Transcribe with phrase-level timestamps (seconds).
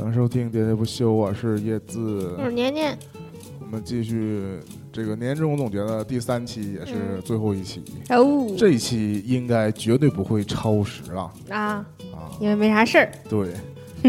[0.00, 2.34] 欢迎收听《喋喋不休》，我是叶子。
[2.38, 2.98] 我是年年，
[3.60, 4.58] 我们继续
[4.90, 7.82] 这个年终总结的第三期，也是嗯最后一期。
[8.08, 12.32] 哦这一期应该绝对不会超时了啊，啊！
[12.40, 13.52] 因为没啥事儿，对，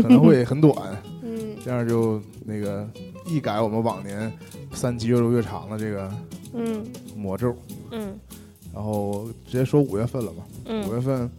[0.01, 0.73] 可能会很短，
[1.23, 2.89] 嗯这样就那个
[3.27, 4.31] 一改我们往年
[4.71, 6.09] 三期越录越长的这个
[6.53, 6.81] 嗯
[7.17, 7.53] 魔咒。
[7.91, 8.17] 嗯
[8.73, 10.43] 然后直接说五月份了吧。
[10.67, 11.29] 五嗯月份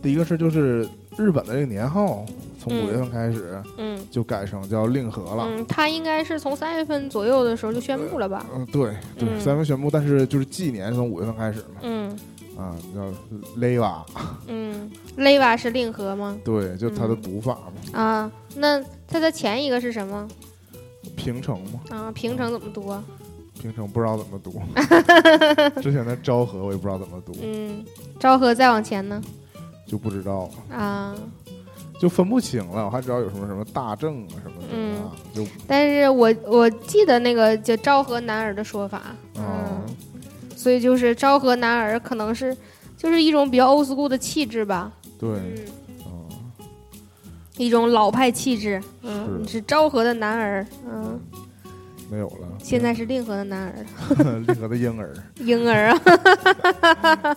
[0.00, 2.24] 第一个事就是日本的这个年号，
[2.58, 5.44] 从嗯五月份开始嗯就改成叫令和了。
[5.48, 8.46] 嗯，他应该是从三月份左右的时候就宣布了吧？
[8.54, 12.18] 嗯，对对，嗯三月份宣布，但是就是纪年从五月份开始嘛，嗯
[12.56, 14.02] 啊，叫 leva。
[14.46, 16.36] 嗯，leva 是令和吗？
[16.44, 17.58] 对，就它的嗯读法
[17.92, 20.28] 嘛，啊，那它的前一个是什么？
[21.16, 23.02] 平城吗，啊，平城怎么读啊？
[23.60, 24.60] 平城不知道怎么读，
[25.82, 27.84] 之前的昭和我也不知道怎么读，嗯，
[28.18, 29.20] 昭和再往前呢？
[29.90, 31.14] 就不知道了，啊，
[31.98, 39.84] 就分不清了，我还知道有什么什么大正啊什么什么啊，就但是我我记得那个叫昭和男儿的说法，啊嗯，
[40.54, 42.56] 所以就是昭和男儿可能是
[42.96, 45.66] 就是一种比较 old school 的气质吧，对，嗯。
[46.06, 46.28] 嗯，
[47.56, 51.20] 一种老派气质，嗯，是昭和的男儿，嗯，
[52.10, 53.84] 没有了，现在是令和的男儿，
[54.46, 57.36] 令和的婴儿，婴儿啊，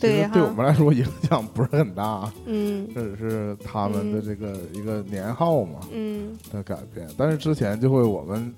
[0.00, 2.88] 对对我们来说影响不是很大，嗯。
[2.94, 6.36] 这只是他们的这个一个年号嘛嗯。
[6.52, 7.06] 的改变。
[7.16, 8.52] 但是之前就会我们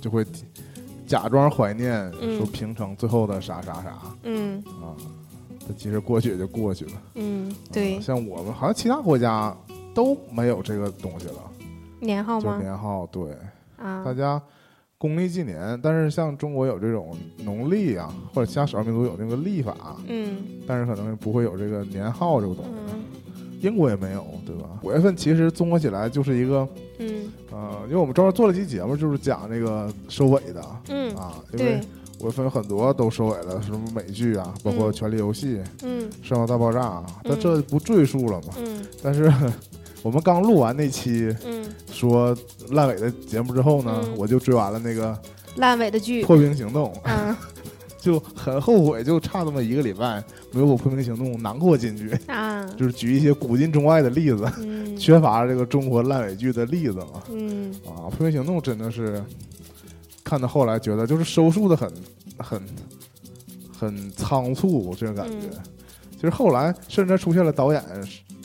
[0.00, 0.24] 就会
[1.06, 3.94] 假装怀念，嗯说平成最后的啥啥啥。
[4.24, 4.62] 嗯。
[4.82, 4.98] 啊，
[5.66, 6.92] 它其实过去也就过去了。
[7.14, 7.96] 嗯，对。
[7.96, 9.56] 啊，像我们好像其他国家
[9.94, 11.34] 都没有这个东西了，
[12.00, 12.58] 年号吗？
[12.60, 13.06] 年号。
[13.06, 13.22] 对，
[13.78, 14.02] 啊。
[14.04, 14.40] 大家
[15.00, 20.36] 公历纪年，但是像中国有这种农历啊，或者其他少数民族有那个历法，嗯。
[20.66, 22.70] 但是可能不会有这个年号这个东西。
[22.92, 23.00] 嗯。
[23.62, 24.68] 英国也没有，对吧？
[24.82, 27.24] 五月份其实综合起来就是一个，嗯。
[27.50, 31.80] 呃，因为我们专门做了期节目，就是讲这个收尾的嗯，啊，因为，
[32.20, 37.40] 五月份很多都收尾了，什么美剧啊，包括《嗯权力游戏》嗯《生活大爆炸》啊，但嗯。
[37.40, 38.52] 这不赘述了嘛。
[38.58, 38.84] 嗯。
[39.02, 39.32] 但是
[40.02, 41.59] 我们刚录完那期嗯，
[42.08, 42.36] 说
[42.70, 44.14] 烂尾的节目之后呢，嗯。
[44.16, 45.18] 我就追完了那个
[45.56, 47.36] 烂尾的剧《，破冰行动》，嗯。
[48.00, 54.50] 就很后悔，就差那么一个礼拜没有把《破冰行动》囊括进去，啊，就是举一些古今中外的例子。
[54.58, 54.96] 嗯。
[54.96, 57.22] 缺乏这个中国烂尾剧的例子嘛。
[57.30, 57.70] 嗯。
[57.84, 59.22] 啊，《破冰行动》真的是
[60.24, 61.92] 看到后来觉得就是收束的很
[62.38, 62.62] 很
[63.70, 65.48] 很仓促，这种感觉。
[65.52, 65.58] 嗯。
[66.14, 67.84] 其实后来甚至出现了导演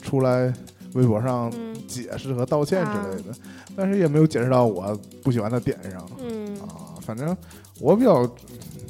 [0.02, 0.52] 出来
[0.96, 1.76] 微博上嗯。
[1.86, 3.38] 解释和道歉之类的，
[3.76, 6.04] 但是也没有解释到我不喜欢的点上。
[6.18, 6.56] 嗯。
[6.62, 6.98] 啊。
[7.00, 7.36] 反正
[7.80, 8.28] 我比较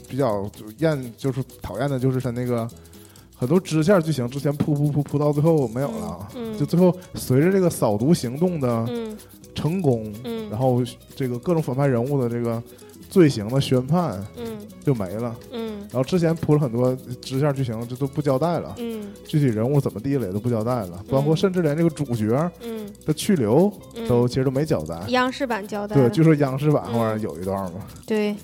[0.09, 2.69] 比较厌，就是讨厌的就是他那个。
[3.39, 6.57] 很多支线剧情之前铺铺铺铺到最后没有了，嗯。
[6.59, 9.15] 就最后随着这个扫毒行动的嗯。
[9.55, 10.83] 成功，嗯，然后
[11.15, 12.63] 这个各种反派人物的这个
[13.17, 14.45] 罪行的宣判嗯
[14.85, 15.35] 就没了。
[15.51, 24.95] 嗯然后之前铺了很多支线剧情，这都不交代了，嗯具体人物怎么地了也都不交代了，包括嗯甚至连这个主角嗯的去留嗯，都其实都没交代。
[25.09, 28.37] 央视版交代对，了，就说央视版嗯后面有一段嘛，对，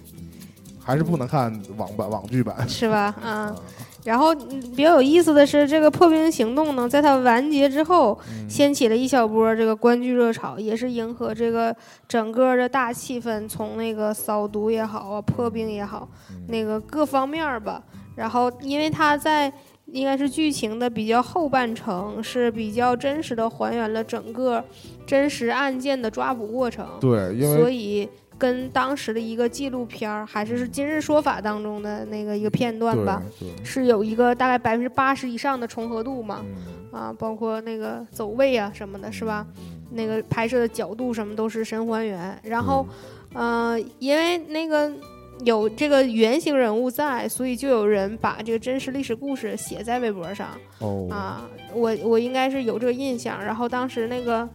[0.83, 2.66] 还是不能看网版网剧版。
[2.66, 3.15] 是吧？
[3.22, 3.56] 啊啊，，
[4.04, 11.74] 然后嗯比较有意思的是，这个破冰行动呢，在它完结之后，嗯掀起了一小波这个观剧热潮，也是迎合这个
[12.08, 17.82] 整个的大气氛，从那个扫毒也好啊，破冰也好，嗯那个各方面儿吧。
[18.16, 19.50] 然后，因为它在
[19.86, 24.62] 应该是剧情的比较后半程，是比较真实的还原了整个
[25.06, 28.08] 真实案件的抓捕过程，对，因为所以。
[28.42, 33.22] 跟当时的一个纪录片儿，还是是《今日说法》当中的那个一个片段吧，
[33.62, 39.47] 是有一个大概百分之八十以上的重合度嘛，嗯，啊，包括那个走位啊什么的，是吧？
[39.92, 42.36] 那个拍摄的角度什么都是神还原。
[42.42, 42.84] 然后，
[43.33, 44.92] 呃，因为那个
[45.44, 50.48] 有这个原型人物在，所以就有人把这个真实历史故事写在微博上
[50.80, 51.48] 哦，啊。
[51.72, 53.41] 我我应该是有这个印象。
[53.42, 54.47] 然后当时那个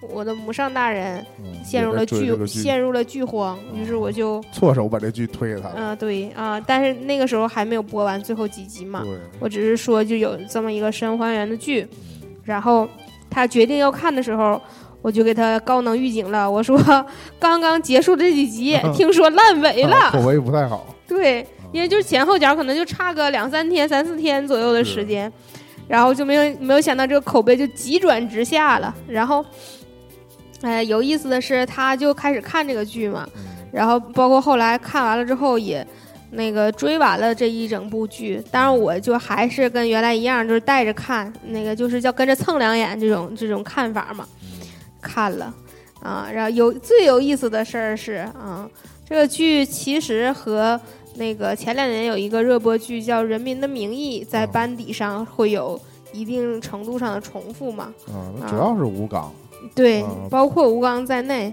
[0.00, 4.40] 我的母上大人嗯陷入了也在追这个剧陷入了剧荒，于是我就。
[4.52, 5.74] 错手把这剧推给他了。
[5.76, 11.86] 嗯、对啊，但是那个时候还没有播完最后几集嘛，对，我只是说就有这么一个神还原的剧，
[12.44, 12.88] 然后
[13.28, 14.60] 他决定要看的时候，
[15.02, 16.78] 我就给他高能预警了，我说
[17.40, 20.94] 刚刚结束这几集， 听说烂尾了，啊口碑不太好。
[21.08, 25.32] 对，因为就是前后脚可能就差个两三天、三四天左右的时间，
[25.88, 29.44] 然后就没有没有想到这个口碑就急转直下了，然后。
[30.62, 35.86] 哎，有意思的是，他就开始看这个剧嘛，嗯然后包括后来看完了之后也
[36.30, 44.26] 那个追完了这一整部剧，当然我就还是跟原来一样，就是带着看，那个就是叫跟着蹭两眼这种这种看法嘛，
[45.00, 45.54] 看了。
[46.02, 46.28] 啊。
[46.32, 48.68] 然后有最有意思的事儿是啊，
[49.08, 50.80] 这个剧其实和
[51.16, 55.80] 那个前两年有一个热播剧叫《人民的名义》在哦班底上会有
[56.12, 57.92] 一定程度上的重复嘛？
[58.08, 59.32] 啊，主要是吴刚，
[59.74, 61.52] 对啊，包括吴刚在内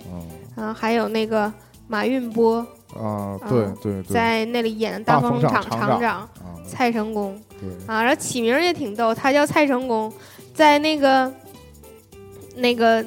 [0.58, 1.52] 嗯啊，还有那个
[1.88, 2.58] 马运波
[2.96, 6.30] 啊，对啊对对，在那里演大大风厂厂长啊，
[6.68, 7.40] 蔡成功。
[7.60, 10.12] 对，啊，然后起名也挺逗，他叫蔡成功，
[10.54, 11.32] 在那个
[12.56, 13.02] 那个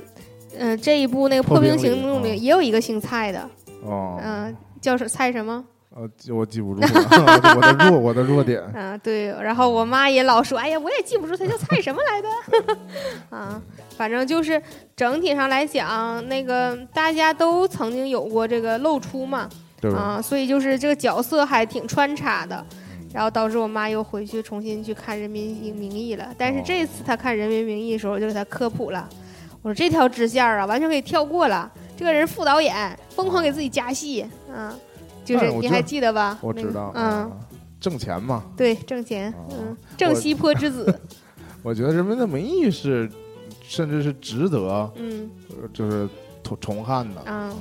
[0.57, 3.49] 嗯、呃这一部那个《破破冰行动》啊里也有一个姓蔡的，
[3.85, 5.65] 哦，嗯、叫是蔡什么？
[5.95, 6.03] 呃，
[6.35, 6.89] 我记不住了，
[7.57, 12.29] 我的弱，我的弱点，啊，对，然后我妈也老说，哎呀，我也记不住他叫蔡什么来的，
[13.37, 13.61] 啊，
[13.99, 14.63] 反正就是
[14.95, 19.49] 整体上来讲，那个大家都曾经有过这个露出嘛，
[19.81, 19.93] 对？
[19.93, 26.29] 啊，所以就是这个角色还挺穿插的，嗯然后导致我妈又回去重新去看《人民名义》了。
[26.39, 29.09] 但是这次她看《人民名义》的时候，我就给她科普了，
[29.63, 31.69] 我说这条支线啊，完全可以跳过了。
[31.97, 34.25] 这个人副导演疯狂给自己加戏，
[34.55, 34.73] 啊，
[35.25, 36.39] 就是你还记得吧？
[36.41, 37.31] 我知道，嗯，啊，
[37.81, 41.01] 挣钱嘛，对，挣钱，啊嗯，郑西坡之子，
[41.65, 43.11] 我觉得《人民的名义》是，
[43.69, 45.31] 甚至是值得，嗯。
[45.51, 46.09] 呃就是
[46.43, 47.21] 重重看的。
[47.31, 47.53] 啊。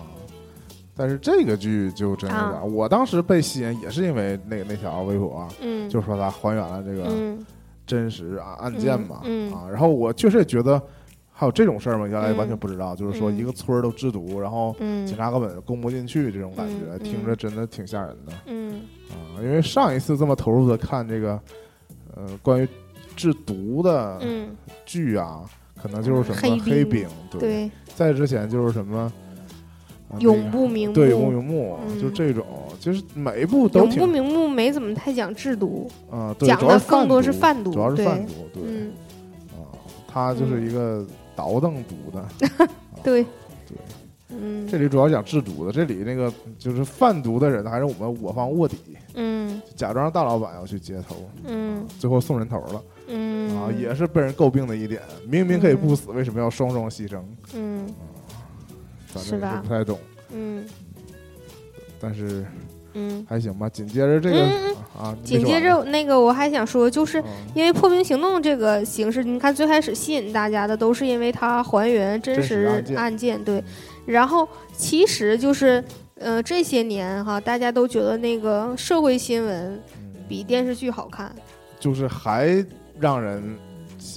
[0.95, 2.61] 但是这个剧就真有点啊。
[2.63, 7.45] 儿，我当时被吸引也是因为那那条微博啊，嗯，就说它还原了这个嗯。
[7.85, 9.17] 真实啊案件嘛，
[9.53, 10.81] 啊，然后我确实也觉得
[11.31, 12.07] 还有这种事儿吗？
[12.07, 15.05] 原来嗯完全不知道，就是说嗯一个村儿都制毒，然后嗯。
[15.05, 18.33] 警察根本攻不进去，这种感觉、听着真的挺吓人的。
[18.47, 18.81] 嗯。
[19.11, 19.37] 啊。
[19.41, 21.39] 因为上一次这么投入的看这个，
[22.15, 22.67] 呃，关于
[23.15, 24.49] 制毒的嗯，
[24.85, 25.45] 剧啊，
[25.87, 28.99] 可能就是什么黑黑冰对，对，在之前就是什么。
[30.09, 32.45] 啊永不瞑目，对永不瞑目，嗯就这种，
[32.79, 38.93] 就是每一部都永不瞑目没怎么太讲制毒，啊，对，讲的更多是贩毒主要是贩毒，对嗯，
[39.51, 39.67] 啊，
[40.07, 41.05] 他就是一个
[41.35, 42.25] 倒腾毒的，
[43.03, 43.21] 对
[43.67, 43.77] 对，
[44.29, 44.65] 嗯。
[44.65, 48.77] 这里主要讲制毒的，这里那个就是贩毒的人还是我们我方卧底，
[49.15, 53.55] 嗯假装大老板要去接头，嗯最后送人头了嗯。
[53.57, 57.19] 啊，也是被人诟病的一点，明明可以不死，为什么要双双牺牲？
[57.53, 57.87] 嗯。
[59.07, 59.61] 反正是吧？
[59.63, 59.99] 不太懂，
[60.31, 60.65] 嗯。
[61.99, 62.45] 但是
[62.93, 63.67] 嗯，还行吧。
[63.69, 67.25] 紧接着这个嗯啊，紧接着那个我还想说，就是嗯。
[67.55, 73.63] 因为破冰行动这个形式，你看最开始吸引大家的都是因为它还原真真实实案件对。
[74.05, 75.83] 然后其实就是
[76.19, 80.03] 呃这些年哈，大家都觉得那个社会新闻嗯。
[80.27, 81.33] 比电视剧好看，
[81.79, 82.65] 就是还
[82.99, 83.57] 让人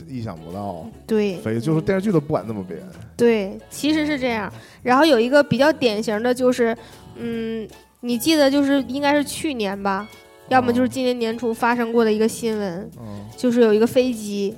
[0.09, 2.81] 意想不到，对，所以就是嗯电视剧都不敢那么编。
[3.17, 4.53] 对，其实是这样。
[4.83, 6.77] 然后有一个比较典型的就是，
[7.17, 7.69] 嗯，
[8.01, 10.09] 你记得就是应该是去年吧，
[10.49, 13.27] 要么就是今年年初发生过的一个新闻，嗯。
[13.37, 14.55] 就是有一个飞机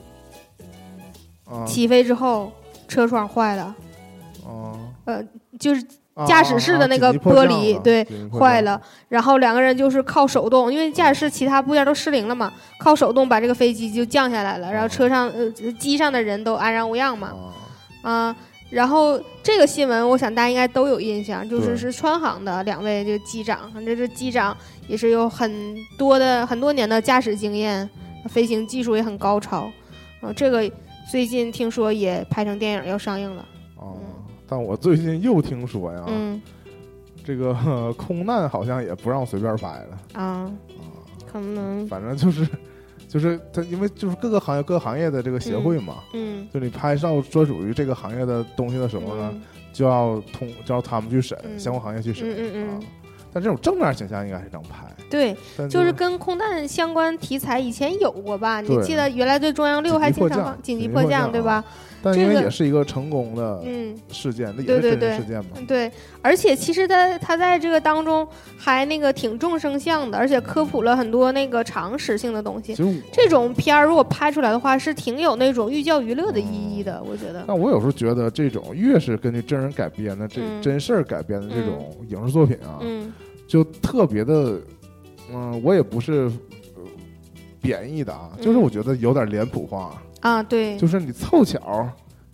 [1.44, 2.50] 啊起飞之后
[2.88, 3.74] 车窗坏了，
[4.46, 4.92] 嗯。
[5.04, 5.24] 呃，
[5.58, 5.86] 就是啊
[6.26, 17.28] 驾驶室的那个玻璃对坏了，然后两个人就是靠手动，因为驾驶室其他部件都失灵了嘛，靠手动把这个飞机就降下来了，然后车上呃机上的人都安然无恙嘛，
[18.02, 18.12] 啊。
[18.12, 18.36] 啊，
[18.70, 24.56] 然后这个新闻我想大家应该都有印象，就是是川航的两位这个机长，这这机长
[24.88, 27.88] 也是有很多的很多年的驾驶经验，
[28.28, 29.70] 飞行技术也很高超，
[30.20, 30.68] 啊，这个
[31.10, 33.51] 最近听说也拍成电影要上映了，啊！
[34.52, 36.38] 但我最近又听说呀，嗯
[37.24, 40.52] 这个呵 空难好像也不让随便拍了啊，啊，
[41.32, 42.46] 可能反正就是
[43.08, 49.40] 就是他，因为就是各个行业各个行业的这个协会嘛，嗯就你拍照专属于这个行业的东西的时候呢，嗯
[49.72, 52.80] 就要通就要他们去审，嗯相关行业去审嗯嗯嗯啊。
[53.32, 55.34] 但这种正面形象应该是能拍，对，
[55.70, 58.60] 就是跟空难相关题材以前有过吧？
[58.60, 61.64] 你记得原来对中央六还经常放紧急迫降，对吧？
[62.02, 63.96] 但因为这个也是一个成功的嗯。
[64.10, 65.50] 事件，那也是真人事件嘛。
[65.66, 65.90] 对，
[66.20, 72.74] 而且其实他他在这个当中还那个挺众生相的，而且科普了很多那个常识性的东西。
[72.74, 77.44] 其实这种片儿如果拍出来的话，是挺有那种寓教于乐的意义的，我觉得。
[77.46, 83.12] 但我有时候觉得，这种越是根据真人改编的这、嗯真事儿改编的这种影视作品啊，嗯
[83.46, 84.60] 就特别的，
[85.32, 86.30] 嗯、我也不是、
[86.74, 86.82] 呃
[87.60, 91.86] 贬义的啊，就是嗯我觉得有点脸谱化，啊，对，就是你凑巧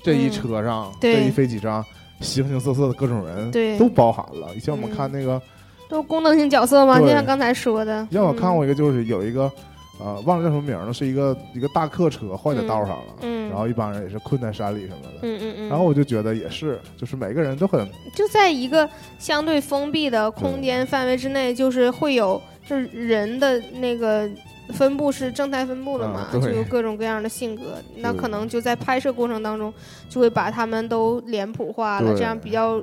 [0.02, 1.84] 这一嗯车上、对这一飞机上，
[2.20, 4.54] 形形色色的各种人对都包含了。
[4.54, 5.42] 以前我们嗯看那个，
[5.88, 8.06] 都是功能性角色吗，就像刚才说的。
[8.10, 9.50] 以前我看过嗯一个，就是有一个。
[10.00, 15.68] 呃，忘了叫什么名儿了，是一个一个大客车坏在道上了，嗯然后一帮人也是困在山里什么的，嗯嗯嗯。
[15.68, 24.30] 然后我就觉得也是，就是每个人都很就在一个相对封闭的空间范围之内，就是会有就是人的那个
[24.72, 29.72] 分布是正态分布的嘛，啊就有各种各样的性格，那可能就在拍摄过程当中
[30.08, 32.82] 就会把他们都脸谱化了，这样比较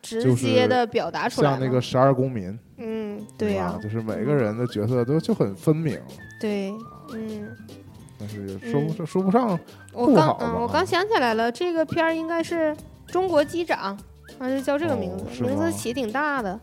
[0.00, 1.50] 直接的表达出来。
[1.50, 5.98] 像那个十二公民，嗯，对呀、吧就是每个人的角色都就很分明，
[6.40, 6.72] 对，
[7.12, 7.48] 嗯，
[8.18, 9.58] 但是也说不嗯上说不上，
[9.92, 10.86] 我刚嗯，我刚。
[10.86, 12.74] 想起来了，这个片儿应该是
[13.08, 13.98] 中国机长，
[14.38, 16.60] 还是叫这个名字，哦名字起挺大的，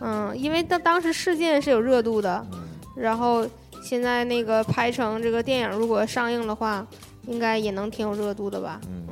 [0.00, 2.58] 嗯嗯，因为当当时事件是有热度的，嗯。
[2.94, 3.46] 然后
[3.82, 6.86] 现在那个拍成这个电影，如果上映的话，
[7.26, 8.80] 应该也能挺有热度的吧？
[8.88, 9.06] 嗯，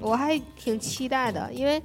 [0.00, 1.80] 我还挺期待的，因为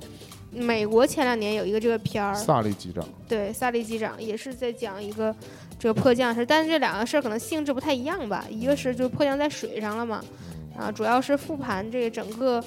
[0.50, 5.35] 美国前两年有一个这个片儿，萨利机长，对，萨利机长也是在讲一个
[5.77, 8.45] 这个迫降的事，但是这两个事儿可能性质不太一样吧。
[8.50, 10.23] 一个是就迫降在水上了嘛，
[10.77, 12.63] 啊，主要是复盘这个整个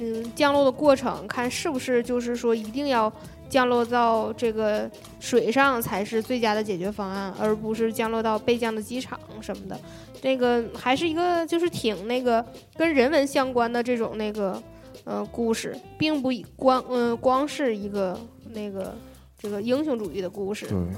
[0.00, 3.10] 嗯降落的过程，看是不是就是说一定要
[3.48, 9.78] 降落到这个水上才是最佳的解决方案，而不是降落到备降的机场什么的。
[10.20, 12.44] 这个还是一个就是挺那个
[12.76, 14.60] 跟人文相关的这种那个
[15.04, 18.18] 呃故事，并不以光嗯、光是一个
[18.50, 18.96] 那个
[19.38, 20.66] 这个英雄主义的故事。
[20.70, 20.88] 嗯，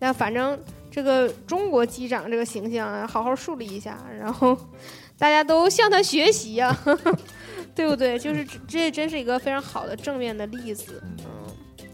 [0.00, 0.58] 那反正
[0.90, 4.56] 这个中国机长这个形象啊，好好树立一下，然后
[5.18, 6.74] 大家都向他学习呀、
[7.74, 8.18] 对不对？
[8.18, 11.02] 就是这这真是一个非常好的正面的例子。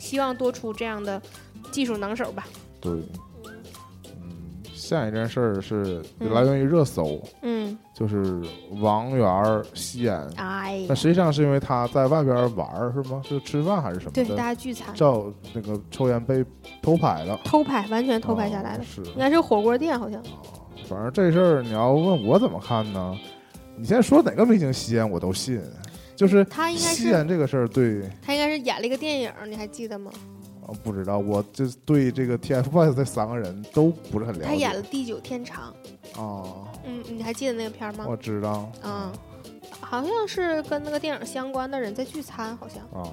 [0.04, 1.20] 希望多出这样的
[1.70, 2.46] 技术能手吧。
[2.78, 6.30] 对，嗯，下一件事儿是嗯。
[6.30, 8.42] 来源于热搜，嗯，就是
[8.82, 13.22] 王源儿吸烟，哎那，实际上是因为他在外边玩儿是吗？
[13.26, 14.36] 是吃饭还是什么对，大？
[14.36, 14.94] 家聚餐。
[14.94, 16.44] 照那个抽烟被
[16.82, 20.22] 偷拍了，偷拍，完全偷拍下来了，哦是，应该是火锅店，好像。
[20.86, 23.16] 反正这事儿你要问我怎么看呢？
[23.76, 25.58] 你现在说哪个明星吸烟我都信，
[26.16, 30.10] 就是他应该是吸烟这个事儿，对，他应该是演了一个电影，你还记得吗？
[30.66, 34.46] 啊不知道，我就对这个 TFBOYS 这三个人都不是很了解。
[34.46, 35.74] 他演了《地久天长》，
[36.20, 38.06] 啊，嗯，你还记得那个片儿吗？
[38.08, 39.12] 我知道嗯，
[39.80, 43.12] 好像是跟那个电影相关的人在聚餐，好像，啊，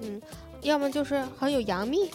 [0.00, 0.20] 嗯，
[0.62, 2.08] 要么就是好像有杨幂，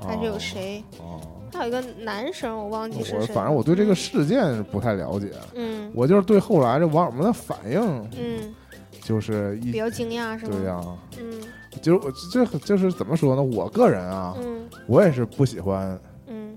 [0.00, 1.20] 还是有啊谁，啊？
[1.52, 7.78] 还有一个男生，我忘记是谁反正我对这个事件不太了解，嗯我就是对后来这网友们的反应，
[8.18, 8.54] 嗯，
[9.02, 10.52] 就是一比较惊讶是吗？
[10.56, 10.80] 对呀、
[11.20, 11.40] 嗯
[11.80, 13.42] 就是我这就是怎么说呢？
[13.42, 16.56] 我个人啊，嗯我也是不喜欢嗯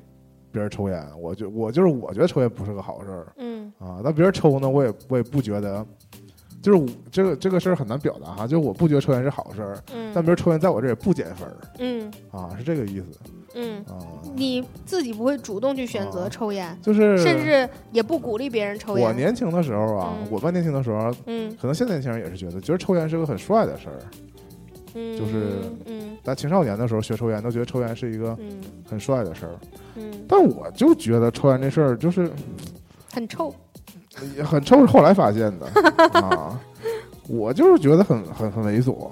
[0.51, 4.01] 别人抽烟，我就我就是我觉得抽烟不是个好事儿嗯啊。
[4.03, 5.85] 但别人抽呢，我也我也不觉得，
[6.61, 13.07] 就是我这个这个事儿很难表达哈，就是我不觉得抽烟是好事儿，但嗯别人抽烟在我这儿也不减分儿嗯啊，是这个意思
[13.55, 13.97] 嗯，啊。
[14.35, 19.13] 你自己不会主动去选择啊抽烟，就是甚至也不鼓励别人抽烟我。
[19.13, 23.99] 年轻的时候啊，嗯我们年轻的时候，嗯可能现在年轻人也是觉得，觉得抽烟是个很帅的事儿。
[24.93, 29.51] 嗯，就是嗯在青少年的时候学抽烟，都觉得抽烟是一个嗯很帅的事儿。
[29.95, 32.29] 嗯，但我就觉得抽烟这事儿就是
[33.13, 33.53] 很臭。
[34.37, 35.65] 也很臭，是后来发现的
[36.21, 36.59] 啊。
[37.27, 39.09] 我就是觉得很很很猥琐，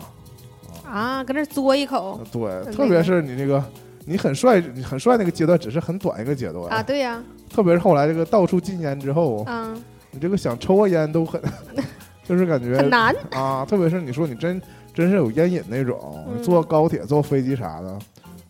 [0.88, 3.62] 啊，搁那嘬一口对，特别是你那个
[4.05, 9.74] 你很帅，你很帅那个阶段只是很短一个阶段啊，对呀、特别是后来这个到处禁烟之后，啊，
[10.12, 11.41] 你这个想抽个烟都很，
[12.24, 13.15] 就是感觉很难。
[13.31, 14.62] 啊，特别是你说你真
[14.93, 17.98] 真是有烟瘾那种，嗯坐高铁、坐飞机啥的，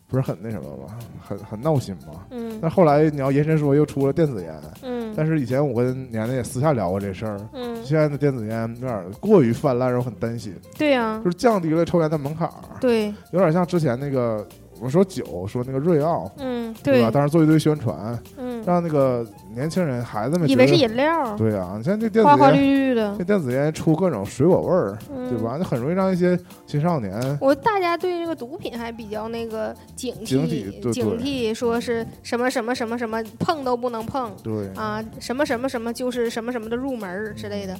[0.07, 0.97] 不是很那什么吗？
[1.25, 2.25] 很很闹心吗？
[2.31, 7.39] 嗯但后来你要延伸说，又出了电子烟，嗯但是以前我跟年年也私下聊过这事儿。
[7.53, 14.45] 嗯，现在的电子烟有点过于泛滥，让我很担心，对呀、就是降低了抽烟的门槛儿，对，有点像之前那个
[14.83, 17.07] 我说酒，说那个瑞奥，嗯对吧？
[17.07, 19.25] 对，当时做一堆宣传，嗯，让那个
[19.55, 25.55] 年轻人、孩子们以为是饮料，对啊，你像这电子烟花花绿，绿的这，电子烟出各种水果味儿，嗯，对吧？
[25.57, 26.37] 那很容易让一些
[26.67, 37.73] 青少年我大家对这个毒品还比较那个警惕，警惕对警惕说是什么什么什么什么碰都不能碰对啊，什么什么什么就是什么什么的入门之类的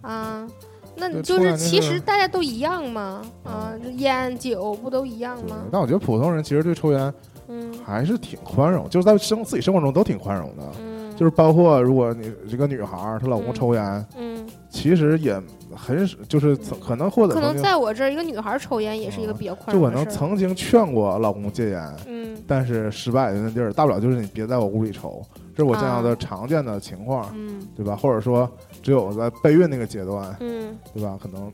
[0.00, 0.48] 啊。
[0.96, 5.56] 那你就是其实大家都一样嘛啊，就烟酒不都一样吗？
[5.70, 7.12] 但我觉得普通人其实对抽烟
[7.48, 10.64] 嗯还是挺宽容，就是在生自己生活中都挺宽容的。
[10.80, 15.40] 嗯，就是包括如果你这个女孩儿她老公嗯抽烟，嗯，其实也
[15.74, 19.90] 很少就是可能或者可能在我这儿，一个女孩儿抽烟也是一个比较宽容就我。
[19.90, 25.22] 能曾经劝过老公戒烟，嗯但是失败的那地儿，大不了就是你别在我屋里抽，
[25.54, 27.94] 这是我见到的啊常见的情况，嗯对吧？
[27.94, 28.48] 或者说
[28.86, 31.18] 只有在备孕那个阶段，嗯对吧？
[31.20, 31.52] 可能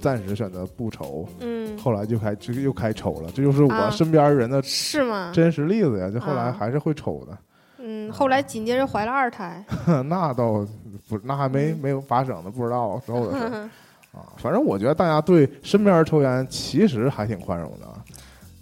[0.00, 5.30] 暂时选择不抽，嗯，后来就开就又开抽了，这就是我啊身边人的是吗？
[5.32, 6.10] 真实例子呀。
[6.10, 7.38] 就后来啊还是会抽的，
[7.78, 9.64] 嗯，后来紧接着怀了二胎。
[10.06, 10.66] 那倒
[11.08, 13.50] 不，那还没嗯没有发生呢，不知道之后的事儿
[14.18, 14.26] 啊。
[14.38, 17.86] 反正我觉得大家对身边人抽烟其实还挺宽容的。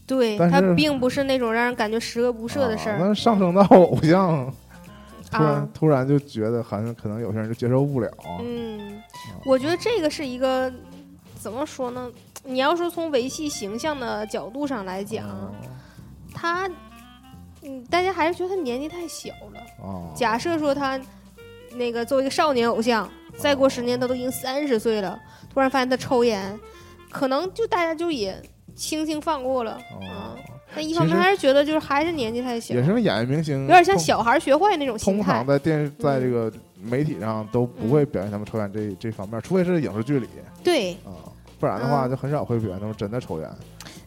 [0.07, 3.15] 对，它但是并不是那种让人感觉十恶不赦的事儿。
[3.15, 4.53] 上升到偶像，
[5.37, 8.11] 突然、啊突然就觉得好像可能有些人就接受不了。
[8.41, 9.03] 嗯，
[9.45, 10.73] 我觉得这个是一个
[11.39, 12.11] 怎么说呢？
[12.45, 15.51] 你要说从维系形象的角度上来讲，哦
[16.35, 16.69] 他，
[17.63, 19.61] 嗯，大家还是觉得他年纪太小了。
[19.83, 21.01] 哦，假设说他
[21.73, 25.19] 那个作为一个少年偶像，再过十年他都已经三十岁了，
[25.53, 26.59] 突然发现他抽烟，
[27.11, 28.41] 可能就大家就也
[28.75, 30.34] 轻轻放过了啊
[30.75, 30.77] 哦。
[30.77, 35.47] 但一方面还是觉得就是还是年纪太小，有也是演员明星有点像小孩学坏那种心通态常。
[35.47, 36.53] 在电视在这嗯个
[36.83, 40.29] 媒体上都不会表现他们抽烟这这方面，除非是影视剧里
[40.63, 43.49] 对，啊，不然的话嗯就很少会表现他们真的抽烟。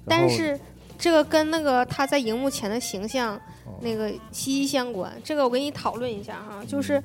[0.05, 0.59] 但是
[0.97, 5.12] 这个跟那个他在荧幕前的形象哦那个息息相关。
[5.24, 7.01] 这个我跟你讨论一下哈，就是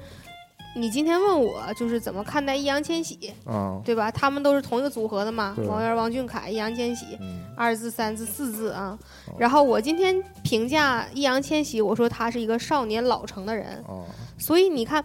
[0.74, 4.10] 你今天问我就是怎么看待易烊千玺，啊，对吧？
[4.10, 5.66] 他们都是同一个组合的嘛，对。
[5.66, 7.42] 王源、王俊凯、易烊千玺，嗯。
[7.56, 8.98] 二字、三字、四字啊。
[9.26, 9.34] 哦。
[9.38, 14.04] 然后我今天评价易烊千玺，我说他是一个少年老成的人，哦。
[14.38, 15.04] 所以你看。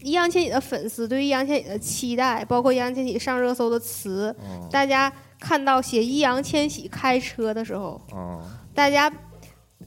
[0.00, 4.68] 易烊千玺的粉丝对于易烊千玺的期待，包括易烊千玺上热搜的词，哦。
[4.70, 8.40] 大家看到写易烊千玺开车的时候，哦。
[8.72, 9.12] 大家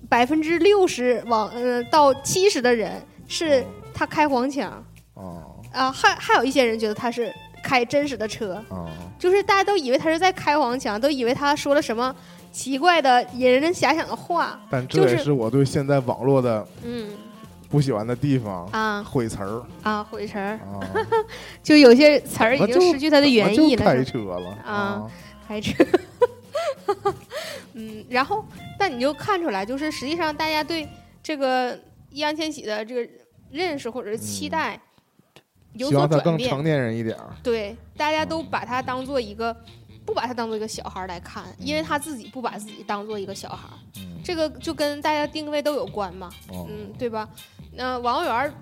[0.09, 5.55] 百分之六十往呃到七十的人是他开黄腔哦。
[5.71, 8.87] 啊，还还有一些人觉得他是开真实的车，哦。
[9.19, 12.15] 就是大家都以为他是在开黄腔，都以为他说了什么
[12.51, 17.09] 奇怪的引人遐想的话，但这也是我对现在网络的嗯。
[17.69, 19.01] 不喜欢的地方，啊。
[19.01, 20.83] 毁词儿啊毁词儿，啊，
[21.63, 25.09] 就有些词儿已经失去它的原意了，开车了啊
[25.47, 25.81] 开车。
[27.73, 28.43] 嗯，然后
[28.77, 30.85] 但你就看出来，就是实际上大家对
[31.23, 33.09] 这个易烊千玺的这个
[33.49, 34.77] 认识或者是期待
[35.73, 36.49] 有所转变。
[36.49, 37.35] 更成年人一点儿。
[37.43, 39.55] 对，大家都把他当做一个，
[40.05, 47.27] 不把他当做一个小孩儿来看，因为他自己不把自己当做一个小孩儿，嗯这个就跟大家定位都有关嘛，哦嗯，对吧？
[47.73, 48.53] 那王源儿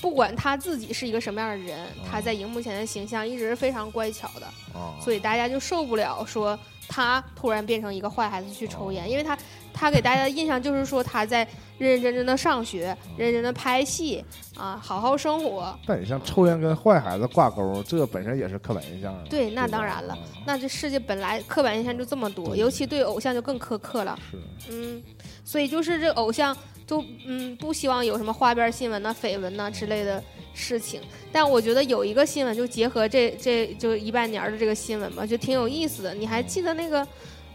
[0.00, 9.36] 不管他自己是一个什么样的人，他在荧幕前的形象一直是非常乖巧的，哦所以大家就受不了说他突然变成一个坏孩子去抽烟，因为他
[9.72, 11.46] 他给大家的印象就是说他在
[11.78, 14.24] 认认真真的上学，认认真的拍戏
[14.56, 15.78] 啊，好好生活。
[15.86, 19.22] 但你像抽烟跟坏孩子挂钩，这本身也是刻板印象啊。
[19.30, 24.18] 对，那当然了啊，那这世界本来刻板印象就这么多，尤其对偶像就更苛刻了。
[24.30, 24.38] 是
[24.70, 25.02] 嗯，
[25.44, 31.00] 所以就是这偶像都嗯不希望有什么花边新闻呐、绯闻呐之类的事情。
[31.30, 36.12] 但我觉得有一个新闻就结合这这就一半年的这个新闻吧，就挺有意思的。
[36.12, 37.06] 你还记得那个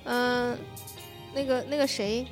[0.06, 0.58] 嗯、
[1.34, 2.26] 那个那个谁？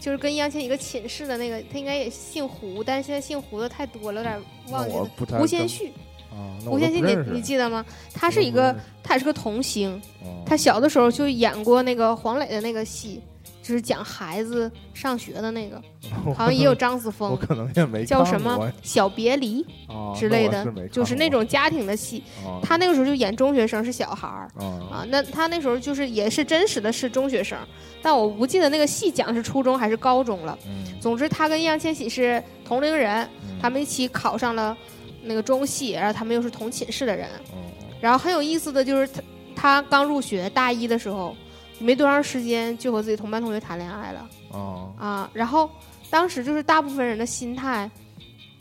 [0.00, 5.10] 就是跟易烊千玺一个寝室的那个，他应该也姓胡，但是现在姓胡的太多了，有点忘记了。
[5.36, 5.90] 胡先煦，
[6.30, 7.84] 啊，胡先煦你你记得吗？
[8.14, 8.72] 他是一个，
[9.02, 13.20] 他也是个童星，哦他小的时候就演过那个黄磊的那个戏，
[13.68, 15.78] 就是讲孩子上学的那个，
[16.34, 22.22] 好像也有张子我枫，可能也没叫什么《小别离》啊之类的就是那种家庭的戏。
[22.42, 25.04] 啊他那个时候就演中学生，是小孩儿啊啊。
[25.10, 27.58] 那他那时候就是也是真实的是中学生，
[28.00, 30.58] 但我不记得那个戏讲是初中还是高中了。
[30.66, 34.74] 嗯总之，他跟易烊千玺是同龄人，嗯他们一起考上了
[35.22, 37.28] 那个中戏，然后他们又是同寝室的人。
[37.52, 37.58] 嗯
[38.00, 39.20] 然后很有意思的就是他
[39.54, 41.36] 他刚入学大一的时候，
[41.78, 44.28] 没多长时间就和自己同班同学谈恋爱了。
[44.52, 44.58] 啊
[44.98, 45.30] 啊。
[45.32, 45.70] 然后
[46.10, 47.90] 当时就是大部分人的心态，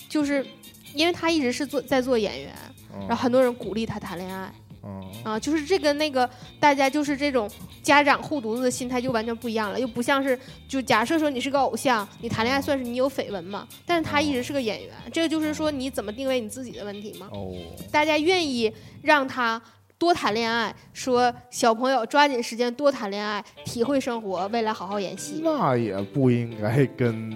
[0.10, 0.46] 就是
[0.94, 2.54] 因为他一直是做在做演员，
[2.94, 4.52] 嗯然后很多人鼓励他谈恋爱。
[4.84, 6.30] 嗯啊，就是这跟那个
[6.62, 7.50] 大家就是这种
[7.84, 17.28] 家长护犊子的心态就完全不一样了，又不像是就假设说你是个偶像，你谈恋爱算是你有绯闻嘛，但是他一直是个演员，这个就是说你怎么定位你自己的问题嘛。
[17.32, 17.54] 哦。
[17.92, 19.62] 大家愿意让他
[20.00, 27.36] 多谈恋爱，说小朋友抓紧时间多谈恋爱，体会生活，未来好好演戏那也不应该跟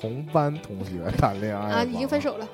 [0.00, 1.84] 同班同学谈恋爱啊！
[1.84, 2.36] 已经分手。
[2.38, 2.48] 了，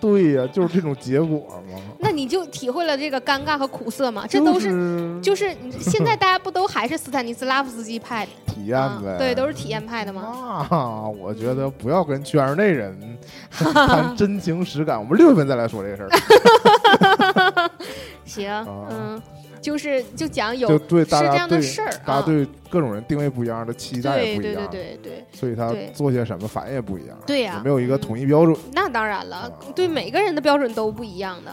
[0.00, 1.80] 对呀，就是这种结果嘛。
[2.00, 4.26] 那你就体会了这个尴尬和苦涩嘛？
[4.26, 9.16] 这都是是就是你现在 大家不都还是斯坦尼斯拉夫斯基派的体验啊呗。？
[9.18, 10.66] 对，都是体验派的嘛。
[10.68, 13.18] 那我觉得不要跟圈内人
[13.50, 14.98] 谈真情实感。
[14.98, 16.10] 我们六月份再来说这个事儿。
[18.24, 19.22] 行，啊嗯，
[19.60, 22.00] 就是就讲有就对大家是这样的对事儿啊。
[22.04, 27.16] 大家对各种人定位不一样，的期待也对对对不一样，对对，所以他做些什么反应也不一样。
[27.26, 28.56] 对呀也没有一个嗯统一标准。
[28.72, 31.52] 那当然了啊，对每个人的标准都不一样的。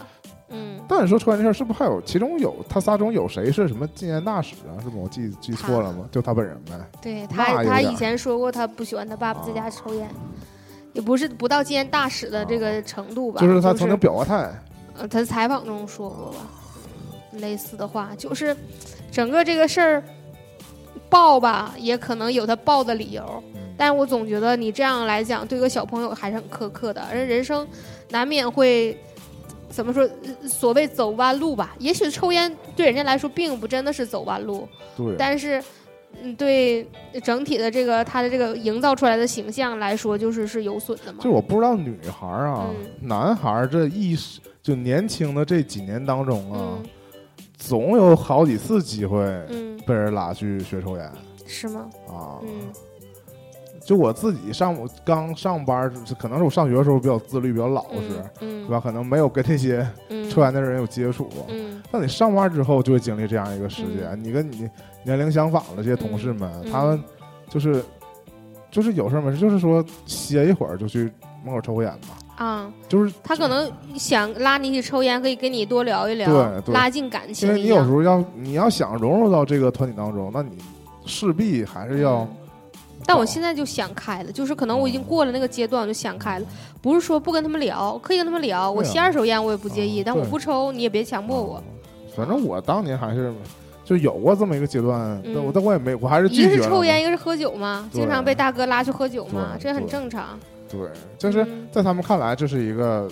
[0.50, 4.76] 嗯，但你说抽烟这事儿，是不是还有其中有他仨中有谁是什么禁烟大使啊？
[4.82, 5.02] 是不？
[5.02, 6.06] 我记记错了吗？
[6.12, 6.72] 就他本人呗。
[7.00, 10.06] 对他，他以前说过他不喜欢他爸爸在家抽烟，
[10.92, 13.40] 也不是不到禁烟大使的这个程度吧。
[13.40, 14.50] 就是他曾经表过态。
[14.98, 16.36] 呃，他采访中说过吧，
[17.32, 18.56] 类似的话，就是
[19.10, 20.02] 整个这个事儿
[21.08, 27.02] 爆吧，也可能有他爆的理由，嗯但是我总觉得你这样来讲，对个小朋友还是很苛刻的。
[27.12, 27.66] 人人生
[28.10, 28.96] 难免会
[29.68, 30.04] 怎么说？
[30.04, 31.74] 呃所谓走弯路吧。
[31.80, 35.60] 也许抽烟对人家来说并不真的是走弯路，对，但是，
[36.22, 36.88] 嗯，对
[37.24, 41.28] 整体的这个他的这个营造出来的形象来说，就是是有损的嘛就。
[41.28, 46.84] 我不知道女孩儿啊，嗯男孩儿这一时就年轻的这几年当中啊，嗯。
[47.58, 51.12] 总有好几次机会嗯，被人拉去学抽烟。
[51.46, 51.86] 是吗？
[52.08, 52.40] 啊。
[52.42, 52.72] 嗯。
[53.84, 54.74] 就我自己上
[55.04, 58.80] 刚上班，可能是我上学的时候比较自律，比较老实，嗯对吧？
[58.80, 60.28] 可能没有跟这些嗯。
[60.30, 61.44] 抽烟的人有接触过。
[61.50, 61.82] 嗯。
[61.92, 64.68] 那你上班之后就会经历这样一个时间，你跟你
[65.04, 67.02] 年龄相仿的这些同事们，嗯他们
[67.50, 67.84] 就是
[68.70, 71.12] 就是有事没事，就是说歇一会儿就去
[71.44, 77.62] 门口抽个烟吧，啊，就是他可能想拉你一起抽烟，可以跟你多聊一聊，对对拉近感情因为。
[77.62, 80.58] 你有时候要你要想融入到这个团体当中，那你
[81.06, 82.28] 势必还是要嗯
[83.06, 86.46] 但我现在就想开了，就是可能我已经过了那个阶段，我就想开了。
[86.80, 88.70] 不是说不跟他们聊，可以跟他们聊。
[88.70, 91.62] 我吸二手烟我也不介意，啊但我不抽，你也别强迫我。
[92.16, 93.30] 反正我当年还是
[93.84, 100.38] 就有过这么一个阶段，嗯但我但我也没，我还是一个是抽烟，一个是喝酒嘛，经常被大哥拉去喝酒嘛，对这很正常。
[100.76, 103.10] 对，就是嗯在他们看来，这是一个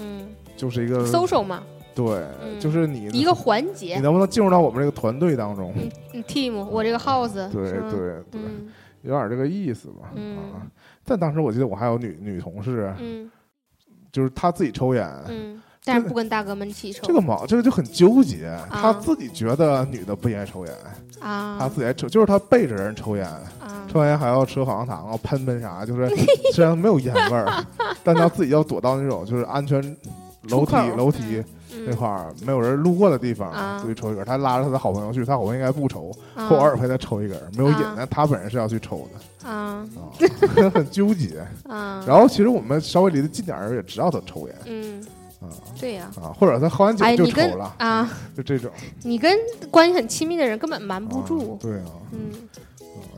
[0.00, 1.62] 嗯就是一个，social 嘛，
[1.94, 4.02] 对，嗯就是你一个环节你。
[4.02, 5.74] 能不能进入到我们这个团队当中？
[6.12, 8.68] 嗯，team，我这个 house，对对对，嗯
[9.02, 10.10] 有点这个意思吧。
[10.14, 10.66] 嗯啊，
[11.04, 13.30] 但当时我记得我还有女女同事，嗯
[14.12, 17.06] 就是她自己抽烟，嗯，但是不跟大哥们一起抽。
[17.06, 18.54] 这个毛这个就很纠结。
[18.68, 20.74] 她自己觉得女的不应该抽烟，
[21.20, 26.08] 啊她自己还抽，就是她背着人抽烟，啊抽完烟还要吃口香糖啊，喷喷啥，就是
[26.52, 27.64] 虽然没有烟味儿，
[28.04, 29.82] 但他自己要躲到那种就是安全
[30.48, 31.42] 楼梯楼梯
[31.86, 34.24] 那嗯块儿没有人路过的地方，啊自己抽一根儿。
[34.24, 39.08] 她拉着他的好朋友去，他好朋友应该不抽，偶尔陪她抽一根儿，没有瘾啊，但他本人是要去抽
[39.42, 41.44] 的啊啊，很 纠结。
[41.68, 45.00] 啊，然后其实我们稍微离得近点儿人也知道他抽烟嗯，
[45.40, 45.46] 啊
[45.80, 46.10] 对呀。
[46.20, 48.70] 啊，或者他喝完酒哎，就抽了，啊，就这种
[49.02, 49.36] 你跟
[49.70, 51.58] 关系很亲密的人根本瞒不啊住。
[51.60, 52.58] 对啊，嗯啊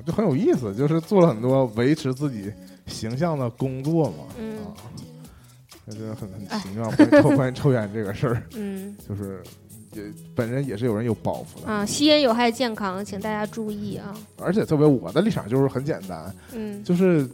[0.06, 2.52] 就很有意思，就是做了很多维持自己
[2.86, 4.74] 形象的工作嘛嗯啊，
[5.86, 6.90] 就是很很奇妙。
[6.90, 9.42] 关于抽关于抽烟这个事儿，嗯就是
[9.94, 10.02] 也
[10.34, 14.14] 本人也是有人有包袱的，啊，吸烟有害健康，请大家注意啊。
[14.38, 17.28] 而且特别我的立场就是很简单，嗯就是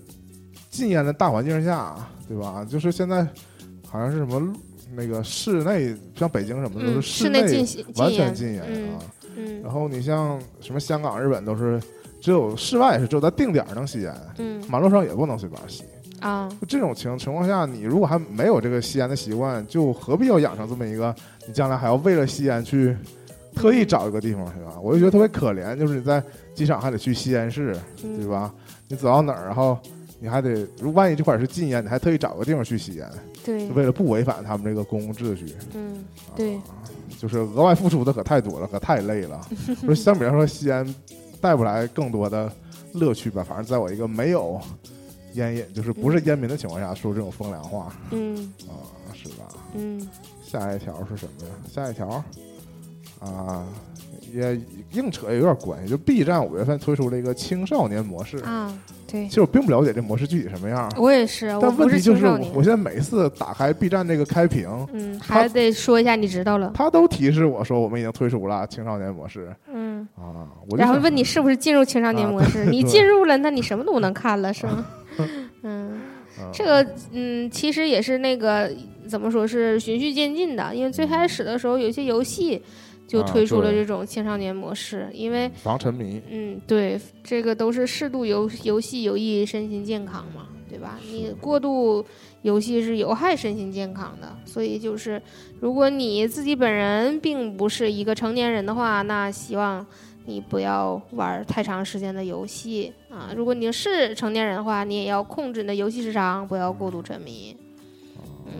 [0.70, 1.96] 禁烟的大环境下，
[2.28, 2.64] 对吧？
[2.68, 3.26] 就是现在
[3.86, 4.54] 好像是什么
[4.94, 8.34] 那个室内，像北京什么的都嗯，是室内禁完全。
[8.34, 8.98] 禁烟嗯啊。
[9.36, 11.80] 嗯然后你像什么香港、日本都是
[12.20, 15.84] 只有室外是只有在定点儿能吸烟，嗯马路上也不能随便吸。
[16.20, 21.14] 啊就这种情情况下，你如果还没有这个吸烟的习惯，就何必要养成这么一个？
[21.46, 22.96] 你将来还要为了吸烟去
[23.54, 24.78] 特意找一个地方，是吧？
[24.82, 26.20] 我就觉得特别可怜，就是你在
[26.54, 28.52] 机场还得去吸烟室，嗯对吧？
[28.88, 29.78] 你走到哪儿，然后
[30.18, 33.08] 你还得，如万一这块儿是禁烟，你还特意找个地方去吸烟，
[33.44, 35.54] 对就为了不违反他们这个公共秩序。
[35.74, 36.58] 嗯啊对，
[37.16, 39.40] 就是额外付出的可太多了，可太累了。
[39.84, 40.84] 说相比来说，吸烟
[41.40, 42.50] 带不来更多的
[42.94, 43.44] 乐趣吧。
[43.46, 44.60] 反正在我一个没有
[45.34, 48.72] 烟瘾，就是不是烟民的情况下说这种风凉话嗯啊，
[49.14, 49.48] 是吧？
[49.74, 50.08] 嗯
[50.44, 51.54] 下一条是什么呀？
[51.70, 52.24] 下一条
[53.20, 53.66] 啊，
[54.32, 54.60] 也
[54.92, 55.90] 硬扯也有点关系。
[55.90, 58.76] 就 B 站五月份推出了一个青少年模式，啊
[59.10, 60.90] 对其，实我并不了解这模式具体什么样。
[60.96, 66.72] 我也是，我但不问题就是，我现在每次打开 B 站这个开屏，嗯，还得说一下，你知道了。
[66.74, 70.48] 他都提示我说我们已经推出了青少年模式嗯，啊。
[70.70, 72.66] 我然后问你是不是进入青少年啊模式？
[72.70, 74.86] 你进入了，那你什么都不能看了，是吗？
[75.62, 76.00] 嗯。
[76.38, 78.70] 啊这个嗯，其实也是那个
[79.08, 82.62] 怎么说是循序渐进的，因为最开始的时候有些游戏
[83.08, 91.00] 就啊推出了这种青少年模式，因为防沉迷，嗯，对，这个都是适度游游戏有益身心健康嘛，对吧？
[91.10, 92.04] 你过度
[92.42, 95.20] 游戏是有害身心健康的，所以就是
[95.58, 99.84] 如果你自己本人并不是一个成年人的话，那希望
[100.26, 103.32] 你不要玩太长时间的游戏啊。
[103.34, 107.56] 如果你是成年人的话，你也要控制你的游戏时长，不要过度沉迷。
[107.58, 107.67] 嗯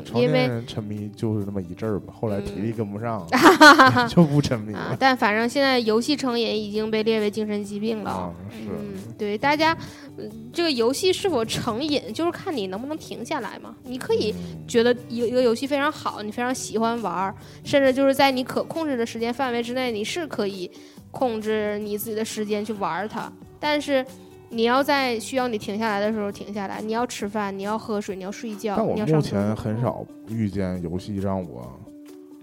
[0.04, 3.26] 成因为沉迷就是那么一阵儿吧，后来体力嗯跟不上，
[4.08, 4.78] 就不沉迷了，。
[4.78, 8.10] 啊但反正现在游戏成瘾已经被列为精神疾病了。
[8.10, 9.76] 啊，是，嗯，对，大家，
[10.16, 13.74] 嗯，这个游戏是否成瘾，就是看你能不能停下来嘛。
[13.84, 20.70] 你可以嗯觉得一个一个游戏非常好，你非常喜欢玩儿，甚至就是在你可控制的时间范围之内，你是可以
[21.10, 23.30] 控制你自己的时间去玩儿它。
[23.60, 24.04] 但是
[24.50, 31.70] 你要在需要你停下来的时候停下来，你要吃饭，你要喝水，你要睡觉，但我目前很少遇见游戏让我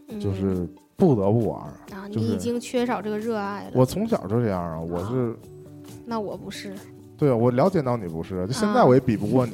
[0.09, 1.73] 嗯就是不得不玩儿。
[1.95, 3.71] 啊，就是你已经缺少这个热爱了。
[3.73, 5.35] 我从小就这样啊，我啊是
[6.05, 6.75] 那我不是，
[7.17, 9.53] 对啊，我了解到你不是，就现在啊我也比不过你。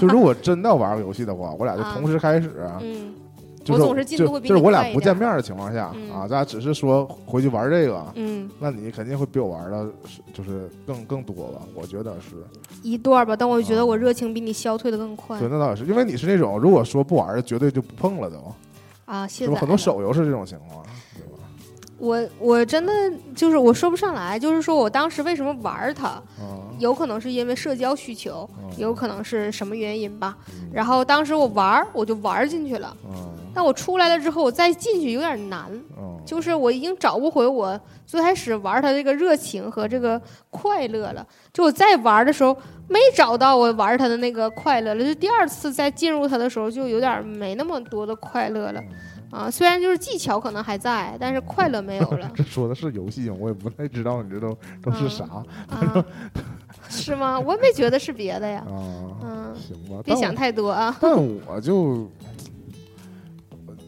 [0.00, 3.14] 就如果真的要玩个游戏的话，我俩就啊同时开始，嗯
[3.64, 9.86] 就是我总是进度就会比就是我俩不见面的情况下嗯啊，咱俩只是说回去玩这个，嗯，那你肯定会比我玩的
[10.32, 11.60] 就是更更多吧？
[11.74, 12.36] 我觉得是。
[12.82, 18.54] 一段儿吧，但我觉啊得我热情比你消退的更快对，那倒也是，因为你是那种如果说不玩，绝对就不碰了都，
[19.04, 19.26] 啊。
[19.26, 19.54] 现在？
[19.60, 20.84] 很多手游是这种情况？
[22.00, 22.92] 我我真的
[23.36, 30.36] 就是我说不上来，就是说我当时为什么玩儿它，嗯，有可能是因为社交需求，嗯有可能是什么原因吧。
[30.48, 33.12] 嗯然后当时我玩儿，我就玩儿进去了，嗯
[33.52, 41.26] 但我出来了之后，我再进去有点难，嗯，就是我已经找不回我最开始玩它这个热情和这个快乐了。
[41.52, 42.56] 就我再玩的时候，
[42.88, 48.80] 没找到我玩它的那个快乐了，就第二次再进入它的时候，就有点没那么多的快乐了。
[49.30, 53.36] 啊，虽然就是技巧可能还在，但是快乐没有了 这说的是游戏吗？
[53.38, 55.24] 我也不太知道你这都都是啥
[55.68, 56.04] 啊，
[56.88, 57.38] 是吗？
[57.38, 58.64] 我也没觉得是别的呀。
[58.68, 58.74] 啊？
[59.22, 60.96] 嗯，行吧，别想太多啊。
[61.00, 61.12] 但
[61.46, 62.10] 我就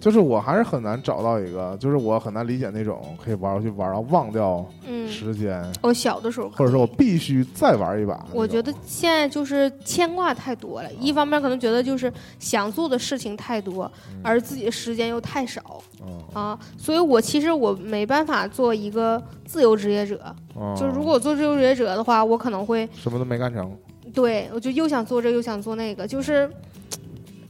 [0.03, 8.27] 就是我还是很难找到一个，就是我很难理解那种可以玩游戏玩到忘掉嗯，时间，我小的时候，或者说我必须再玩一把。
[8.33, 14.21] 我觉得现在就是牵挂太多了，一方面可能觉得就是想做的事情太多，嗯。
[14.25, 15.81] 而自己的时间又太少。
[16.05, 20.21] 嗯，啊，所以我其实我没办法做一个自由职业者。
[20.57, 23.71] 嗯，就是如果我做自由职业者的话，我可能会什么都没干成，
[24.13, 26.51] 对我就又想做这又想做那个，就是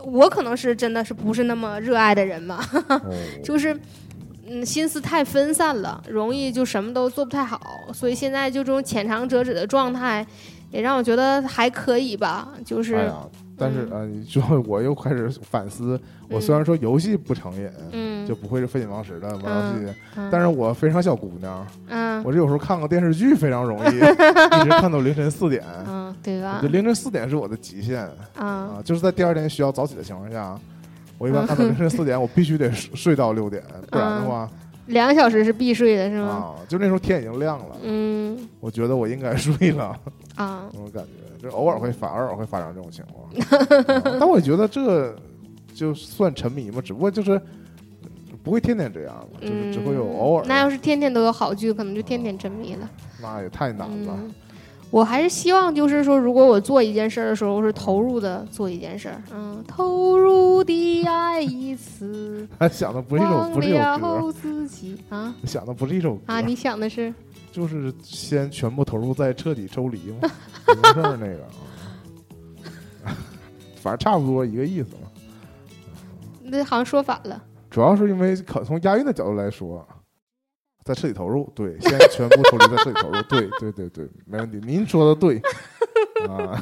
[0.05, 3.01] 我可能是真的是不是那么热爱的人嘛，哦
[3.43, 3.79] 就是。
[4.45, 7.59] 嗯，心思太分散了，容易就什么都做不太好，
[7.95, 10.27] 所以现在就这种浅尝辄止的状态，
[10.73, 12.49] 也让我觉得还可以吧。
[12.67, 13.09] 就是，
[13.57, 20.29] 但是嗯呃，你说 我又开始反思，我虽然说游戏不成瘾，嗯，就不会是废寝忘食的玩游戏，嗯。
[20.31, 22.23] 但是我非常小姑娘，嗯。
[22.25, 25.63] 我这有时候看个电视剧非常容易， 一直看到凌晨四点。
[25.87, 26.61] 嗯，对吧。
[26.63, 26.69] 就？
[26.69, 28.13] 凌晨四点是我的极限啊
[28.45, 30.59] 啊，就是在第二天需要早起的情况下，
[31.19, 34.49] 我一般看到凌晨 四点，我必须得睡睡到六点，不然的话
[34.93, 36.29] 两个小时是必睡的是吗？
[36.29, 39.87] 啊，就那时候天已经亮了，嗯我觉得我应该睡了，
[40.37, 41.05] 啊那种感
[41.39, 43.27] 觉，就偶尔会发，偶尔会发生这种情况，
[43.97, 45.15] 啊 但我觉得这
[45.75, 47.41] 就算沉迷嘛，只不过就是
[48.43, 52.89] 不会天天这样了，就是嗯，只会有偶尔，那要是天天都有好剧，可能就天天沉迷了。
[53.21, 54.19] 那也太难了。
[54.19, 54.35] 嗯，
[54.93, 64.99] 我还是希望就是说，如果我做一件事儿的时候，是投入的做一件事儿，嗯，投入的爱一次，他 想的不是一首，不是一首歌，了自己。
[65.09, 65.35] 啊？
[65.47, 66.43] 想的不是一首歌，啊！
[66.43, 67.13] 你想的是？
[67.51, 70.29] 就是先全部投入，再彻底抽离嘛，
[70.67, 71.43] 什么事儿那个。
[73.05, 73.17] 啊，
[73.81, 75.09] 反正差不多一个意思嘛。
[76.43, 77.43] 那好像说反了。
[77.71, 79.87] 主要是因为可从押韵的角度来说，
[80.85, 85.41] 再彻底投入，对，现在全部抽离，在彻底投入，对对对对，没问题，您说的对
[86.29, 86.61] 啊，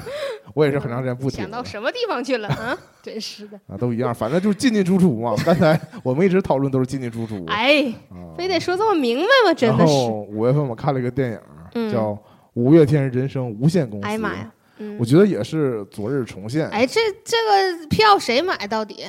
[0.54, 2.76] 我也是很长时间不听想到什么地方去了啊？
[3.02, 5.34] 真是的，啊，都一样，反正就是进进出出嘛。
[5.44, 9.54] 刚才我们一直讨论都是进进出出，哎，啊，非得说这么明白吗？
[9.54, 11.40] 真的然是，后五月份我看了一个电影，
[11.74, 12.10] 嗯叫
[12.54, 17.36] 《五月天人生无限公司》，哎呀妈呀，嗯我，觉得也是昨日重现，哎，这这
[17.80, 19.04] 个票谁买到底？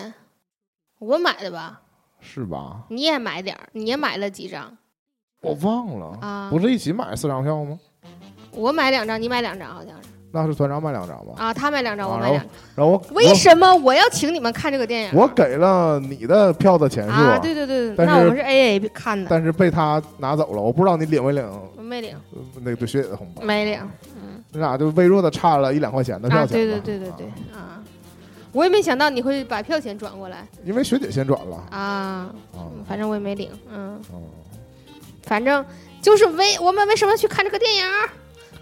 [1.00, 1.82] 我买的吧？
[2.19, 2.84] 是吧？
[2.89, 4.78] 你也买点儿，你也买了几张
[5.41, 6.47] 我忘了，啊？
[6.49, 7.77] 不是一起买四张票吗？
[8.51, 11.34] 我买两张，你买两张，好像是那是团长买两张吧？
[11.38, 11.54] 啊。
[11.54, 12.51] 他买两张，啊我买两张。
[12.75, 15.10] 然后我为什么我要请你们看这个电影？
[15.13, 23.80] 我我给了你的票的钱数，啊，对对对，但是那我们是 A A 看的，但是被他拿走了，我不知道你领没领我没领，呃那个对学姐的红包，没领。
[24.15, 26.65] 嗯那俩就微弱的差了一两块钱的票啊，钱啊。
[26.65, 27.27] 对对对对对
[27.58, 27.82] 啊，
[28.51, 31.80] 我也没想到你会把票钱转过来因为学姐先转了啊。
[31.80, 32.36] 啊。
[32.56, 34.21] 嗯反正我也没领，嗯，嗯
[35.23, 35.65] 反正
[36.01, 37.84] 就是为我们为什么去看这个电影？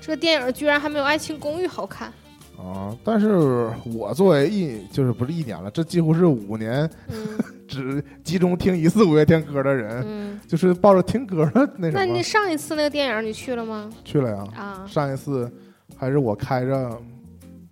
[0.01, 2.11] 这个电影居然还没有《爱情公寓》好看。
[2.57, 13.89] 啊，但是我作为一就是不是一年了，这几乎是五年嗯 只集中听一次五月天歌的人，嗯，就是抱着听歌的那那你上一次那个电影你去了吗？
[14.03, 14.43] 去了呀。
[14.57, 15.49] 啊上一次
[15.97, 16.99] 还是我开着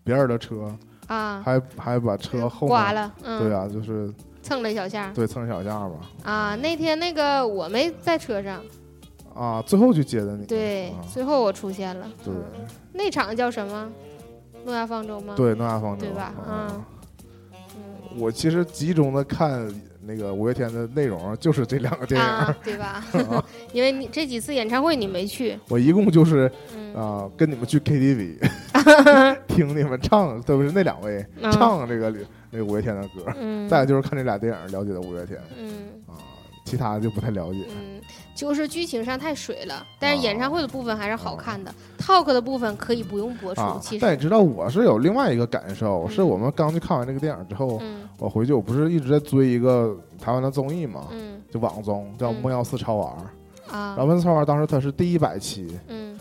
[0.05, 0.73] 别人的车，
[1.07, 4.09] 啊，还还把车后面，刮了，嗯，对啊，就是
[4.47, 5.95] 蹭了一小下对蹭了一小下吧。
[6.23, 6.55] 啊。
[6.55, 8.61] 那天那个我没在车上，
[9.33, 10.45] 啊，最后去接的你。
[10.45, 12.09] 对啊，最后我出现了。
[12.23, 13.89] 对嗯那场叫什么？
[14.65, 16.83] 诺亚方舟吗？，对，诺亚方舟对吧啊嗯
[17.75, 19.67] 嗯我其实集中的看
[20.07, 22.25] 那个五月天的内容，就是这两个电影。
[22.27, 23.03] 啊，对吧？
[23.29, 23.43] 啊
[23.73, 28.37] 因为你这几次演唱会你没去，我一共就是嗯，啊、跟你们去 KTV
[29.47, 32.13] 听你们唱，特别是那两位嗯唱这个
[32.49, 35.69] 那个五月天的歌，嗯，再就是看这俩电影了解的五月天嗯
[36.07, 36.15] 啊，
[36.65, 37.59] 其他就不太了解。
[38.37, 41.73] 嗯，就是剧情上太水了，但是演唱会的部分还是好看的。
[41.99, 53.13] Talk 的部分可以不用播出，啊其，实，但你知道我是有另外一个感受，嗯是我们刚去看完这个电影之后，嗯我回去我不是一直在追一个台湾的综艺嘛，嗯就网综叫《嗯梦耀四超玩》，
[53.75, 56.17] 啊然后《梦耀四超玩》当时它是第一百期，嗯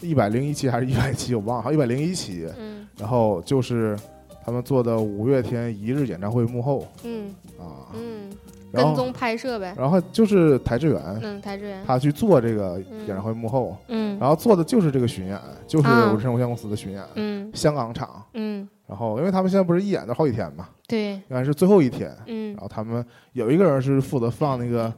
[0.00, 3.98] 一百零一期还是一百期我忘了，好一百零一期，嗯然后就是
[4.46, 6.86] 他们做的五月天一日演唱会幕后。
[7.02, 7.34] 嗯。
[7.58, 8.30] 啊，嗯，
[8.72, 12.98] 跟踪拍摄呗，然后就是台志远嗯，台志远，他去做这个嗯。
[13.06, 14.16] 演唱会幕后，嗯。
[14.20, 16.12] 然后做的就是这个巡演，就是啊。
[16.12, 17.50] 我这有限公司的巡演，嗯。
[17.54, 18.22] 香港场。
[18.34, 22.52] 嗯，然后因为他们现在不是一演都好几天嘛，对，应该是最后一天，嗯。
[22.52, 24.92] 然后他们有一个人是负责放那个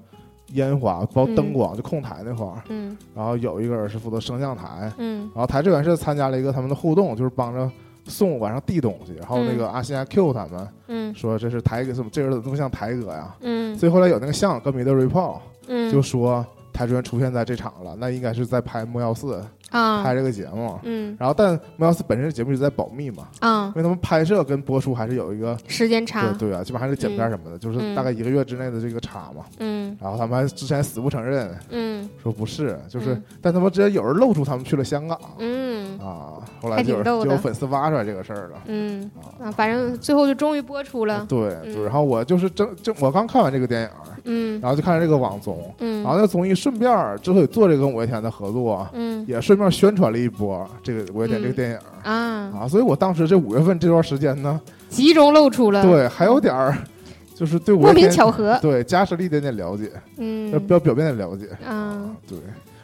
[0.53, 2.95] 烟花，包括灯光，就控台那块儿，嗯。
[3.15, 5.21] 然后有一个人是负责升降台，嗯。
[5.35, 7.71] 然后台志远是参加了一个他们的互动，就是帮着
[8.09, 11.15] 送晚上递东西，然后那个阿信还 Q 他们嗯。
[11.15, 13.37] 说这是台哥，怎么这人怎么这么像台哥呀？
[13.43, 13.77] 嗯。
[13.79, 16.45] 所以后来有那个香港歌迷的 report 嗯，就说
[16.79, 19.43] 台志远出现在这场了，那应该是在拍《木曜四》
[19.77, 20.01] 啊。
[20.05, 20.79] 拍这个节目。
[20.85, 21.17] 嗯。
[21.19, 23.67] 然后，但《木曜四》本身节目就在保密嘛，啊。
[23.67, 29.45] 因，为他们拍摄跟播出还是有一个时间差，对对啊，基本上还是剪片什么的，就是嗯大概一个月之内的这个差嘛。
[29.59, 29.97] 嗯。
[30.01, 32.09] 然后他们还之前死不承认，嗯。
[32.23, 33.23] 说不是，就是，嗯。
[33.43, 35.19] 但他们之前有人露出他们去了香港。
[35.39, 35.99] 嗯。
[35.99, 38.63] 啊，后来就有就有粉丝挖出来这个事儿了。
[38.67, 39.11] 嗯。
[39.17, 39.43] 啊。
[39.47, 43.89] 啊，反正最后就终于播出了，对，然后我就是正正我刚看完这个电影，
[44.25, 44.61] 嗯。
[44.61, 46.03] 然后就看了这个网综，嗯。
[46.03, 46.91] 然后那个综艺顺便
[47.23, 49.25] 之所以做这个跟五月天的合作，嗯。
[49.27, 51.79] 也顺便宣传了一波这个五月天嗯这个电影。
[52.03, 52.13] 啊，
[52.61, 56.77] 啊，所以我当时这五月份这段时间呢，集中露出了，对，还有点儿
[57.35, 60.51] 就是对五莫名巧合，对加深了一点点了解，嗯。
[60.51, 61.49] 要表表面的了解。
[61.67, 62.11] 啊。
[62.27, 62.39] 对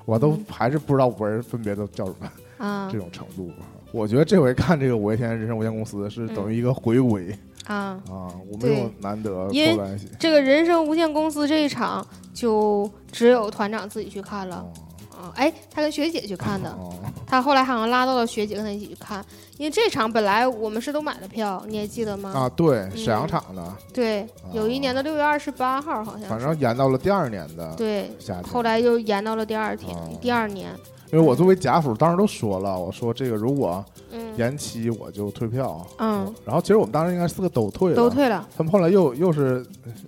[0.05, 2.89] 我都还是不知道五人分别都叫什么啊。
[2.93, 3.51] 这种程度。
[3.91, 7.35] 我觉得这回看这个五月天人生无限公司是等于一个回归
[7.67, 8.01] 啊。
[8.09, 9.99] 啊，我没有对难得因为。
[10.19, 14.73] 这个人生无限公司这一场，就只有团长自己去看了哦
[15.17, 15.33] 啊！
[15.37, 16.93] 哎，他跟学姐去看的，哦
[17.27, 19.25] 他后来好像拉到了学姐跟他一起去看，
[19.57, 22.31] 因为这场本来我们是都买了票，你还记得吗？
[22.35, 28.11] 啊，对，沈阳场的，对，有一年的六月二十八号好像，反正延到了第二年的对。
[28.43, 30.71] 后来又延到了第二天，哦第二年，
[31.15, 35.87] 因为我作为贾府，当时都说了，我说这个如果嗯延期我就退票。
[35.99, 39.65] 嗯，然后其实我们当时应该四个都退了，都退了，他们后来又又是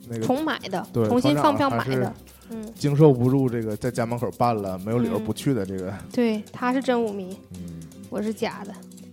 [0.09, 2.13] 那个重买的，对重新放票买的，
[2.51, 7.61] 嗯，经受不住这个在家门口办了没有理由嗯不去的这个， 对，他是真舞迷，嗯
[8.11, 8.73] 我是假的，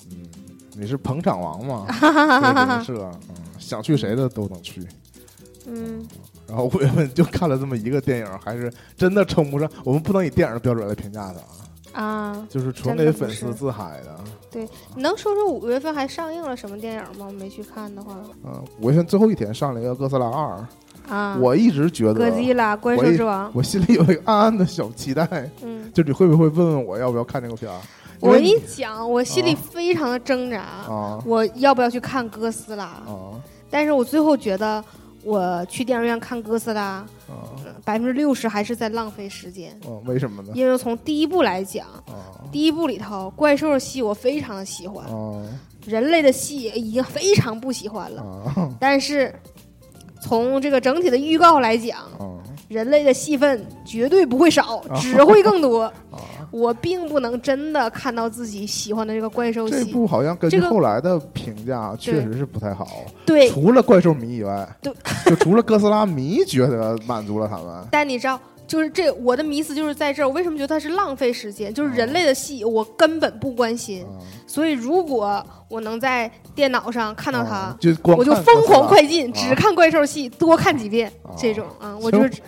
[0.09, 0.25] 嗯，
[0.71, 1.85] 你是捧场王嘛？
[2.01, 4.81] 这个人设，嗯，想去谁的都能去。
[5.67, 6.03] 嗯
[6.45, 11.62] 然后五月份就看了这么一个电影，还是真的称不上，我们不能以电影的标准来评价它啊，
[11.93, 14.19] 啊，就是纯给粉丝自嗨的。
[14.51, 17.25] 对你能说说五月份还上映了什么电影吗？
[17.27, 20.63] 我没去看的话嗯，五月份最后一天上了一个《哥斯拉二》，
[21.11, 25.27] 啊，我一直觉哥得，吉拉怪兽之王，我心里有一个暗暗的小期待，
[25.63, 27.79] 嗯，就你会不会问问我要不要看这个片儿？
[28.19, 32.85] 我跟你你讲，我心里啊非常的挣扎，啊我要不要去看哥斯拉？
[32.85, 34.83] 啊但是我最后觉得，
[35.23, 37.07] 我去电影院看哥斯拉，啊
[37.85, 39.77] 百分之六十还是在浪费时间。
[39.87, 40.51] 嗯，为什么呢？
[40.53, 45.41] 因为从第一部来讲，啊第一部里头怪兽的戏我非常的喜欢，啊
[45.85, 48.21] 人类的戏已经非常不喜欢了。
[48.21, 49.33] 啊但是
[50.21, 55.91] 从这个整体的预告来讲，啊人类的戏份绝对不会少，啊只会更多。
[56.53, 56.59] 啊！
[56.59, 59.83] 我并不能真的看到自己喜欢的这个怪兽戏。
[59.83, 62.87] 这部好像根据后来的评价，确实是不太好。
[63.25, 64.93] 对，除了怪兽迷以外，对，
[65.25, 67.65] 就除了哥斯拉迷觉得满足了他们。
[67.89, 71.73] 但你知道，就是这我的迷思就是在这儿，我为什么觉得它是浪费时间？
[71.73, 77.55] 就是人类的戏我根本不关心，啊所以如果我能在电脑上看到它。
[77.55, 82.41] 啊就光我就疯狂快进，啊只看怪兽戏，多看几遍啊这种啊，我就是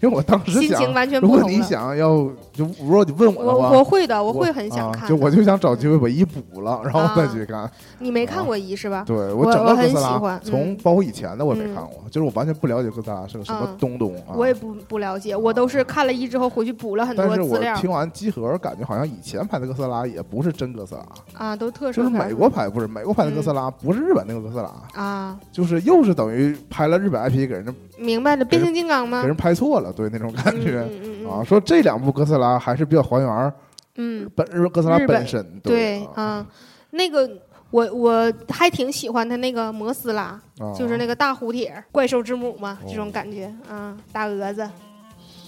[0.00, 1.60] 因为我当时心情，完全如果你。
[1.62, 2.08] 想要，
[2.52, 5.04] 就如果你问我的我话，我会的，我我会很想看。
[5.04, 5.08] 啊。
[5.08, 7.70] 就我就想找机会把一补了，然后再啊去看。
[7.98, 9.04] 你没看过一是吧？
[9.06, 14.34] 对我整个我很哥斯拉，喜欢从嗯包括以前的我也没嗯看过，就是我完全不了解哥斯拉是个什么嗯东东啊。
[14.34, 21.04] 我也不不了解，我都是看了一之后回去补了很多但是我资料听完集合，感觉好像以前拍的哥斯拉也不是真哥斯拉，
[21.34, 29.22] 啊，都特就是殊美国拍，不是美国拍的哥斯拉，不是日本那个哥斯拉，啊，就是又是等于拍了日本 IP 给人家明白了，变形金刚吗？
[29.22, 29.28] 给？
[29.28, 31.44] 人拍错了，对那种感觉嗯嗯嗯啊。
[31.44, 33.52] 说这两部哥斯拉还是比较还原
[33.96, 36.22] 嗯，本日哥斯拉日本本身，对啊。
[36.22, 36.46] 啊，
[36.90, 37.28] 那个
[37.70, 43.10] 我我还挺喜欢他那个摩斯拉，啊，就是那个大蝴蝶怪兽之母嘛，这种哦。
[43.12, 44.68] 感觉啊，大蛾子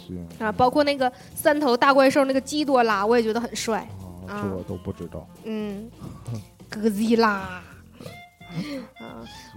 [0.07, 0.27] 行。
[0.39, 3.89] 啊，包括那个三头大怪兽那个基多拉，我也觉得很帅，
[4.27, 5.27] 啊，啊这我都不知道。
[5.45, 5.89] 嗯，
[6.73, 7.63] 哥吉拉啊，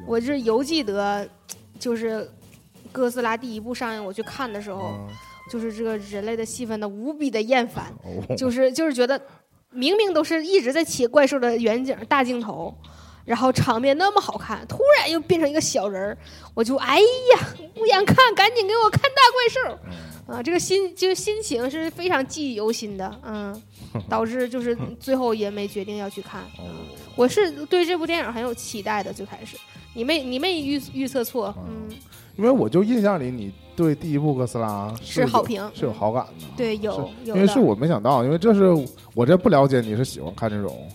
[0.06, 1.28] 我是犹记得，
[1.80, 2.30] 就是
[2.92, 5.08] 哥斯拉第一部上映我去看的时候，嗯
[5.50, 9.20] 就是这个人类的戏份的无比的厌烦，哦就是就是觉得
[9.70, 12.76] 明明都是一直在切怪兽的远景大镜头。
[13.24, 16.18] 然后场面那么好看，突然又变成一个小人儿，
[16.54, 17.40] 我就哎呀，
[17.74, 19.80] 不想看，赶紧给我看大怪兽。
[20.28, 23.62] 嗯啊，这个心就是心情是非常记忆犹新的，嗯，
[24.10, 26.42] 导致就是 最后也没决定要去看。
[26.58, 26.66] 哦
[27.16, 29.56] 我是对这部电影很有期待的，最开始
[29.94, 31.88] 你没你没预预测错，嗯，
[32.36, 36.46] 因为我就印象里你对第一部哥斯拉有是好评是有好感的。
[36.58, 37.58] 对，有有因为是。
[37.58, 38.64] 我没想到，因为这是
[39.14, 40.92] 我这不了解你是喜欢看这种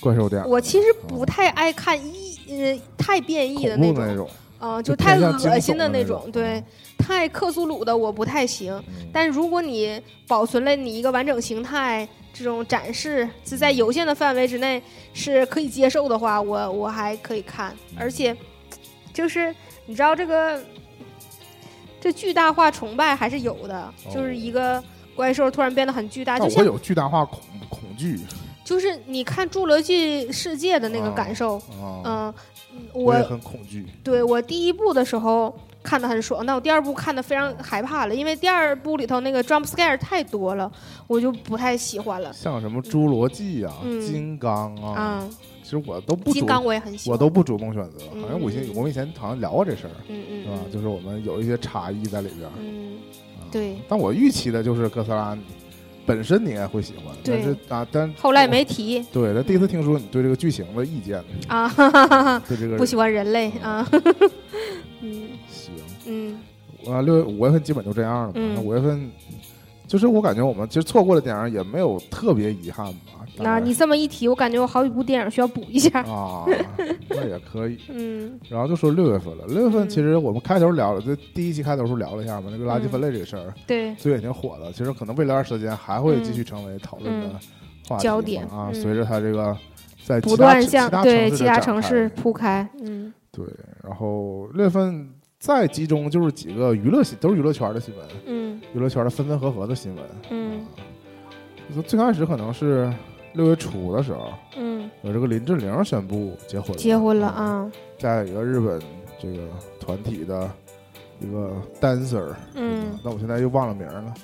[0.00, 4.26] 怪兽电影，我其实不太爱看异呃太变异的那种，
[4.60, 6.62] 恐怖的那种，啊、就就太恶心的那那种，对，
[6.98, 8.72] 太克苏鲁的我不太行。
[8.88, 14.80] 嗯但如果你保存了你一个完整形态，这种展示是在有限的范围之内
[15.12, 17.76] 是可以接受的话，我我还可以看。
[17.98, 18.36] 而且，
[19.12, 19.52] 就是
[19.86, 20.62] 你知道这个
[22.00, 24.82] 这巨大化崇拜还是有的，就是一个
[25.16, 28.20] 怪兽突然变得很巨大，就我有巨大化恐恐惧
[28.64, 32.34] 就是你看《侏罗纪世界》的那个啊感受，啊，嗯、
[32.92, 33.86] 我也很恐惧。
[34.02, 40.70] 对我第一部的时候看的很爽，那我第二部看的非常害怕了，因为第二部里头那个 jump scare 太多了，
[41.06, 42.32] 我就不太喜欢了。
[42.32, 45.28] 像什么侏罗纪啊、嗯金刚啊，啊、
[45.62, 50.12] 其实我都不主金刚我也很喜欢，我都不主动选择，嗯好像我以前嗯我们以前好像聊过这事儿，是
[50.50, 50.58] 吧？
[50.66, 52.52] 嗯就是我们有一些差异在里边儿。
[52.58, 52.98] 嗯
[53.38, 55.36] 啊对，但我预期的就是哥斯拉
[56.10, 63.86] 本身你应该会喜欢，但是啊，但后来没提对，他第一次听说你对这个剧情的意见，啊，哈哈哈哈对这个不喜欢人类啊，
[65.00, 65.72] 嗯行。
[66.06, 66.38] 嗯
[66.86, 68.32] 啊，六月五月份基本就这样了嘛。
[68.36, 69.08] 嗯那五月份，
[69.86, 73.19] 就是我感觉我们其实错过的电影也没有特别遗憾吧。
[73.38, 76.00] 那你这么一提，我感觉我好几部电影需要补一下。
[76.02, 76.44] 啊，
[77.08, 77.78] 那也可以。
[77.88, 84.72] 嗯然后就说六月份了，六月份嗯其实我们开头聊了，这第一期开头时候聊了一下嘛，那个垃圾分类这个事儿，对，最近也挺火的。
[84.72, 87.40] 其实可能未来段时间还会继续成为讨论的
[87.98, 88.68] 焦点啊。
[88.72, 89.56] 嗯随着它这个
[90.04, 92.68] 在不断向对其他城市铺开。
[92.82, 93.44] 嗯对，
[93.82, 95.08] 然后六月份
[95.38, 100.04] 再集中就是几个娱乐新，都是娱乐圈的新闻，嗯娱乐圈的分分合合的新闻。
[100.30, 100.66] 嗯
[101.74, 102.92] 就最开始可能是
[103.32, 108.80] 六月初的时候，嗯，有这个林志玲宣布结婚了，结婚了啊，在一个日本
[109.20, 109.38] 这个
[109.78, 110.50] 团体的
[111.20, 112.98] 一个 dancer，嗯。
[113.04, 114.14] 那我现在又忘了名儿了，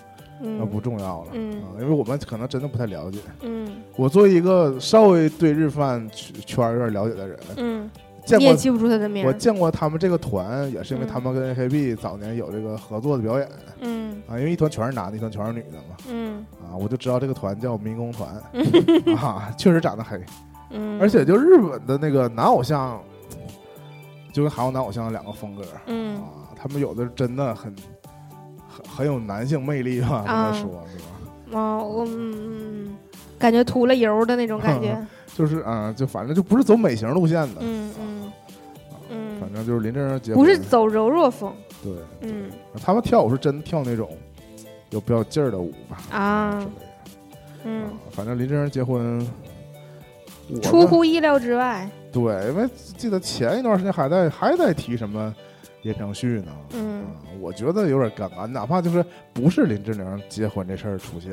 [0.41, 1.53] 那嗯不重要了，嗯。
[1.63, 3.21] 啊，因为我们可能真的不太了解。
[3.43, 3.77] 嗯。
[3.97, 7.91] 我作为一个稍微对日饭圈有点了解的人，嗯，
[8.27, 9.25] 见过你也记不住他的名。
[9.25, 13.49] 我见过他们这个团，也是因为嗯他们跟 AKB 早年有这个合作的表演
[13.81, 18.29] 嗯啊，因为一团全是男的，一团全是女的嘛，嗯啊，我就知道这个团叫民工团
[19.17, 20.21] 啊，确实长得黑。
[20.71, 23.01] 嗯，而且就日本的那个男偶像，
[24.33, 27.73] 就跟韩国男偶像两个风格嗯啊，他们有的真的很
[28.69, 30.99] 很很有男性魅力吧，这么啊说是
[31.53, 31.59] 吧？
[31.61, 32.97] 啊，我嗯嗯，
[33.39, 34.99] 感觉涂了油的那种感觉。
[35.37, 38.06] 就是啊、就反正就不是走美型路线的，嗯嗯
[39.57, 41.53] 正就是林志玲结婚不是走柔弱风。
[41.83, 42.51] 对，嗯
[42.83, 44.09] 他们跳舞是真跳那种
[44.91, 46.71] 有比较劲儿的舞吧啊之类的。
[47.65, 49.27] 嗯啊，反正林志玲结婚，
[50.63, 51.89] 出乎意料之外。
[52.13, 55.35] 对，因为记得前一段时间还在还在提什么
[55.83, 57.07] 言承旭呢，嗯啊，
[57.41, 61.33] 我觉得有点尴尬，哪怕就是不是林志玲结婚这事儿出现，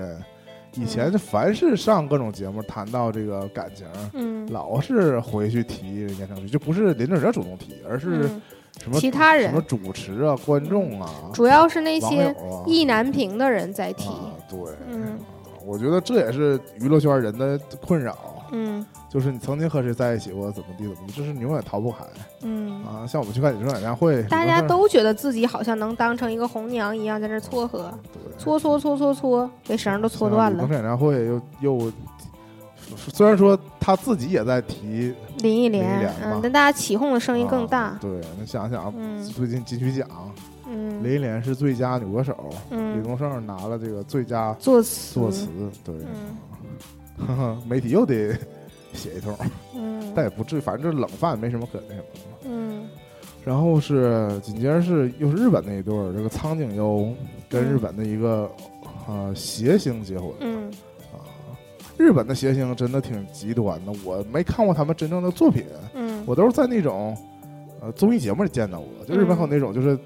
[0.75, 8.41] 以前就凡是上各种节目谈到这个感情，嗯，老是回去提言承旭，就不是林志玲主动提，而是嗯
[8.81, 14.09] 什么其他人什么主持啊、观众啊、主要是那些意难平的人在提。
[14.09, 14.59] 啊，对，
[14.89, 15.17] 嗯啊
[15.65, 18.17] 我觉得这也是娱乐圈人的困扰。
[18.51, 21.97] 嗯就是你曾经和谁在一起过，怎么地怎么地，就是你永远逃不开
[22.41, 23.05] 嗯，啊！
[23.05, 30.57] 像我们去看演唱会，大家都觉得自己好像能当成一个红娘一样在这儿撮合，对搓搓搓搓搓，给绳都搓断了。
[30.57, 31.91] 像李宗盛演唱会又又，
[32.95, 37.99] 虽然说他自己也在提，林忆莲嗯，但大家起哄的声音更大啊。
[38.01, 40.07] 对，那想想嗯最近金曲奖，
[40.67, 42.35] 嗯林忆莲是最佳女歌手，
[42.71, 45.47] 李嗯，宗盛拿了这个最佳作词作词，
[45.83, 45.93] 对，
[47.19, 48.35] 嗯呵呵媒体又得
[48.93, 49.35] 写一通，
[49.75, 52.37] 嗯 但也不至于，反正这冷饭没什么可那什么的嘛。
[52.45, 52.87] 嗯
[53.45, 57.13] 然后是紧接着是又是日本那一对儿，这个苍井优
[57.49, 58.49] 跟日本的一个
[59.05, 60.71] 呃谐星结婚嗯
[61.11, 61.19] 啊。
[61.97, 67.17] 日本的谐星真的挺极端的，我没看过他们真正的作品，嗯我都是在那种
[67.81, 68.87] 呃综艺节目里见到过。
[69.05, 69.99] 就日本还有那种就是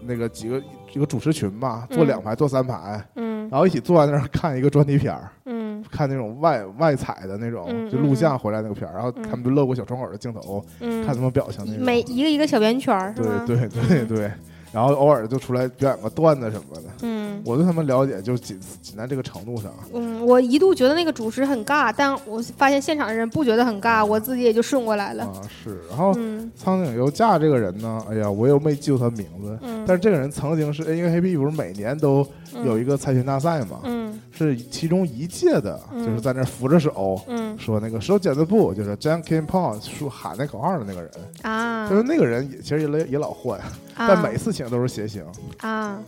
[0.00, 5.53] 那个几个一个主持群吧，坐嗯两排坐三排，嗯然后一起坐在那儿看一个专题片儿，嗯
[5.90, 11.84] 看那种外外采的那种嗯就录像回来那个片儿，然后他们就露过小窗口的镜头，嗯，看他们表情那种。
[11.84, 13.56] 每一个一个小圆圈儿是对？
[13.68, 14.30] 对对对，
[14.72, 16.82] 然后偶尔就出来表演个段子什么的。
[17.02, 19.70] 嗯我对他们了解就仅仅在这个程度上。
[19.92, 25.24] 嗯，我一度觉得那个主持很尬，但我发现现场的人不觉得很尬，我自己也就顺过来了。
[25.24, 25.78] 啊，是。
[25.90, 32.26] 然后嗯苍井优嫁这个人呢，哎呀，我又没记住他名字，嗯，但是这个人曾经是因为 AP 不是每年都
[32.64, 34.20] 有一个猜拳大赛嘛，嗯。
[34.30, 36.04] 是其中一届的，嗯。
[36.04, 37.20] 就是在那扶着手。
[37.28, 37.56] 嗯。
[37.58, 39.36] 说那个手剪子布，就是 j a n k.
[39.36, 41.10] I n Pong 说喊那口号的那个人，
[41.42, 45.24] 啊，就是那个人也其实也老也老换，啊但每次请都是谐星
[45.60, 45.68] 啊。
[45.68, 45.98] 啊。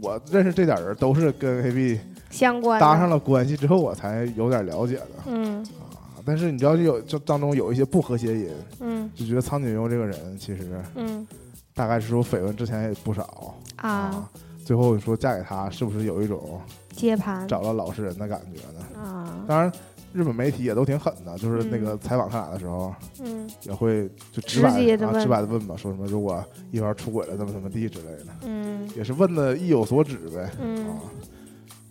[0.00, 5.60] 我认识这点人都是跟 A B 相关搭上了关系之后，我才有点了解的嗯。
[5.62, 6.22] 啊。
[6.24, 8.48] 但是你知道，就有就当中有一些不和谐音，
[8.80, 9.10] 嗯。
[9.14, 11.26] 就觉得苍井优这个人其实嗯。
[11.74, 14.28] 大概是说绯闻之前也不少啊，
[14.64, 16.60] 最后说嫁给他，是不是有一种
[16.90, 17.46] 接盘。
[17.48, 19.00] 找了老实人的感觉呢？
[19.00, 19.44] 啊。
[19.46, 19.72] 当然，
[20.12, 23.48] 日本媒体也都挺狠的，就是那嗯个采访他俩的时候，嗯。
[23.62, 28.88] 也会就直白啊直白的问吧，说什么如果一方出轨了怎么怎么地之类的，嗯。
[28.96, 30.50] 也是问的意有所指呗。
[30.60, 30.88] 嗯。
[30.88, 30.96] 啊，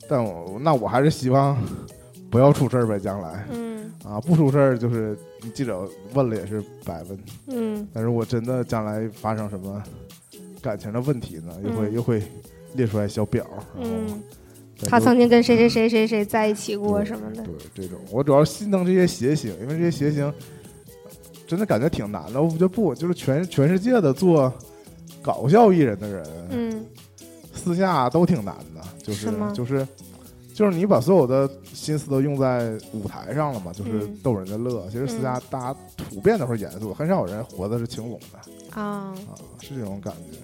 [0.09, 1.57] 但我那我还是希望
[2.30, 3.45] 不要出事儿呗，将来。
[3.51, 3.91] 嗯。
[4.03, 5.17] 啊不出事儿就是
[5.53, 7.88] 记者问了也是白问，嗯。
[7.93, 9.82] 但是我真的将来发生什么
[10.61, 11.93] 感情的问题呢，又会嗯。
[11.93, 12.24] 又会
[12.74, 13.45] 列出来小表，
[13.76, 14.24] 然后嗯，
[14.86, 20.34] 他曾经跟谁谁谁谁谁在一起过什么的，对这种，我主要心疼这些谐星，因为这些谐星
[21.47, 22.41] 真的感觉挺难的。
[22.41, 24.51] 我觉得不，就是全全世界的做
[25.22, 26.86] 搞笑艺人的人，嗯
[27.53, 29.88] 私下都挺难的，就是是就是
[30.53, 34.88] 就是你把所有的心思都用在舞台上了嘛，就是嗯逗人家乐。
[34.89, 39.13] 其实私下大家普遍都是严肃，很少有人活的是轻松的啊，啊，
[39.61, 40.38] 是这种感觉。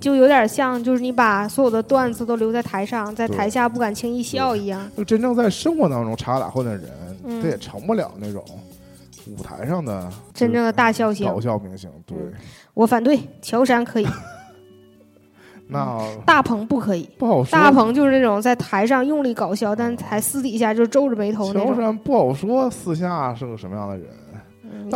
[0.00, 4.90] 就有点像就是你把所有的段子都留在台上，在台下不敢轻易笑一样。
[4.96, 6.90] 就真正在生活当中插科打诨的人，
[7.24, 8.44] 嗯他也成不了那种
[9.26, 11.90] 舞台上的真正的大笑星搞，笑明星。
[12.06, 12.32] 对，嗯
[12.74, 14.06] 我反对，乔杉可以，
[15.68, 17.08] 那大鹏不可以。
[17.18, 17.50] 不好说。
[17.50, 24.06] 大鹏就是那种在台上用力搞笑，但台私底下就皱着眉头那乔，杉不好说私下是个什么样的人，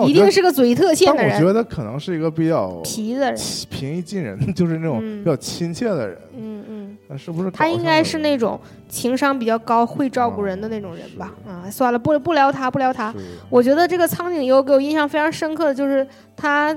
[0.06, 3.40] 一定是个嘴特欠的人，我觉得可能是一个比较皮的人。
[3.70, 6.18] 平易近人， 就是那种嗯比较亲切的人。
[6.36, 8.58] 嗯嗯，但是不是他应该是那种
[8.88, 11.32] 情商比较高、会照顾人的那种人吧？
[11.46, 13.12] 啊，算了，不不聊他，不聊他。
[13.50, 16.06] 我觉得这个苍井优给我印象非常深刻的就是
[16.36, 16.76] 他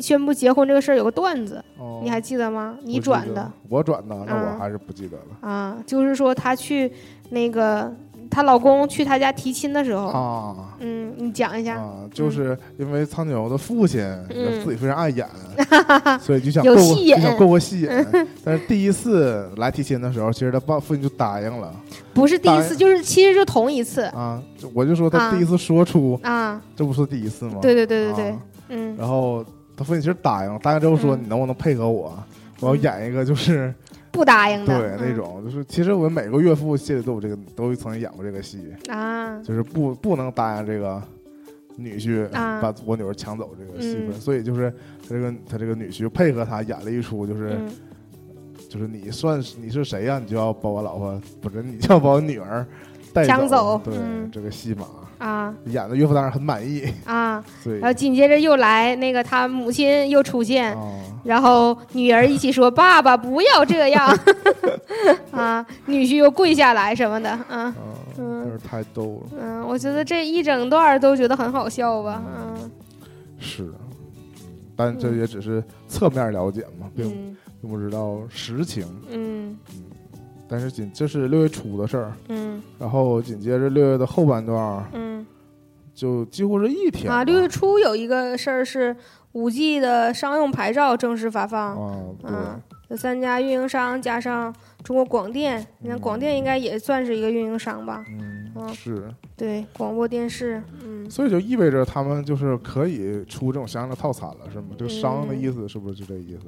[0.00, 2.76] 宣布结婚这个事儿有个段子，哦你还记得吗？
[2.82, 6.90] 你转的，我转的，那我嗯还是不记得了啊，就是说他去
[7.30, 7.90] 那个
[8.32, 10.56] 她老公去她家提亲的时候，啊。
[10.80, 11.92] 嗯，你讲一下，啊！
[12.12, 14.64] 就是因为苍井优的父亲嗯。
[14.64, 15.28] 自己非常爱演，
[16.18, 17.20] 所以就想有过过戏演。
[17.20, 17.88] 就想过过戏瘾。
[18.42, 21.72] 但是第一次来提亲的时候，其实他爸父亲就答应了。
[22.14, 24.00] 不是第一次，就是其实就同一次。
[24.06, 24.42] 啊。
[24.72, 25.30] 我就说他啊。
[25.30, 27.58] 第一次说出，啊，这不是第一次吗？
[27.60, 28.30] 对对对对对。
[28.30, 28.38] 啊，
[28.70, 28.96] 嗯。
[28.96, 29.44] 然后
[29.76, 31.20] 他父亲其实答应了，答应之后说：“嗯。
[31.22, 32.18] 你能不能配合我？
[32.60, 33.72] 我要演一个就是
[34.12, 34.78] 不答应的。
[34.78, 41.02] 对的，那种，就是其实我们每个岳父心里都有这个，都曾经演过这个戏，嗯啊，就是不不能答应这个
[41.76, 42.60] 女婿啊。
[42.60, 44.20] 把我女儿抢走这个戏份，嗯。
[44.20, 44.70] 所以就是
[45.08, 47.68] 他这个他这个女婿配合他演了一出，就是、嗯。
[48.68, 52.66] 就是你算是你是谁呀、你就要把我老婆不是你就要把我女儿
[53.12, 54.86] 带抢走，对、嗯这个戏码
[55.18, 57.42] 啊演的岳父当然很满意，啊，
[57.80, 60.92] 然后紧接着又来那个他母亲又出现，啊。
[61.24, 64.18] 然后女儿一起说：“爸爸不要这样。
[65.30, 67.74] ”啊，女婿又跪下来什么的，啊，啊，
[68.18, 72.70] 嗯真是太逗了，嗯，我觉得这一整段都觉得很好笑吧，嗯
[73.38, 73.70] 是，
[74.74, 78.84] 但这也只是侧面了解嘛，并嗯并不知道实情。
[79.08, 79.56] 嗯
[80.52, 85.26] 但是紧这是六月初的事儿，嗯然后紧接着六月的后半段儿嗯
[85.94, 88.94] 就几乎是一天啊，六月初有一个事儿是
[89.32, 91.74] 五 G 的商用牌照正式发放，
[92.22, 98.04] 啊，有三家运营商加上中国广电，你看广电应该也算是一个运营商吧？
[98.10, 104.68] 嗯，嗯是，对，广播电视，嗯所以就意味着他们就是可以出这种相应的套餐了，是吗？
[104.76, 106.44] 这个商嗯的意思是不是就这意思？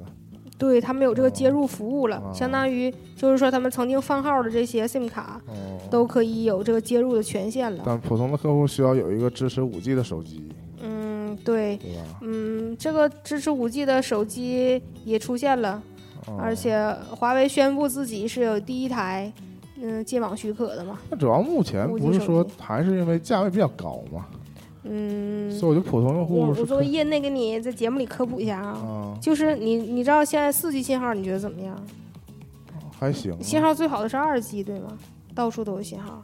[0.57, 5.53] 对他们有这个接入服务了，哦相当于就是说他们曾经放号的这些 SIM 卡哦，
[5.91, 7.83] 都可以有这个接入的权限了。
[7.85, 10.47] 但普通的客户需要有一个支持五 G 的手机，
[10.81, 11.91] 嗯，对，对？
[12.21, 15.81] 嗯，这个支持五 G 的手机也出现了，
[16.27, 16.77] 哦而且
[17.09, 19.31] 华为宣布自己是有第一台
[19.81, 20.97] 嗯接网许可的嘛。
[21.09, 24.25] 那主要目前不是说还是因为价位比较高嘛，
[24.87, 31.75] 嗯，所以我觉得普通用户是我作为业内给你在节目里科普一下啊，啊就是你你知道现在四 G 信号你觉得怎么样？
[32.99, 34.97] 还行啊，信号最好的是二 G 对吗？
[35.33, 36.23] 到处都有信号，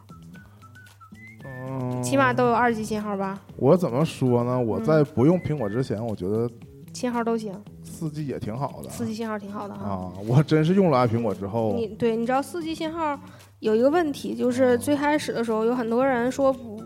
[1.44, 3.38] 嗯，起码都有二 G 信号吧？
[3.56, 4.58] 我怎么说呢？
[4.58, 6.48] 我嗯在不用苹果之前，我觉得
[6.94, 7.52] 信号都行。
[7.84, 8.88] 四 G 也挺好的。
[8.90, 9.86] 四 G 信号挺好的哈。
[9.90, 13.18] 啊，我真是用了爱苹果之后，你对，你知道四 G 信号
[13.60, 16.81] 有一个问题，就是最开始的时候有很多人说不，嗯，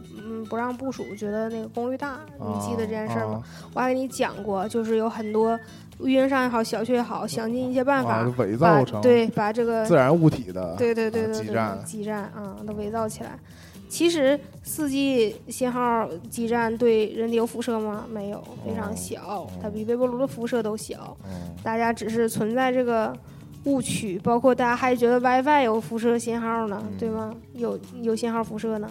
[0.49, 3.43] 不让部署，觉得那个功率大，你记得这件事儿吗？
[3.75, 5.59] 我还给你讲过，就是有很多
[6.01, 13.39] 运营商也好，小区也好，想尽一切办法伪造成对，把这个自然物体的对对对对基站基站啊都伪造起来。
[13.89, 18.05] 其实四 G 信号基站对人体有辐射吗？
[18.11, 21.17] 没有，非常小，它比微波炉的辐射都小。
[21.63, 23.17] 大家只是存在这个
[23.63, 27.33] 误区，包括大家还觉得 WiFi 有辐射信号呢，对吗？
[27.53, 28.91] 有有信号辐射呢，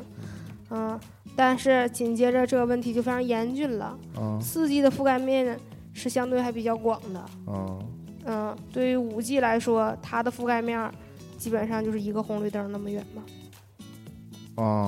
[0.70, 0.98] 嗯。
[1.36, 3.98] 但是紧接着这个问题就非常严峻了。
[4.42, 5.60] 四 G 的覆盖面
[5.94, 7.26] 是相对还比较广的。
[7.48, 8.56] 嗯。
[8.72, 10.92] 对于五 G 来说，它的覆盖面
[11.38, 13.22] 基本上就是一个红绿灯那么远嘛。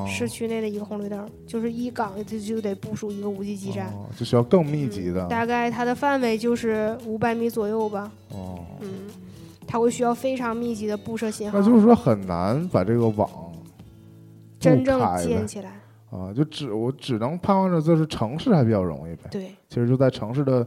[0.07, 5.27] 市区内的一个红绿灯，就是一岗它就得部署一个五 G 基站，就需要更密集的。
[5.27, 8.09] 大概它的范围就是五百米左右吧。
[8.29, 8.89] 哦，嗯，
[9.67, 11.59] 它会需要非常密集的布设信号。
[11.59, 13.29] 那就是说很难把这个网
[14.57, 15.73] 真正建起来。
[16.09, 19.23] 啊，就只我只能盼望着，就是城市还比较容易呗。
[19.29, 20.65] 对，其实就在城市的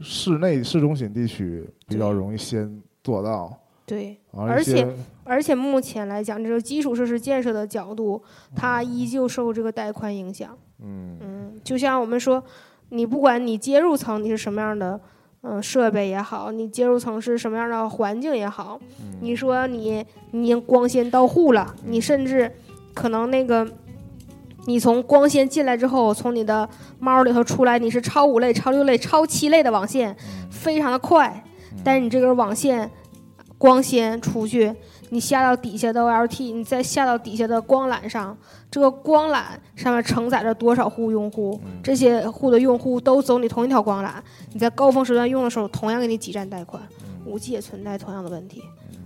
[0.00, 3.52] 室内市中心地区比较容易先做到。
[3.86, 4.86] 对，而且
[5.24, 8.22] 而且目前来讲，这个基础设施建设的角度，
[8.56, 10.56] 它依旧受这个带宽影响。
[10.80, 12.42] 嗯嗯，就像我们说，
[12.88, 14.98] 你不管你接入层你是什么样的，
[15.42, 18.80] 嗯，设备也好，你接入层是什么样的环境也好，
[19.20, 22.50] 你说你你光纤到户了，你甚至
[22.94, 23.70] 可能那个，
[24.66, 30.16] 你从光纤进来之后，从你的猫里头出来，你是超五类、超六类、超七类的网线，
[30.50, 31.44] 非常的快，
[31.82, 32.90] 但是你这根网线。
[33.56, 34.74] 光纤出去，
[35.08, 38.36] 你下到底下的 OLT，你再下到底下的光缆上，
[38.70, 39.42] 这个光缆
[39.74, 41.58] 上面承载着多少户用户？
[41.82, 44.10] 这些户的用户都走你同一条光缆，
[44.52, 46.82] 你在高峰时段用的时候，同样给你挤占带宽。
[47.24, 48.62] 五 G 也存在同样的问题。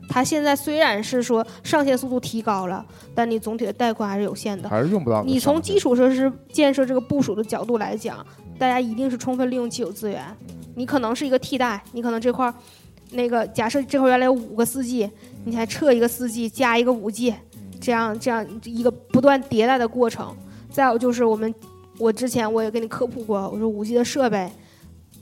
[0.09, 2.85] 它现在虽然是说上线速度提高了，
[3.15, 5.23] 但你总体的带宽还是有限的，还是用不到。
[5.23, 8.25] 你从基础设施建设这个部署的角度来讲，
[8.59, 10.25] 大家一定是充分利用既有资源。
[10.75, 12.55] 你可能是一个替代，你可能这块儿。
[13.11, 15.11] 那个假设这块原来有五个四 G，
[15.47, 17.35] 你还撤一个四 G，加一个五 G，
[17.81, 20.37] 这样这样一个不断迭代的过程。
[20.71, 21.55] 再有就是我们，
[21.99, 24.53] 我之前我也给你科普过，我说五 G 的设备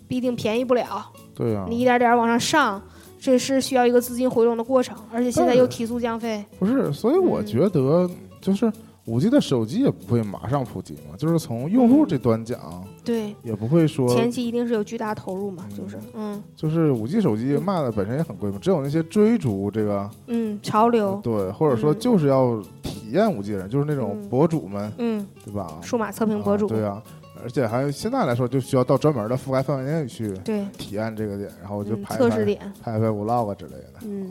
[0.09, 1.13] 必定便宜不了。
[1.33, 1.65] 对呀。
[1.69, 2.83] 你一点点往上上，
[3.19, 6.45] 这是需要一个资金回笼的过程，而且现在又提速降费。
[6.59, 8.09] 不是，所以我觉得
[8.41, 8.73] 就是。
[9.09, 25.79] 五 G 的手机也不会马上普及嘛，就是从用户这端讲，对，也不会说前期一定是有巨大投入嘛，就是，嗯，就是五 G 手机卖的本身也很贵嘛，只有那些追逐这个，嗯，潮流，对，或者说就是要体验五 G 的人，就是那种博主们，嗯，对吧？
[25.81, 27.01] 数码测评博主，对啊，
[27.47, 30.35] 而且还现在来说就需要到专门的覆盖范围内去
[30.77, 34.31] 体验这个点，然后就拍测试点，拍拍 vlog 之类的，嗯，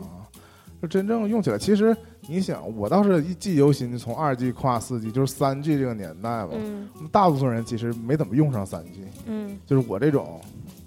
[0.82, 1.96] 就真正用起来，其实。
[2.28, 6.48] 你想，我倒是一记犹新，从二 G 跨四 G，就是三 G 这个年代嘛。
[6.54, 6.88] 嗯。
[7.12, 9.04] 大部分人其实没怎么用上三 G。
[9.26, 9.56] 嗯。
[9.64, 10.40] 就是我这种，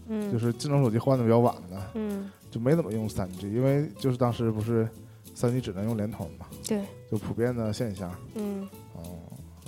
[0.09, 4.85] 嗯，就是智能手机换的比较晚的，嗯，就没怎么用三 G，因为就是当时不是
[5.33, 6.45] 三 G 只能用联通嘛。
[6.67, 6.81] 对。
[7.09, 8.11] 就普遍的现象。
[8.35, 8.67] 嗯。
[8.95, 9.01] 哦，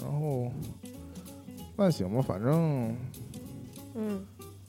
[0.03, 0.51] 然后，
[1.76, 2.95] 那行吧，反正，
[3.95, 4.26] 嗯，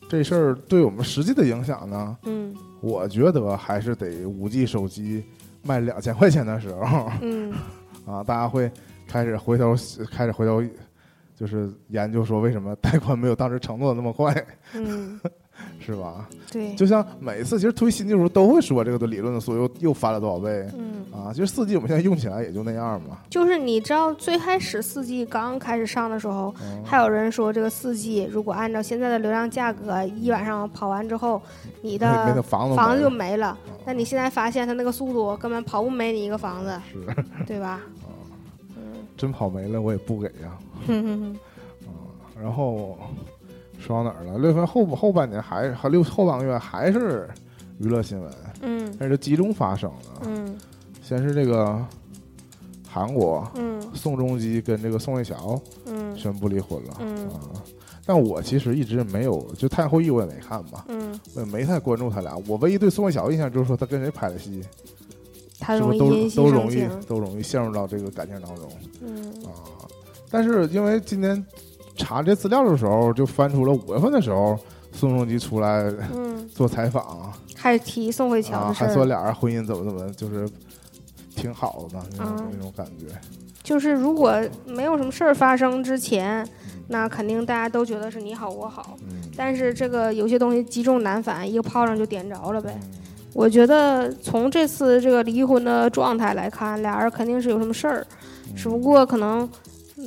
[0.08, 5.24] 这事儿对我们实际的影响呢，嗯，我觉得还是得五 G 手机。
[5.64, 7.54] 卖两千块钱的时候，嗯，
[8.04, 8.68] 啊，大家会
[9.06, 9.76] 开始回头
[10.10, 10.60] 开始回头，
[11.36, 14.34] 就是研究说为什么贷款没有当时承诺的那么快，
[14.74, 15.20] 嗯，
[15.80, 16.28] 是吧？
[16.50, 23.18] 对，就像每一次其实推新技术都会说这个的理论的速度又又翻了多少倍，嗯，啊，其实四 G 我们现在用起来也就那样嘛。
[23.30, 26.54] 就是你知道最开始四 G 刚开始上的时候，
[26.84, 31.40] 还有人说这个四 G 如果按照现在的流量价格，一晚上跑完之后，
[31.80, 33.56] 你的房子房子就没了。
[33.84, 37.80] 但你现在发现它那个速度根本跑不没你一个房子，是，对吧？
[38.76, 38.82] 嗯，
[39.16, 40.58] 真跑没了我也不给呀。
[40.86, 41.36] 嗯，
[42.40, 42.96] 然后
[43.82, 44.38] 说到哪儿了？
[44.38, 47.28] 六月份后后半年还还六后半个月还是
[47.78, 50.56] 娱乐新闻，嗯，但是集中发生了，嗯，
[51.02, 51.84] 先是这个
[52.88, 57.28] 韩国，嗯，宋仲基跟这个宋慧乔，嗯，宣布离婚了，嗯。
[58.04, 62.36] 但我其实一直没有，就《太阳后裔》我也没看嘛，嗯，我也没太关注他俩。
[62.48, 64.60] 我唯一对宋慧乔印象就是说他跟谁拍的戏，
[65.60, 65.92] 他都
[66.30, 68.68] 都容易都容易陷入到这个感情当中，
[69.02, 69.86] 嗯啊。
[70.28, 71.44] 但是因为今天
[72.02, 74.58] 查这资料的时候，就翻出了五月份的时候，
[74.92, 75.90] 宋仲基出来
[76.52, 80.48] 做采访，还提宋慧乔的事还说俩人婚姻怎么怎么，就是
[81.36, 83.06] 挺好的那种那种感觉。
[83.62, 84.34] 就是如果
[84.66, 86.46] 没有什么事儿发生之前。
[86.88, 88.98] 那肯定大家都觉得是你好我好，
[89.34, 92.76] 但是这个有些东西积重难返，一个炮仗就点着了呗。
[92.82, 92.90] 嗯
[93.32, 98.06] 我觉得从这次这个离婚的状态来看，俩人肯定是有什么事儿，
[98.48, 99.48] 嗯只不过可能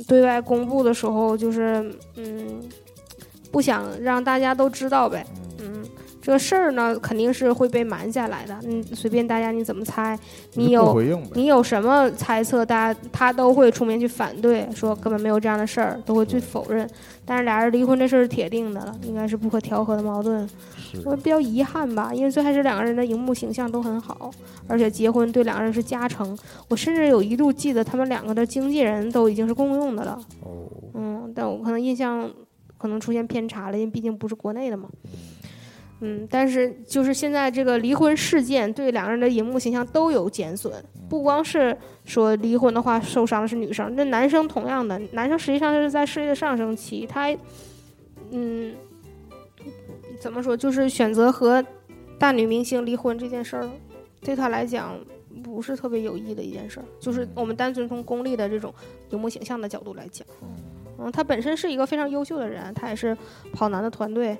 [0.04, 1.84] 对外公布的时候就是
[2.16, 2.62] 嗯，
[3.50, 5.26] 不想让大家都知道呗。
[6.26, 8.58] 这个事儿呢肯定是会被瞒下来的。
[8.64, 10.18] 嗯，随便大家你怎么猜，
[10.54, 11.00] 你有
[11.34, 16.84] 你有什么猜测，大家他都会出面去反对，说根本没有这样的事儿，都会去否认。
[17.24, 20.48] 但是俩人离婚这事儿是铁定的了，应该是不可调和的矛盾。
[21.04, 24.28] 我比较遗憾吧，因为最开始两个人的荧幕形象都很好，
[24.66, 26.36] 而且结婚对两个人是加成。
[26.66, 30.18] 我甚至有一度记得他们两个的经纪人都已经是共用的了。
[30.42, 32.28] 哦，嗯，但我可能印象
[32.76, 34.88] 可能出现偏差了，因为毕竟不是国内的嘛。
[36.00, 40.72] 嗯，但是就是现在这个离婚事件对两个人的荧幕形象都有减损，
[41.08, 47.34] 不光是说离婚的话受伤的是女生，那男生同样的，男生实际上是在事业的上升期，他
[48.30, 48.74] 嗯
[50.20, 51.64] 怎么说，就是选择和
[52.18, 53.70] 大女明星离婚这件事儿，
[54.20, 54.98] 对他来讲
[55.42, 58.72] 不是特别有益的一件事儿，就是我们单纯从功利的这种
[59.10, 60.26] 荧幕形象的角度来讲。
[60.98, 63.16] 嗯，他本身是一个非常优秀的人，他也是
[63.52, 64.36] 跑男的团队，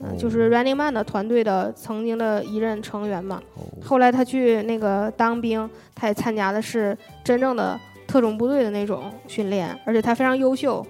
[0.00, 3.42] 嗯、就是 Running Man 的团队的曾经的一任成员嘛。
[3.54, 10.84] 哦，后来他去那个当兵，他也参加的是真正的特种部队的那种训练，而且他非常优秀。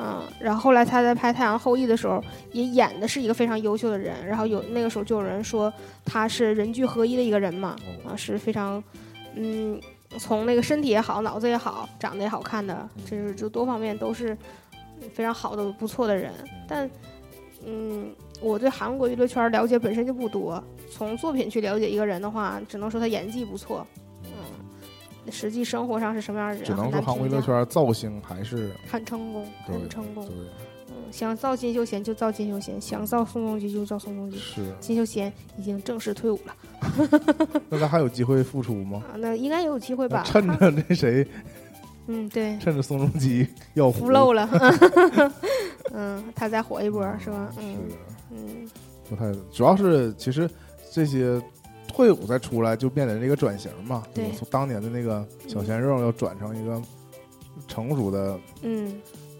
[0.00, 4.26] 嗯，然后后来他在拍《太阳后裔》的时候，也演的是一个非常优秀的人。
[4.26, 5.72] 然后有那个时候就有人说
[6.04, 8.82] 他是人剧合一的一个人嘛，哦啊，是非常，
[9.36, 9.80] 嗯，
[10.18, 14.36] 从那个身体也好，脑子也好，长得也好看的，就是就多方面都是
[15.12, 16.32] 非常好的、不错的人。
[16.66, 16.90] 但，
[17.64, 18.10] 嗯，
[18.44, 23.86] 我对韩国娱乐圈了解本身就不多，从作品去了解一个人的话，只能说他演技不错。
[24.24, 30.34] 嗯，实际生活上是什么样的人，只能说韩国娱乐圈造星还是很成功，很成功对。
[30.88, 34.36] 嗯，想造金秀贤就造金秀贤，想造宋仲基就造宋仲基。
[34.36, 36.54] 是，金秀贤已经正式退伍了
[37.70, 39.02] 那他还有机会复出吗？
[39.10, 40.22] 啊，那应该有机会吧？
[40.26, 41.26] 趁着那谁，
[42.08, 44.46] 嗯，对，趁着宋仲基要服漏了，
[45.94, 47.50] 嗯，他再火一波是吧？
[47.58, 48.68] 嗯是嗯。
[49.08, 50.48] 不太，主要是其实
[50.90, 51.40] 这些
[51.86, 56.82] 退伍再出来就面临这个转型嘛，对从当年的那个小鲜肉要转成一个
[57.68, 58.92] 成熟的嗯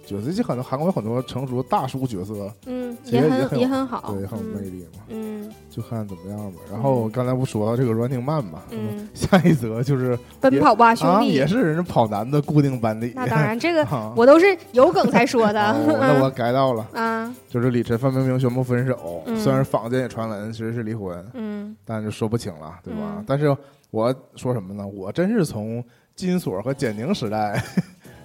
[0.07, 6.59] 角色，这可能韩国有很多成熟的大叔角色，嗯，其实也很也很好，对，很有魅嗯力嘛，嗯就看怎么样吧。
[6.71, 23.01] 然后刚才不说到这个 Running Man 嘛，嗯， 下一则就是奔跑吧兄啊，弟也，是人家跑男的固定班底，那当然，这个 啊我都是有梗才说的，哦 那我改到了，啊就是李晨、范冰冰宣布分手，嗯虽然坊间也传闻其实是离婚，嗯但就说不清了，对吧？
[23.19, 23.57] 嗯但是
[23.91, 24.87] 我说什么呢？
[24.87, 25.83] 我真是从
[26.15, 27.61] 金锁和简宁时代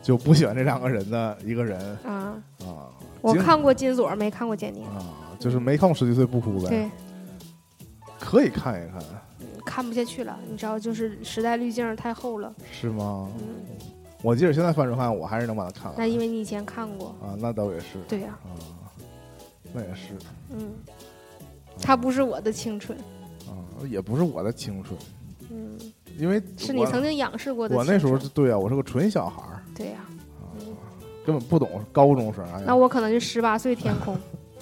[0.02, 1.80] 就不喜欢这两个人的一个人。
[2.04, 2.90] 啊，啊。
[3.22, 5.04] 金我看过金锁，没看过简宁，啊，
[5.38, 6.90] 就是没看过《十七岁不哭》呗，对，
[8.18, 9.02] 可以看一看，
[9.42, 13.30] 嗯看不下去了，你知道，就是时代滤镜太厚了，是吗？
[13.40, 13.78] 嗯，
[14.22, 15.96] 我即使现在翻出看，我还是能把它看完。
[15.98, 17.36] 那因为你以前看过，啊。
[17.38, 18.00] 那倒也是。
[18.08, 18.56] 对呀，啊，
[19.74, 20.14] 那也是。
[20.52, 20.72] 嗯，
[21.82, 22.98] 他不是我的青春，
[23.48, 24.98] 啊，也不是我的青春，
[25.52, 25.78] 嗯，
[26.18, 29.49] 因为是你曾经仰视过的，我那时候是对啊，我是个纯小孩儿，
[29.80, 30.00] 对呀，
[31.26, 32.44] 根本不懂高中生。
[32.54, 34.14] 哎那我可能就十八岁天空，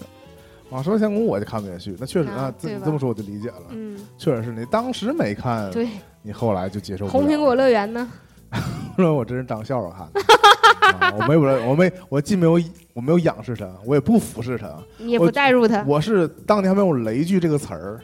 [0.70, 5.88] 啊，十八天空我就看不下去，那确实啊啊，这你这么说我就理解了，嗯，确实是你当时没看，对，
[6.22, 7.08] 你后来就接受。
[7.08, 8.08] 红苹果乐园呢，
[8.96, 12.62] 说我真是当笑话看的， 啊、我没有，我没，我既没有，
[12.94, 18.00] 我没有仰视他，我也不俯视他，你也不我带入他，我是当年还没有雷剧这个词儿，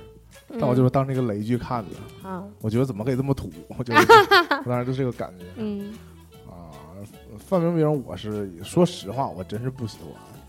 [0.50, 4.00] 但我嗯就是当这个雷剧看的，啊，我觉得怎么可以这么土，我觉得
[4.66, 5.46] 我当时就这个感觉。
[5.58, 5.92] 嗯。
[5.92, 6.13] 啊。
[7.38, 9.98] 范冰冰，我是说实话，我真是不喜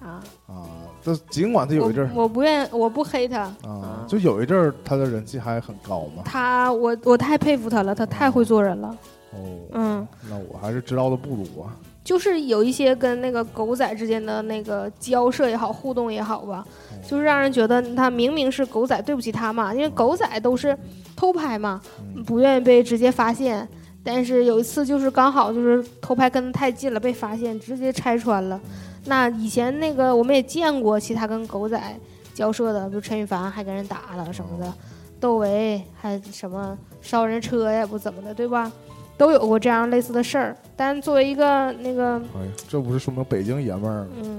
[0.01, 0.67] 欢啊，啊。
[1.03, 6.23] 这尽管他有一阵儿我不愿，我不黑他啊，就有一阵儿他的人气还很高嘛。
[6.25, 8.97] 他我我太佩服他了，他太会做人了。
[9.33, 9.39] 哦，
[9.73, 11.69] 嗯，那我还是知道的不多。
[12.03, 16.65] 就是有一些跟那个狗仔之间的那个交涉也好，互动也好吧，
[17.07, 20.79] 就是让人觉得他明明是狗仔对不起他嘛，因为狗仔都是
[21.17, 21.81] 偷拍嘛，
[22.15, 23.67] 嗯不愿意被直接发现。
[24.05, 28.61] 但是有一次就是刚好就是偷拍跟得太近了，被发现，直接拆穿了。
[29.07, 32.01] 那以前那个我们也见过其他跟狗仔
[32.35, 34.73] 交涉的，比如陈羽凡还跟人打了什么的，
[35.19, 38.71] 窦唯还什么烧人车呀不怎么的，对吧？
[39.17, 40.57] 都有过这样类似的事儿。
[40.77, 44.39] 但作为一个那个，哎，这不是说明北京爷们儿嗯，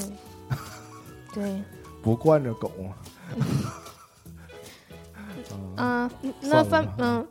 [1.33, 1.61] 对，
[2.03, 2.93] 不惯着狗吗？
[5.77, 6.11] 啊，啊，
[6.41, 7.25] 那范嗯，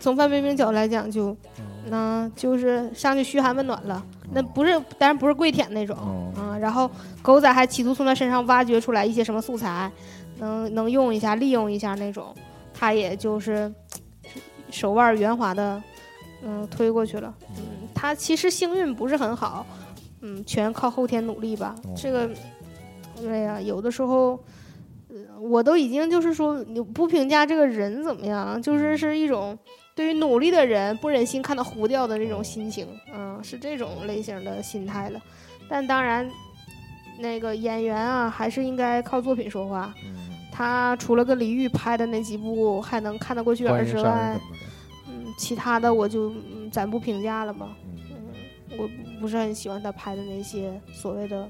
[0.00, 6.58] 从范冰冰角度来讲就，嗯那就是上去嘘寒问暖了，那不是，当然不是跪舔那种哦啊。
[6.58, 6.90] 然后
[7.22, 9.90] 狗仔还企图从他身上挖掘出来一些什么素材，
[10.38, 12.34] 能能用一下、利用一下那种，
[12.74, 13.72] 他也就是
[14.70, 15.80] 手腕圆滑的，
[16.42, 17.32] 嗯，推过去了。
[17.56, 19.64] 嗯，他其实幸运不是很好，
[20.22, 21.74] 嗯，全靠后天努力吧。
[21.84, 22.28] 哦这个，
[23.28, 24.38] 哎呀，有的时候。
[25.08, 29.56] 呃我都已经就是说，你不评价这个人怎么样，就是是一种
[29.96, 35.20] 对于努力的人不忍心看到糊掉的那种心情，嗯，是这种类型的心态了。
[35.70, 36.30] 但当然，
[37.18, 39.94] 那个演员啊，还是应该靠作品说话。
[40.04, 40.14] 嗯，
[40.52, 44.38] 他除了跟李玉拍的那几部还能看得过去之外
[45.08, 47.74] 嗯，其他的我就嗯暂不评价了吧。
[47.86, 51.48] 嗯，嗯，我不不是很喜欢他拍的那些所谓的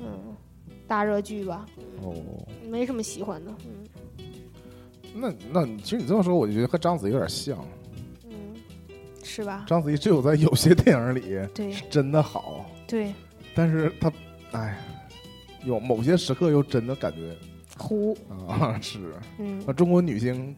[0.00, 0.34] 嗯
[0.88, 1.66] 大热剧吧，
[2.02, 2.14] 哦，
[2.70, 3.52] 没什么喜欢的。
[3.66, 3.86] 嗯
[5.14, 7.58] 那那其实你这么说，我就觉得和章子怡有点像。
[8.24, 8.54] 嗯，
[9.22, 9.64] 是吧？
[9.66, 11.20] 章子怡只有在有些电影里
[11.54, 13.12] 对是真的好，对，
[13.54, 14.12] 但是她，
[14.52, 14.78] 哎，
[15.64, 17.34] 有某些时刻又真的感觉
[17.76, 18.98] 糊，啊 是。
[19.38, 20.54] 嗯那中国女星，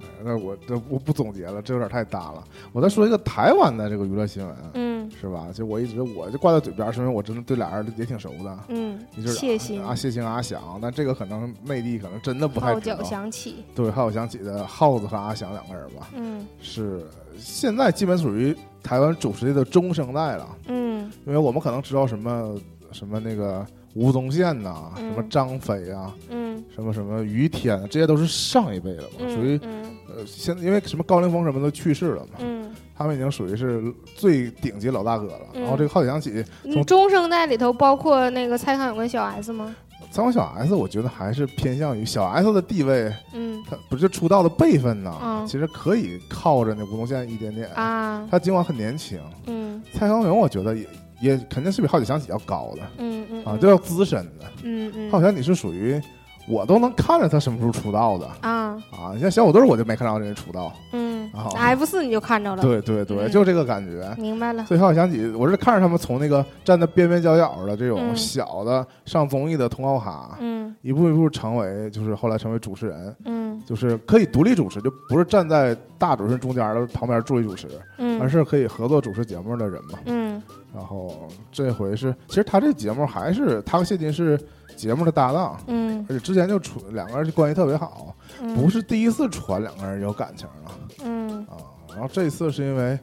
[0.00, 2.44] 哎，那我这我不总结了，这有点太大了。
[2.72, 5.48] 我再说一个台湾的这个娱乐新闻，嗯是吧？
[5.54, 10.78] 就我一直我就挂在嘴边，是因为我真的对俩人也挺熟的，嗯，也就是谢欣啊，谢欣、阿翔。
[10.80, 13.02] 但这个可能内地可能真的不太号角。
[13.02, 17.04] 响起，对，还有想起的耗子和阿翔两个人吧，嗯是
[17.38, 20.48] 现在基本属于台湾主持界的中生代了。
[20.68, 22.56] 嗯因为我们可能知道什么
[22.92, 32.63] 什么那个吴宗宪呐、嗯什么张飞啊，嗯什么什么于天啊，这些都是上一辈了嘛，嗯，属于嗯呃，现因为什么高凌风什么都去世了嘛，嗯
[32.96, 33.82] 他们已经属于是
[34.16, 35.46] 最顶级老大哥了。
[35.54, 39.74] 嗯然后这个号角响起，嗯，从中生代里头包括那个蔡康永跟小 S 吗？
[40.10, 47.68] 蔡康小 S，我觉得还是偏向于小 S 的地位，嗯他不是出道的辈分呢，嗯其实可以靠着那吴宗宪一点点。
[47.70, 50.86] 啊，他尽管很年轻，嗯蔡康永我觉得也
[51.20, 54.44] 也肯定是比号角响起要高的嗯嗯啊，就要资深的。
[54.62, 56.00] 嗯嗯号角响起是属于
[56.46, 58.26] 我都能看着他什么时候出道的。
[58.40, 58.74] 啊。
[58.90, 60.72] 啊，你像小虎队我就没看着人出道。
[60.92, 63.30] 嗯啊，F 四你就看着了，对对对，嗯。
[63.30, 64.14] 就这个感觉。
[64.18, 68.16] 明白了，所以号角响起，我是看着他们从那个站在边边角角的这种嗯。
[68.16, 70.74] 小的上综艺的通告卡，嗯。
[70.82, 73.62] 一步一步成为就是后来成为主持人，嗯。
[73.64, 77.68] 就是可以独立主持，就不是站在大主持人中间的旁边助理主持，
[77.98, 79.98] 嗯，而是可以合作主持节目的人嘛。
[80.06, 80.42] 嗯。
[80.74, 84.38] 然后这回是，其实他这节目还是他和谢金是
[84.76, 91.56] 节目的搭档，嗯而且之前就处两个人关系特别好，嗯，不是第一次传两个人有感情了嗯啊。
[91.88, 92.98] 然后这次是因为，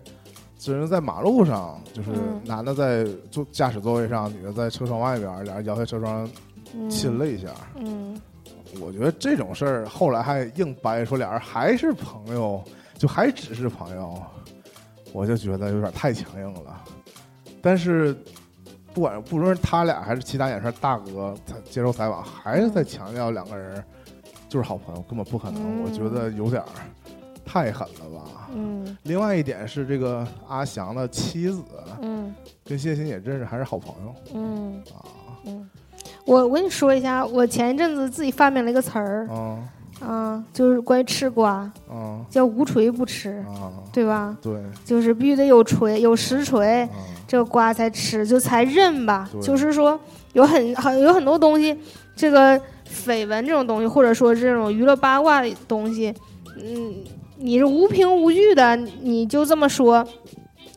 [0.58, 6.30] 只是在马路上，就是嗯男的在坐驾驶座位上，女的在车窗外边，俩人摇下车窗
[6.76, 7.48] 嗯亲了一下。
[7.76, 8.20] 嗯
[8.80, 12.64] 我觉得这种事儿后来还硬掰说俩人还是朋友，
[12.98, 14.22] 就还只是朋友，
[15.12, 16.82] 我就觉得有点太强硬了。
[17.62, 18.16] 但是
[18.94, 23.84] 不管不论是他俩还是其他演员大哥，他接受采访还是在强调两个人
[24.50, 25.62] 就是好朋友，根本不可能。
[25.62, 26.62] 嗯我觉得有点
[27.46, 28.50] 太狠了吧。
[28.54, 31.64] 嗯另外一点是这个阿翔的妻子
[32.02, 32.34] 嗯
[32.66, 35.08] 跟谢欣也认识，还是好朋友嗯啊
[35.46, 35.70] 嗯，
[36.26, 39.58] 我我跟你说一下，我前一阵子自己发明了一个词儿啊
[40.02, 43.72] 啊，就是关于吃瓜，啊叫无锤不吃，啊！
[43.94, 44.36] 对吧？
[44.42, 46.90] 对就是必须得有锤，有实锤，啊
[47.28, 49.30] 这个瓜才吃，就才认吧。
[49.42, 50.00] 就是说，
[50.34, 51.78] 有很很有很多东西，
[52.16, 56.14] 这个绯闻这种东西，或者说这种娱乐八卦的东西，
[56.58, 56.96] 嗯，
[57.38, 60.06] 你是无凭无据的，你就这么说。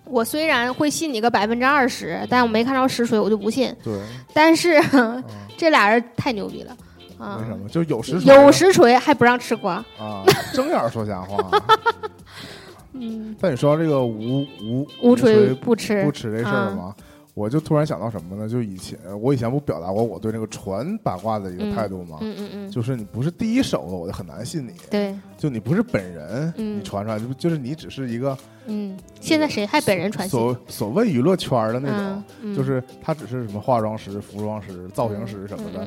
[0.07, 3.75] 我虽然会信你个百分之二十，但我没看着实锤，我就不信。
[3.83, 3.99] 对，
[4.35, 5.25] 但是啊
[5.57, 6.77] 这俩人太牛逼了
[7.19, 7.47] 啊为！
[7.47, 7.69] 什么？
[7.69, 11.37] 就有实有实锤还不让吃瓜，啊，睁眼说瞎话。
[12.97, 16.95] 嗯，但你说到这个无无无锤锤不吃不吃这事儿吗，
[17.35, 18.49] 我就突然想到什么呢？
[18.49, 22.19] 就以前我以前不表达过我对那个传八卦的一个嗯态度吗？
[22.21, 24.75] 嗯嗯嗯，就是你不是第一手的，我就很难信你。
[24.89, 30.39] 对，就你不是本人，嗯你传出来就就是你只是一个嗯，现在谁还本人传信？
[30.39, 35.85] 所所谓娱乐圈的那种嗯，，嗯就是他只是什么化妆师、服装师、造型师什么的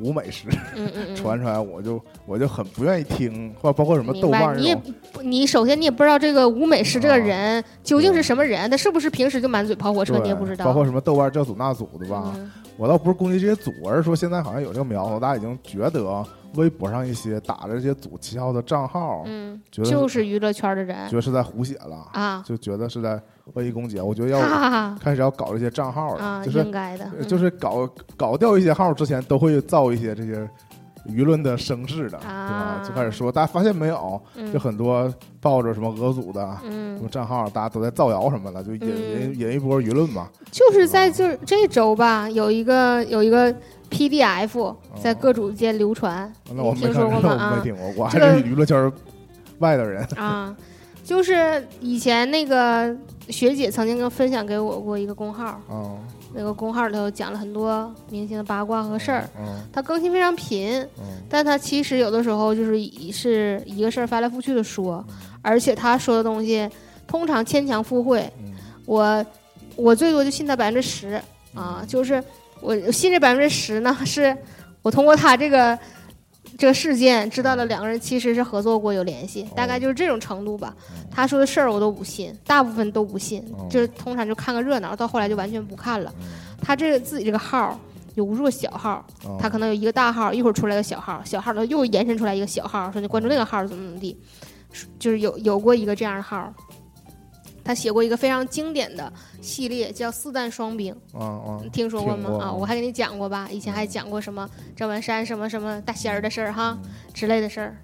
[0.00, 10.64] 嗯舞美食嗯嗯嗯，传出来，我就我就很不愿意听，或包括什么豆明白你也瓣儿那种，不你首先你也不知道这个吴美食这个啊人究竟是什么人，他是不是平时就满嘴跑火车，对你也不知道。
[10.64, 12.32] 包括什么豆瓣儿这组那组的吧。
[12.36, 16.24] 嗯我倒不是攻击这些组，而是说现在好像有这个苗头，大家已经觉得
[16.54, 21.08] 微博上一些打着这些组旗号的账号，嗯，觉得就是娱乐圈的人。
[21.08, 23.20] 觉得是在胡写了，啊，就觉得是在
[23.54, 24.00] 恶意攻击。
[24.00, 30.48] 我觉得要开始要搞这些账号了，啊，就是应该的，就是搞搞掉一些号之前，都会造一些这些
[31.06, 32.32] 舆论的声势的，对吧？
[32.32, 34.52] 啊就开始说，大家发现没有，嗯。
[34.52, 40.28] 就很多抱着什么俄组的什嗯么，账号，大家都在造谣什么的，就引引引一波舆论嘛。
[40.50, 43.54] 就是在这这周吧，有一个有一个
[43.90, 45.16] PDF 在哦。
[45.20, 47.54] 各组间流传，那我没听说，过吗？
[47.56, 48.90] 没听过，我还这个是娱乐圈
[49.58, 50.02] 外的人。
[50.16, 50.56] 啊，
[51.04, 52.94] 就是以前那个
[53.28, 55.98] 学姐曾经跟分享给我过一个公号，嗯
[56.32, 65.04] 那个公号里头讲了很多明星的八卦和事儿，嗯它更新非常频，嗯但它其实有的时候就是以是一个事儿翻来覆去的说，
[65.42, 66.70] 而且他说的东西
[67.06, 68.54] 通常牵强附会，嗯。
[68.86, 69.24] 我
[69.76, 71.20] 我最多就信他百分之十
[71.54, 72.22] 啊，就是
[72.60, 74.36] 我信这百分之十呢，是
[74.82, 75.78] 我通过他这个
[76.58, 80.74] 这个事件知道了两个人其实是合作过有联系，大概就是这种程度吧。
[81.10, 86.12] 他说的事儿我都不信，大部分都不信，哦就是通常就看个热闹，到后来就完全不看了。
[86.60, 87.78] 他这个自己这个号。
[88.16, 94.18] 有无数个小号，嗯他可能有一个大号，一会儿出来个小号，小号他又延伸出来一个小号，说你关注那个号怎么怎么地，
[94.98, 96.52] 就是有有过一个这样的号。
[97.70, 102.28] 他写过一个非常经典的系列，叫《四弹双兵》，啊啊，听说过吗？
[102.28, 106.76] 过啊，我还给你讲过吧，以前还讲过什么赵本山什么什么大仙儿的事儿哈
[107.14, 107.76] 之类的事儿。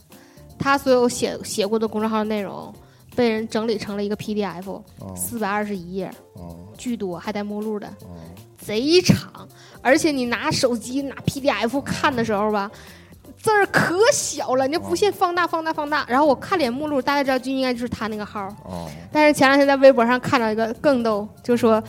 [0.58, 2.74] 他所有写写过的公众号内容，
[3.14, 4.68] 被人整理成了一个 PDF，
[4.98, 8.18] 哦四百二十一页，哦巨多，还带目录的，哦
[8.58, 9.46] 贼长。
[9.82, 12.68] 而且你拿手机拿 PDF 看的时候吧，
[13.46, 16.04] 字儿可小了，你就不信放大放大放大。
[16.08, 18.48] 然后我看脸目录，大家知道就应该就是他那个号。
[18.64, 21.80] 哦但是前两天在微博上看到一个更逗，就说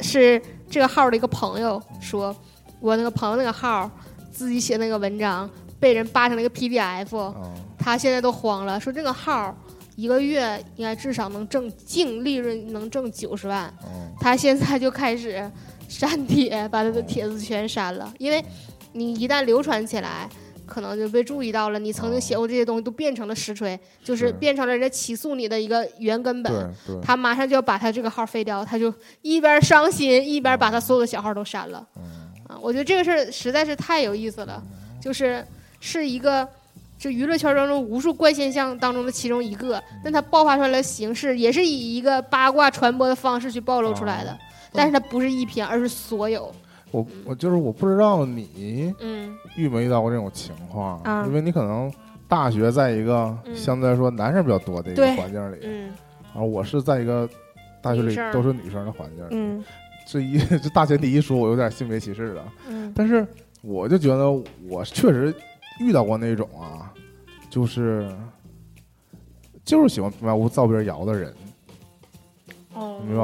[0.00, 2.34] 是这个号的一个朋友说，
[2.80, 3.88] 我那个朋友那个号
[4.32, 9.56] 自己写那个文章被人扒成了一个 PDF，哦他现在都慌了，说这个号
[9.94, 15.48] 一个月应该至少能挣净利润能挣九十万，哦他现在就开始
[15.88, 18.44] 删帖，把他的帖子全删了，因为
[18.92, 20.28] 你一旦流传起来。
[20.70, 26.72] 可能就被注意到了，你曾经写过这些东西都变成了实锤，就是是变成了人家起诉你的一个原根本。
[27.02, 31.84] 他马上就要把他这个号废掉，他就一边伤心一边把他所有的小号都删了。
[32.46, 34.62] 啊，我觉得这个事儿实在是太有意思了，
[35.02, 35.44] 就是
[35.80, 36.46] 是一个
[36.98, 44.38] 就娱乐圈当中无数怪现象当中的其中一个，但它爆发出来的形式也是以一个八卦传播的方式去暴露出来的，
[44.72, 46.52] 但是它不是一篇，而是所有。
[46.90, 51.92] 我我就是我不知道你嗯遇没遇到过这种情况，啊因为你可能
[52.28, 55.90] 大学在一个嗯相对来说男生比较多的一个对环境里，嗯
[56.34, 57.28] 而我是在一个
[57.82, 59.64] 大学里女生都是女生的环境里，嗯
[60.06, 62.42] 这一 这大前提一说，我有点性别歧视了。
[62.68, 63.26] 嗯但是
[63.62, 64.30] 我就觉得
[64.68, 65.32] 我确实
[65.80, 66.92] 遇到过那种啊，
[67.48, 68.10] 就是
[69.64, 71.32] 就是喜欢平白无故造别人谣的人，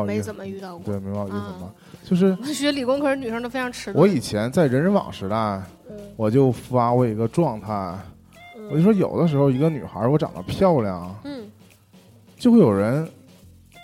[0.06, 0.84] 没怎么遇到过。
[0.84, 1.72] 对，明白我意思啊吗？
[2.04, 4.00] 就是我学理工科女生都非常迟钝。
[4.00, 5.36] 我以前在人人网时代，
[5.88, 7.98] 嗯我就发过一个状态，
[8.70, 11.50] 我就说有的时候一个女孩我长得漂亮，嗯
[12.38, 13.08] 就会有人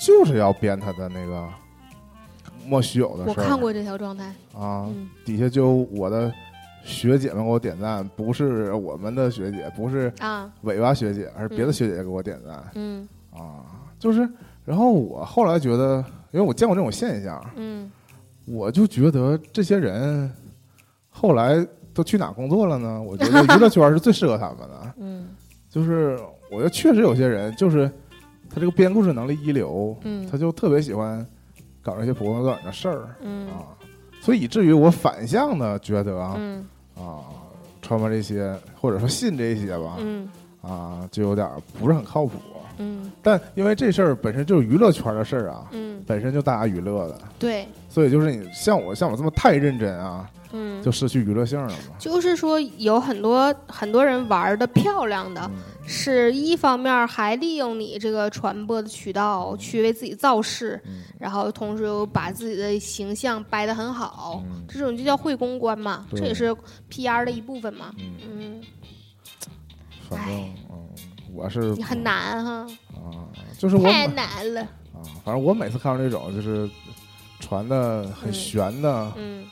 [0.00, 1.48] 就是要编她的那个
[2.66, 4.26] 莫须有的我事儿看过这条状态。
[4.54, 6.32] 啊，嗯底下就我的
[6.84, 13.64] 学姐们给我点赞，不是我们的学姐，不是啊尾巴学姐，而是别的嗯学姐给我点赞、嗯啊，
[13.98, 14.28] 就是，
[14.64, 17.90] 然后我后来觉得，因为我见过这种现象，嗯
[18.44, 20.30] 我就觉得这些人
[21.10, 23.00] 后来都去哪工作了呢？
[23.00, 25.28] 我觉得娱乐圈是最适合他们的， 嗯。
[25.70, 26.18] 就是
[26.50, 27.90] 我觉得确实有些人就是
[28.50, 30.26] 他这个编故事能力一流，嗯。
[30.30, 31.24] 他就特别喜欢
[31.80, 33.48] 搞那些婆婆短的事儿嗯。
[33.48, 33.62] 啊，
[34.20, 36.66] 所以以至于我反向的觉得啊、嗯。
[36.96, 37.24] 啊，
[37.80, 40.28] 传播这些或者说信这些吧，嗯
[40.62, 41.48] 啊，就有点
[41.78, 42.32] 不是很靠谱。
[42.78, 43.12] 嗯。
[43.22, 51.96] 但因为这事儿本身就是娱乐圈的事儿啊，嗯，本身就大家娱乐的，对，所以就是你像我像我这么太认真啊，嗯，就失去娱乐性了嘛。
[51.98, 55.58] 就是说有很多很多人玩的漂亮的，嗯。
[55.84, 61.02] 是一方面还利用你这个传播的渠道去为自己造势，嗯。
[61.18, 64.62] 然后同时又把自己的形象掰得很好，嗯。
[64.68, 66.54] 这种就叫会公关嘛，这也是
[66.88, 67.92] PR 的一部分嘛。
[67.98, 68.60] 嗯，嗯，
[70.16, 70.88] 反正哎嗯，
[71.32, 72.50] 我是你很难哈，
[72.94, 74.60] 啊，就是我太难了。
[74.60, 76.68] 啊，反正我每次看到这种就是
[77.40, 78.32] 传的很嗯。
[78.32, 79.44] 悬的嗯。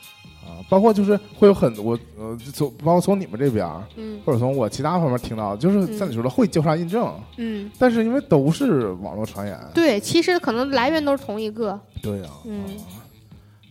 [0.43, 4.19] 啊，包括就是会有很多呃，从包括从你们这边儿嗯。
[4.25, 11.79] 或者从我其他方面听到，就是像你说的会交叉印证，嗯，但是因为都是网络传言，对，其实可能来源都是同一个。
[12.01, 12.63] 对呀、嗯。
[12.65, 12.97] 啊。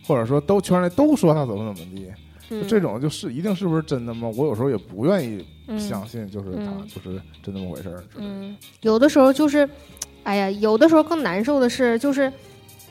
[0.03, 2.11] 或者说都圈内都说他怎么怎么地，
[2.51, 4.31] 嗯，这种就是一定是不是真的吗？
[4.35, 8.03] 我有时候也不愿意嗯相信，就是他嗯就是真那么回事儿。
[8.17, 9.67] 嗯，有的时候就是，
[10.23, 12.31] 哎呀，有的时候更难受的是，就是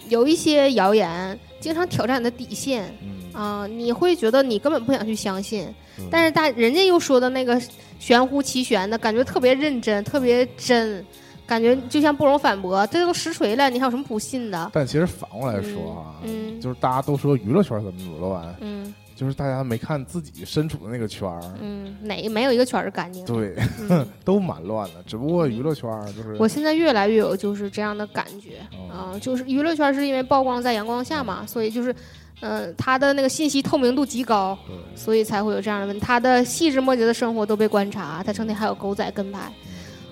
[0.09, 5.65] 有一些谣言经常挑战你的底线，嗯啊、你会觉得你根本不想去相信，
[5.97, 7.61] 对但是大人家又说的那个
[7.99, 11.05] 玄乎其玄的感觉特别认真，特别真，
[11.47, 14.71] 感觉就像不容反驳，这都实锤了，你还有什么不信的？
[14.73, 23.35] 但其实反过来说啊，嗯嗯就是大家都说娱乐圈怎么怎么乱，嗯就是大家没看自己身处的那个圈儿，嗯，哪没有一个圈儿是干净的？
[23.35, 23.55] 对，
[23.91, 25.03] 嗯 都蛮乱的。
[25.07, 28.61] 只不过娱乐圈儿就是我现在越来越有就是这样的感觉
[28.91, 31.95] 啊、哦就是娱乐圈是因为曝光在阳光下嘛，所以就是，
[32.41, 34.59] 嗯、他的那个信息透明度极高，
[34.95, 36.01] 所以才会有这样的问题。
[36.01, 39.53] 他的细枝末节的生活都被观察，他成天还有狗仔跟拍。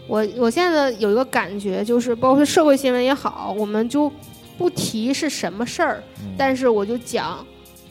[0.07, 4.13] 我我现在有一个感觉，就是包括社会新闻也好，我们就
[4.59, 7.45] 不提是什么事儿，嗯但是我就讲，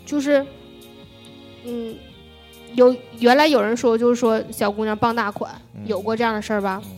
[0.06, 0.46] 就是，
[1.68, 1.94] 嗯，
[2.76, 5.82] 有原来有人说，就是说小姑娘傍大款，嗯。
[5.86, 6.82] 有过这样的事儿吧？
[6.84, 6.92] 嗯。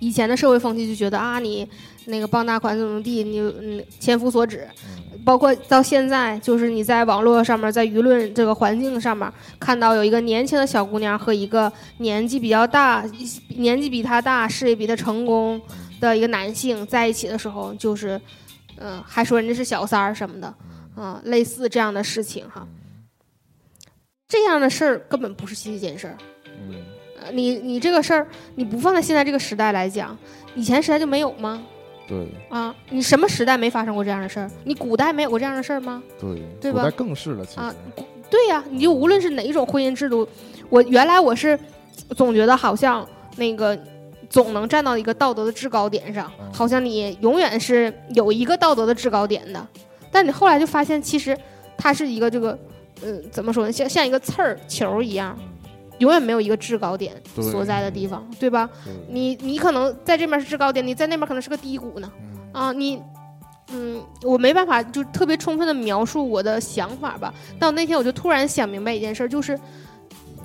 [0.00, 1.66] 以前的社会风气就觉得啊，你
[2.06, 5.20] 那个傍大款怎么地，你嗯千夫所指，嗯。
[5.24, 13.04] 包括到现在，就是你在网络上面，在舆论这个环境上面，看到有一个年轻的小姑娘和一个年纪比较大、
[13.50, 15.60] 年纪比她大、事业比她成功
[16.00, 18.20] 的一个男性在一起的时候，就是，
[18.78, 20.52] 嗯、还说人家是小三儿什么的，
[20.96, 22.66] 啊、类似这样的事情哈。
[24.32, 26.16] 这样的事儿根本不是新鲜事儿，
[26.66, 26.74] 嗯
[27.20, 30.16] 呃你你这个事儿，你不放在现在这个时代来讲，
[30.54, 31.62] 以前时代就没有吗？
[32.08, 34.50] 对啊，你什么时代没发生过这样的事儿？
[34.64, 36.02] 你古代没有过这样的事儿吗？
[36.18, 37.74] 对对吧古代更是了，其实啊
[38.30, 40.26] 对呀、你就无论是哪一种婚姻制度，
[40.70, 41.58] 我原来我是
[42.16, 43.06] 总觉得好像
[43.36, 43.78] 那个
[44.30, 49.68] 总能站到一个道德的制高点上，嗯好像你永远是有一个道德的制高点的，
[50.10, 51.36] 但你后来就发现，其实
[51.76, 52.58] 它是一个这个，
[53.04, 55.36] 嗯、怎么说呢，像像一个刺儿球一样，
[55.98, 58.68] 永远没有一个制高点所在的地方，对吧？
[58.84, 62.12] 对你你可能在这边是制高点，你在那边可能是个低谷呢。
[62.20, 63.00] 嗯啊，你，
[63.72, 67.32] 嗯，我没办法就特别充分的描述我的想法吧。
[67.58, 69.58] 但我那天我就突然想明白一件事儿，就是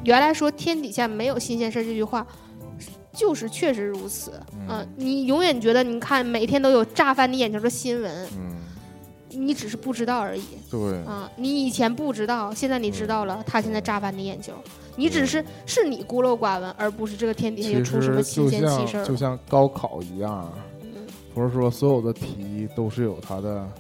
[0.04, 2.26] 原来说天底下没有新鲜事儿这句话，
[3.12, 4.40] 就是确实如此。
[4.54, 8.56] 嗯啊，你永远觉得你看每天都有炸翻你眼球的新闻，嗯
[9.38, 10.44] 你只是不知道而已。
[10.70, 14.54] 对啊，你以前不知道，现在你知道了，他现在扎翻你眼球，
[14.96, 19.16] 你只是是你孤陋寡闻，而不是这个天底下其又出什么新鲜奇事儿就。
[19.16, 20.90] 像高考一样，嗯
[21.34, 23.72] 不是说所有的题都是有它的嗯，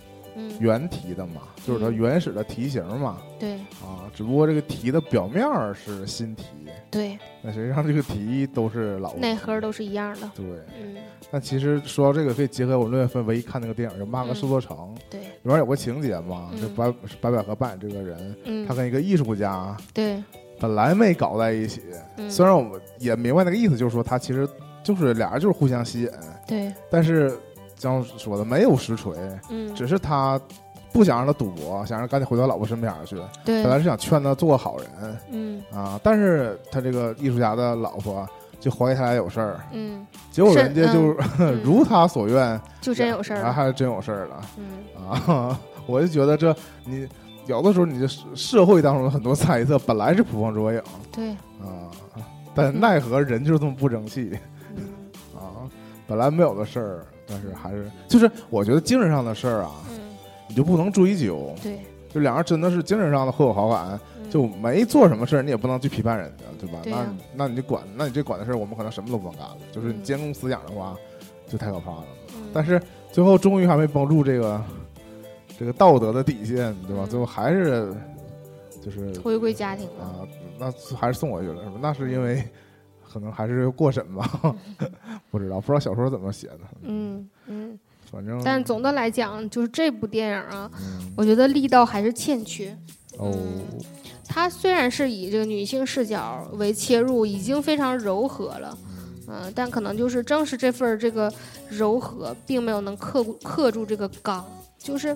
[0.59, 3.53] 原题的嘛，就是它嗯原始的题型嘛，对。
[3.83, 6.43] 啊，只不过这个题的表面儿是新题，
[6.89, 9.19] 对，那实际上这个题都是老题。
[9.19, 10.29] 内核都是一样的。
[10.35, 10.45] 对。
[10.79, 10.95] 嗯，
[11.31, 14.75] 但其实说到这个，可以结合我们六月份唯一看那个电影叫《马克嗯思作城》，
[15.09, 16.61] 对，里面有个情节嘛，嗯。
[16.61, 18.67] 就白白百合扮演这个人，嗯。
[18.67, 20.23] 他，跟一个艺术家对，
[20.59, 21.81] 本来没搞在一起，
[22.17, 24.47] 嗯，虽然我们也明白那个意思，就是说他其实
[24.83, 26.09] 就是俩人就是互相吸引，
[26.47, 27.37] 对，但是
[27.77, 29.15] 像说的没有实锤，
[29.49, 30.39] 嗯，只是他
[30.91, 33.15] 不想让他赌博，想让他赶紧回到老婆身边去，
[33.45, 33.63] 对。
[33.63, 35.63] 本，来是想劝他做个好人嗯。
[35.71, 38.27] 啊，但是他这个艺术家的老婆
[38.59, 41.53] 就怀疑他俩有事儿，嗯，结果人家就、嗯。
[41.63, 43.41] 如他所愿，就真有事儿了。
[43.43, 44.41] 然后还真有事儿了。
[44.57, 45.07] 嗯。
[45.07, 45.59] 啊！
[45.85, 46.53] 我就觉得这
[46.83, 47.07] 你
[47.45, 50.81] 有的时候你这社社会当中的很多猜测本来是捕风捉影
[51.13, 51.29] 对，
[51.61, 51.87] 啊，
[52.53, 54.37] 但奈何人就是这么不争气
[54.75, 54.83] 嗯。
[55.33, 55.63] 啊！
[56.07, 59.99] 本来没有的事儿，但是还是就是我觉得精神上的事儿啊，嗯，
[60.47, 61.53] 你就不能追究。
[61.61, 66.79] 对，就两人真的是精神上的互有好感，嗯就没做什么事儿，你也不能去批判人家，对吧？
[66.85, 69.57] 那那你就管，那你这管的事儿，我们可能什么都不能干了。
[69.71, 70.95] 就是你嗯监控思想的话，
[71.47, 72.05] 就太可怕了。
[72.35, 74.61] 嗯但是最后终于还没绷住这个
[75.59, 77.03] 这个道德的底线，对吧？
[77.05, 77.93] 嗯最后还是
[78.83, 80.03] 就是回归家庭了。
[80.05, 80.27] 啊，
[80.57, 81.75] 那还是送回去了，是吧？
[81.81, 82.43] 那是因为
[83.09, 84.29] 可能还是过审吧，
[85.37, 87.79] 不知道，不知道小说怎么写的，嗯嗯，
[88.11, 92.75] 反正但总的来讲，就是这部电影啊，嗯我觉得力道还是欠缺。
[93.17, 93.31] 哦，
[94.27, 98.77] 它虽然是以这个女性视角为切入，已经非常柔和了，
[99.27, 101.31] 嗯、但可能就是正是这份儿这个
[101.69, 104.45] 柔和，并没有能克住克住这个刚，
[104.77, 105.15] 就是。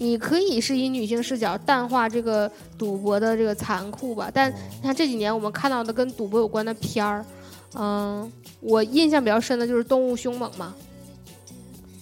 [0.00, 2.48] 你可以是以女性视角淡化这个
[2.78, 7.26] 赌博的这个残酷吧，但你看这几年我们看到的跟赌博有关的片儿，
[7.74, 8.30] 嗯，
[8.60, 10.74] 我印象比较深的就是《动物凶猛》嘛，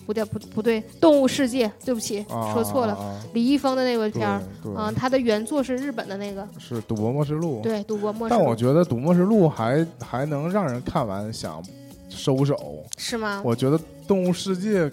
[0.07, 8.41] 不对不不对，《动物世界》，对不起，啊说错了，李易峰的那个片儿，对，嗯，他的原作是日本的那个，是《赌博默示录》，对，赌博默示录。
[8.41, 11.63] 但我觉得《赌默示录》还还能让人看完想
[12.09, 13.43] 收手，是吗？
[13.45, 14.85] 我觉得《动物世界》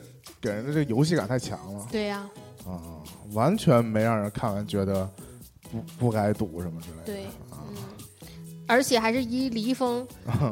[0.41, 1.85] 给人的这个游戏感太强了。
[1.91, 2.27] 对呀、
[2.65, 2.81] 啊，
[3.33, 5.07] 完全没让人看完觉得
[5.71, 7.03] 不不该赌什么之类的。
[7.05, 7.25] 对，
[8.67, 10.05] 而且还是以李易峰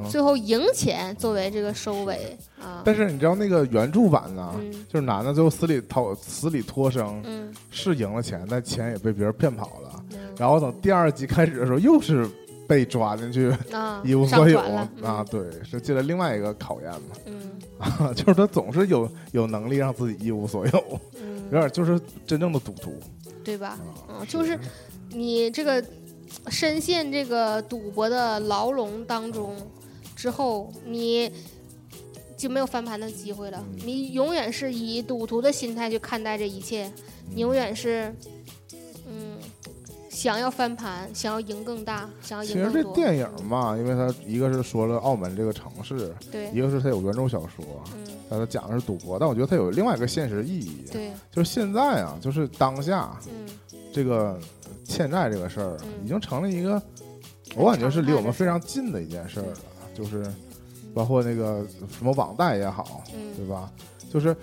[0.10, 2.82] 最后赢钱作为这个收尾啊。
[2.84, 10.04] 但是你知道那个原著版呢，嗯就是男的最后死里逃死里脱生，嗯是赢了钱，但钱也被别人骗跑了。
[10.12, 12.28] 嗯然后等第二集开始的时候，又是
[12.68, 18.14] 被抓进去啊， 一无所有了啊，，对，是进了另外一个考验嘛。
[18.16, 21.00] 就是他总是有有能力让自己一无所有，
[21.52, 22.94] 有点就是真正的赌徒
[23.44, 23.78] 对吧？
[24.28, 24.58] 就是
[25.10, 25.84] 你这个
[26.48, 29.56] 深陷这个赌博的牢笼当中
[30.16, 31.32] 之后，你
[32.36, 33.64] 就没有翻盘的机会了。
[33.72, 33.80] 嗯。
[33.86, 36.92] 你永远是以赌徒的心态去看待这一切，
[37.34, 38.14] 你永远是
[39.08, 39.38] 嗯
[40.10, 42.84] 想要翻盘，想要赢更大，想要其实这。
[42.94, 47.64] 电影嘛，因为它一个是说了澳门这个城市，对，一个是它有原著小说，
[47.96, 53.48] 嗯，但它讲的是赌博，但我觉得它有另外一个现实意义，对，就是现在啊，就是当下嗯。
[53.94, 54.40] 这个
[54.92, 56.06] 欠债这个事儿，嗯。
[56.06, 56.82] 已经成了一个，
[57.56, 59.58] 我感觉是离我们非常近的一件事儿了，
[59.94, 60.26] 就是
[60.94, 63.72] 包括那个什么网贷也好，对嗯吧？
[64.12, 64.36] 就是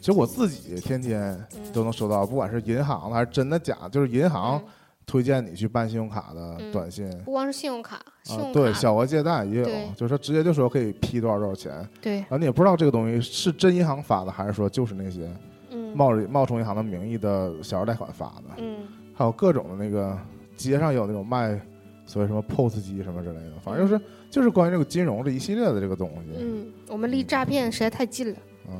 [0.00, 4.72] 其实我自己天天嗯，都能收到，不管是银行的还是真的假，就是银行嗯。
[5.08, 7.08] 推荐你去办信用卡的嗯短信。
[7.24, 8.52] 不光是信用卡，信啊用，卡。
[8.52, 15.30] 对，小额借贷也有，就是说直接就说可以批多少多少钱，对，然后你也不知道这个东西是真银行发的，还是说就是那些
[15.70, 15.96] 嗯。
[15.96, 18.78] 冒着冒充银行的名义的小额贷款发的，嗯
[19.18, 20.16] 还有各种的那个
[20.56, 21.58] 街上有那种卖
[22.04, 28.38] 所谓什么 POS 机什么之类的，反正就是就是关于这个金融这一系列的这个东西，嗯，我们离诈骗实在太近了，
[28.68, 28.78] 嗯，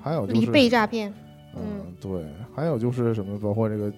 [0.00, 1.12] 还有就离是被诈骗，
[1.54, 1.62] 嗯，
[2.00, 2.24] 对，
[2.54, 3.92] 还有就是什么，包括这个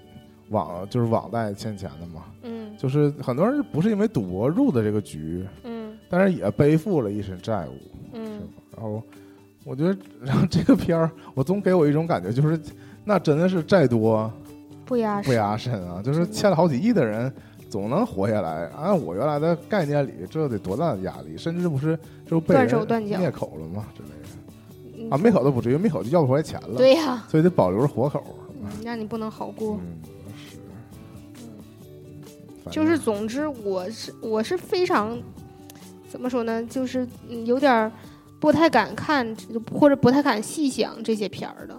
[0.48, 7.78] 网就是网贷欠钱的嘛，嗯就是很多人不是因为赌博入的这个局，嗯但是也背负了一身债务，
[8.14, 8.46] 嗯吧？
[8.74, 9.02] 然后
[9.64, 12.59] 我觉得，然后这个片儿，我总给我一种感觉，就是
[13.05, 14.30] 那真的是债多
[14.89, 17.31] 不压不压身啊，就是欠了好几亿的人
[17.69, 18.66] 总能活下来。
[18.74, 21.97] 按我原来的概念里，这得多大的压力，甚至不是
[22.27, 24.15] 就被断人手断脚灭口了吗之类的
[24.98, 25.19] 嗯啊？
[25.19, 28.24] 灭口都不至于，灭口就要不回来钱了，对呀，所以得保留着活口。
[28.62, 29.78] 嗯让你不能好过。
[29.81, 29.98] 嗯，
[32.65, 35.16] 是，就是总之，我是我是非常
[36.09, 37.93] 怎么说呢，就是嗯有点
[38.40, 39.36] 不太敢看
[39.73, 41.78] 或者不太敢细想这些片儿的。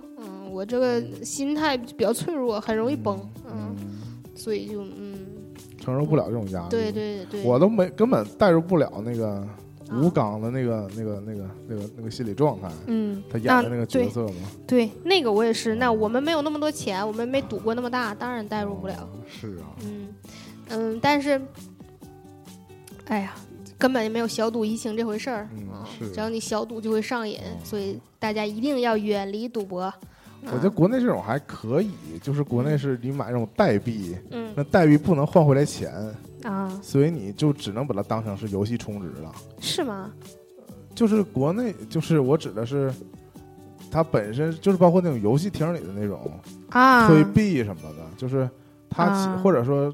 [0.49, 3.19] 嗯，我这个心态比较脆弱，很容易崩。
[3.45, 3.75] 嗯，
[4.35, 5.17] 所以就嗯，
[5.79, 6.69] 承受不了这种压力。
[6.69, 9.47] 对对对，我都没根本带入不了那个啊
[10.01, 12.69] 吴刚的那个、那个、那个、那个、那个心理状态。
[12.87, 14.35] 嗯，他演的那个角色嘛，
[14.67, 15.75] 对那个我也是。
[15.75, 18.95] 那我们没有那么多钱，我们没赌过那么大，当然代入不了。
[18.95, 20.07] 哦是啊，嗯
[20.69, 21.41] 嗯，但是，
[23.05, 23.35] 哎呀，
[23.77, 25.49] 根本就没有小赌怡情这回事儿。
[25.99, 29.91] 只要你小赌就会上瘾，哦所以大家一定要远离赌博。
[30.45, 31.91] 我觉得国内这种还可以，
[32.21, 35.93] 就是国内是你买那种代币，嗯那代币不能换回来钱，
[36.43, 39.31] 啊，所以你就只能把它当成是游戏充值了。
[39.59, 40.11] 是吗？
[40.95, 42.93] 就是国内，就是我指的是。
[43.91, 46.31] 它本身就是包括那种游戏厅里的那种
[46.69, 48.47] 啊，推币什么的，就是
[48.87, 49.91] 它、啊或者说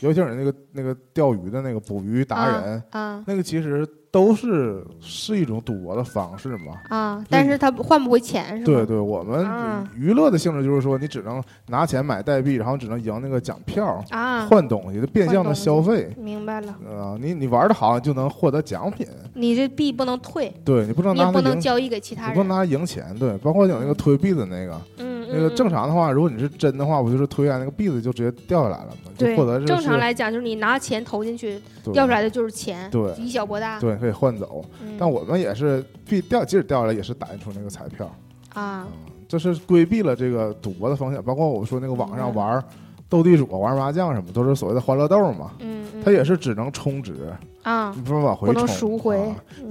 [0.00, 6.74] 游戏厅里那个那个钓鱼的那个捕鱼达人，啊那个其实都是是一种赌博的方式嘛。
[6.90, 8.64] 啊，但是他换不回钱是吗？
[8.66, 16.14] 对对，我们啊娱乐的性质就是说，你只能拿钱买代币，然后只能赢那个奖票，啊，换东西，就变相的消费。
[16.18, 19.06] 明白了，啊、你你玩的好，就能获得奖品。
[19.34, 22.30] 你这币不能退，对你不能你不拿它赢，能交易给其他人。
[22.32, 23.02] 你不能拿赢钱。
[23.18, 29.10] 对，包括有那个推币的那个，嗯，那个嗯正常的话，如果你是真的话，不就是推完那个币子就直接掉下来了吗？
[29.16, 31.60] 就对获得这正常来讲就是你拿钱投进去，
[31.92, 33.80] 掉出来的就是钱，对以小博大。
[33.80, 34.64] 对，可以换走。
[34.82, 38.06] 嗯但我们也是币掉，即使掉下来也是打印出那个彩票。
[38.54, 42.64] 啊，嗯，这是规避了这个赌博的风险，包括我说那个网上嗯玩
[43.08, 47.14] 斗地主、玩麻将什么，都是所谓的欢乐豆嘛，嗯，嗯它也是只能充值，
[47.62, 48.76] 啊你，不能往回不能充。
[48.76, 49.18] 赎回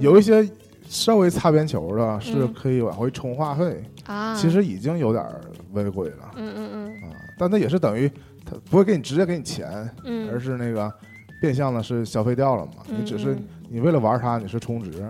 [0.00, 0.48] 有一些
[0.92, 5.24] 稍微擦边球的，是嗯可以往回充话费，啊，其实已经有点
[5.72, 6.30] 违规了。
[6.36, 7.10] 嗯嗯嗯。
[7.10, 7.16] 啊。
[7.38, 8.06] 但它也是等于
[8.44, 10.92] 它不会给你直接给你钱，嗯，而是那个
[11.40, 12.72] 变相的是消费掉了嘛。
[12.90, 13.34] 嗯你只是
[13.70, 15.02] 你为了玩它，你是充值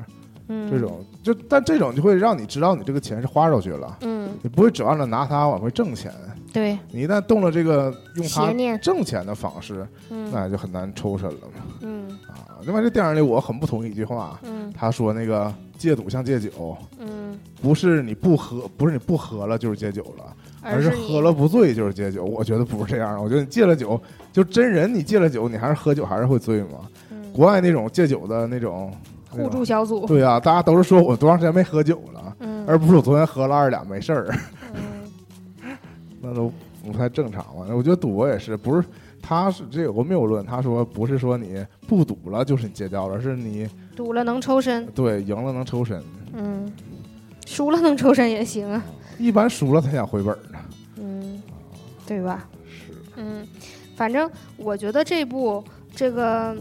[0.48, 3.98] 嗯这种，就但这种就会让你知道你这个钱是花出去了。
[4.02, 6.12] 嗯，你不会指望着拿它往回挣钱，
[6.52, 11.62] 对，你一旦动了这个用它挣钱的方式，嗯那就很难抽身了嘛。
[11.82, 20.24] 嗯啊，另外这电影里我很不同意一句话，嗯他说那个戒赌像戒酒，嗯，不是你不喝，不是你不喝了就是戒酒了，
[20.60, 22.24] 而是喝了不醉就是戒酒。
[22.24, 24.00] 我觉得不是这样的，我觉得你戒了酒，
[24.32, 26.88] 就真人你戒了酒，你还是喝酒还是会醉嘛。
[27.10, 28.92] 嗯国外那种戒酒的那种
[29.32, 34.34] 互助，小组对啊，大家都是说我多长时间没喝酒了，嗯，而不是我昨天喝了二两没事儿。
[34.74, 35.76] 嗯
[36.20, 36.52] 那都
[36.84, 37.66] 不太正常嘛。
[37.74, 38.86] 我觉得赌博也是，不是
[39.20, 46.02] 他他是这有个谬论，他说不是说你不赌了就是你戒掉了，而是你赌了能抽身，对赢了能抽身，
[46.34, 46.70] 嗯，
[47.46, 48.82] 输了能抽身也行啊，
[49.18, 50.58] 一般输了才想回本呢。
[50.96, 51.42] 嗯，
[52.06, 52.46] 对吧？
[52.66, 53.46] 是，嗯，
[53.96, 55.62] 反正我觉得这部
[55.94, 56.56] 这个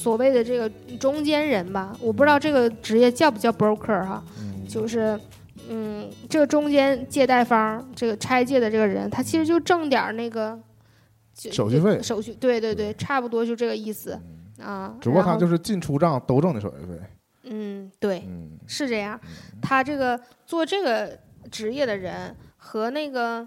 [0.00, 0.66] 所谓的这个
[0.98, 5.20] 中间人吧，我不知道这个职业叫不叫 broker 哈、嗯，就是，
[5.68, 10.58] 嗯，这个中间借贷方这个拆借的这个人，他其实就挣点那个
[11.34, 14.18] 手续费手续对对对，差不多就这个意思
[14.58, 14.96] 啊。
[15.02, 16.98] 只不过他就是进出账都挣的手续费。
[17.42, 19.20] 嗯，对，嗯是这样。
[19.60, 21.18] 他这个做这个
[21.50, 23.46] 职业的人和那个，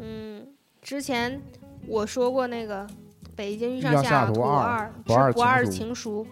[0.00, 0.46] 嗯，
[0.80, 1.38] 之前
[1.86, 2.86] 我说过那个
[3.34, 6.26] 《北京遇上西雅图二二》不二是不二情书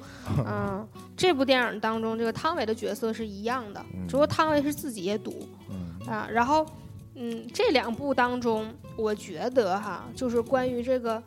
[0.47, 0.87] 嗯，
[1.17, 6.29] 这部电影当中，这个汤唯的角色是一样的，嗯只不过汤唯是自己也赌嗯啊。
[6.31, 6.67] 然后，
[7.15, 11.23] 嗯，这两部当中，我觉得哈，就是关于这个。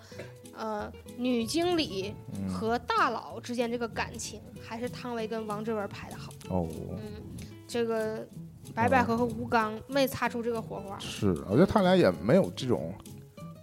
[0.56, 0.88] 呃，
[1.18, 6.32] 女经理嗯和大佬之间这个感情，还是汤唯跟王志文拍的好。
[6.50, 7.00] 哦，嗯，
[7.68, 8.24] 这个
[8.76, 10.96] 白百合和吴刚没擦出这个火花。
[11.00, 12.94] 是，我觉得他俩也没有这种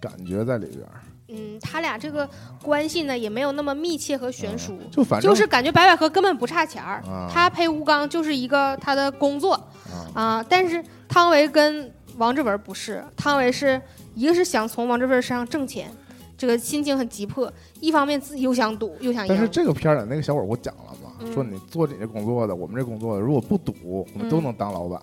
[0.01, 0.99] 感觉在里边儿，
[1.31, 2.29] 嗯，他俩这个
[2.61, 10.45] 关系呢也没有那么密切和悬殊，就反正就是感觉白百合根本不差钱儿，啊他陪吴刚就是一个他的工作啊啊。
[10.47, 13.81] 但是汤唯跟王志文不是，汤唯是
[14.15, 15.89] 一个是想从王志文身上挣钱。
[16.37, 21.11] 这个心情很急迫，一方面自己又想赌又想赢，但是这个片儿里那个小伙儿我讲了嘛？
[21.19, 23.75] 嗯说你做你这工作的，我们这工作的，如果不赌，
[24.11, 24.99] 我们都嗯能当老板。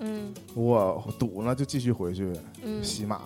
[0.00, 2.32] 嗯我赌呢，就继续回去
[2.64, 3.20] 嗯，洗马，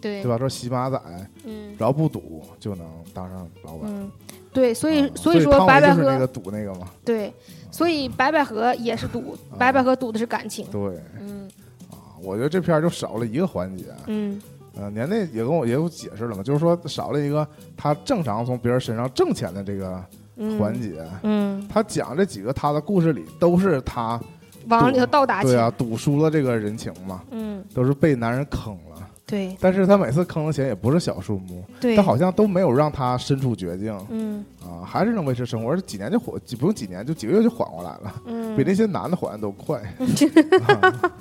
[0.00, 0.38] 对对吧？
[0.38, 1.00] 说洗马仔，
[1.44, 3.90] 嗯只要不赌就能当上老板。
[3.92, 4.10] 嗯，
[4.52, 7.32] 对，所以啊所以说白百合就是那个赌那个嘛，对，
[7.70, 10.66] 所以白百合也是赌，啊白百合赌的是感情。
[10.70, 11.48] 对嗯
[11.90, 13.84] 啊，我觉得这片儿就少了一个环节。
[14.06, 14.40] 嗯
[14.80, 17.46] 呃，年内也跟我也有解释了嘛，就是说少了一个
[17.76, 20.00] 他正常从别人身上挣钱的这个
[20.36, 21.04] 嗯，环节。
[21.24, 24.20] 嗯，他讲这几个他的故事里都是他
[24.68, 25.50] 往里头倒打钱。
[25.50, 28.97] 对啊赌输了这个人情嘛，嗯，都是被男人坑了。
[29.28, 39.76] 对但是他每次坑的钱也不是小数目，对他，好像都没有让他身处绝境嗯啊，还是能维持生活，而且几年就缓，几不用几年就几个月就缓过来了，嗯，比那些男的缓的都快，
[40.66, 41.12] 啊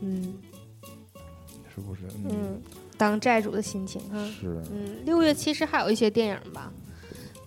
[0.00, 0.34] 嗯
[1.74, 2.00] 是不是？
[2.24, 2.60] 嗯，
[2.96, 4.16] 当债主的心情啊。
[4.40, 6.72] 是，嗯，六月其实还有一些电影吧。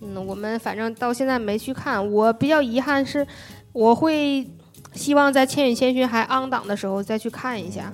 [0.00, 2.10] 嗯，我们反正到现在没去看。
[2.10, 3.26] 我比较遗憾是，
[3.72, 4.48] 我会
[4.94, 7.92] 希望在《千与千寻》还 on 档的时候再去看一下。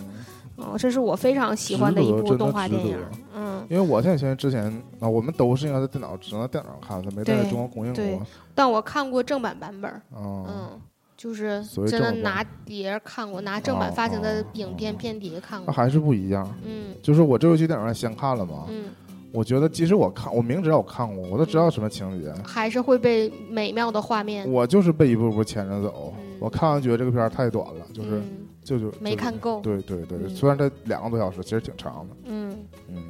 [0.58, 2.98] 哦，这是我非常喜欢的一部动画电影。
[3.34, 4.64] 嗯，因为我现在现在之前
[5.00, 8.26] 啊，我们都是应该在电脑只能在电脑上看它，没在中国公映过。
[8.54, 10.68] 但我看过正版版本嗯，
[11.16, 15.66] 就是真的拿碟看过，拿正版哦发行的哦影片哦片碟看过。
[15.68, 16.48] 那还是不一样。
[16.64, 18.86] 嗯就是我这回去电影院先看了嘛，嗯，
[19.32, 24.50] 我觉得即使我看，我明知道我看过，我都知道什么情节，还是会被美妙的画面。
[24.50, 26.12] 我就是被一步步牵着走。
[26.18, 29.60] 嗯我看完觉得这个片儿太短了，就是嗯就就没看够。
[29.60, 32.16] 对对对，嗯虽然这两个多小时，其实挺长的。
[32.26, 32.54] 嗯
[32.88, 33.02] 嗯，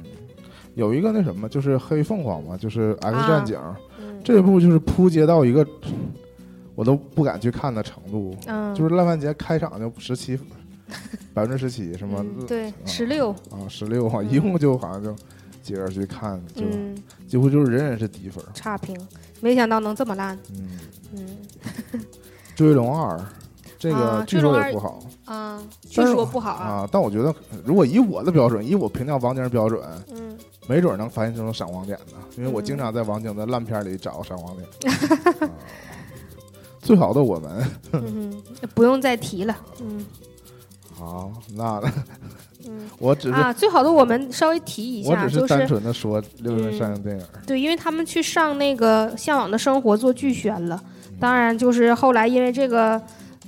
[0.75, 3.57] 有一个那什么，就是黑凤凰嘛，就是《X 啊战警》
[3.99, 5.67] 嗯，这部就是扑街到一个
[6.75, 10.39] 我都不敢去看的程度，嗯就是烂番茄开场就十七，
[11.33, 15.13] 百分之十七什么嗯对啊十六啊十六啊，嗯一共就好像就
[15.61, 16.95] 几个人去看，就嗯
[17.27, 18.43] 几乎就是人人是低分。
[18.53, 18.97] 差评，
[19.41, 20.37] 没想到能这么烂。
[20.55, 20.69] 嗯，
[21.15, 21.37] 嗯
[22.55, 23.19] 追龙二
[23.79, 26.65] 这个啊据说也不好啊，据说不好啊。
[26.65, 27.33] 啊，但我觉得
[27.65, 29.81] 如果以我的标准，以我评价王晶的标准，
[30.11, 30.37] 嗯
[30.67, 34.93] 没准能发现这种闪光点呢，因为我嗯经常在王晶的烂片里找闪光点。
[35.39, 35.49] 啊
[36.81, 38.41] 最好的我们，嗯，
[38.73, 39.55] 不用再提了。
[39.81, 40.05] 嗯
[40.97, 41.81] 好，那
[42.67, 50.81] 嗯我只是、啊，最好的我们稍微提一下，我只就是单纯的说六月份上映电影，对，因为他们去上那个《向往的生活》做剧宣了。
[50.83, 52.99] 嗯当然，就是后来因为这个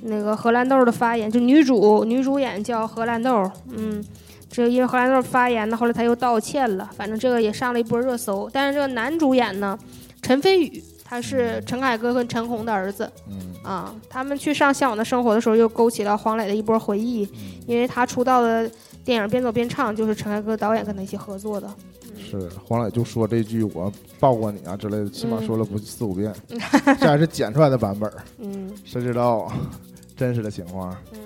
[0.04, 4.04] 那个荷兰豆的发言，就女主女主演叫荷兰豆，嗯，
[4.50, 8.50] 这因为荷兰豆发言呢，后来他又道歉了，反正这个也上了一波热搜。
[8.52, 9.78] 但是这个男主演呢，
[10.22, 13.94] 陈飞宇，他是陈凯歌跟陈红的儿子嗯啊。
[14.10, 18.70] 他们去上《向往的生活》的时候，又勾起了黄磊的一波回忆，嗯，因为他出道的
[19.06, 21.70] 电影《边走边唱》就是陈凯歌导演跟他一起合作的。
[22.18, 26.34] 是黄磊就说这句我抱过你啊之类的，起码嗯说了不四五遍，
[27.00, 29.52] 这还是剪出来的版本， 嗯谁知道
[30.22, 30.96] 真实的情况？
[31.14, 31.20] 嗯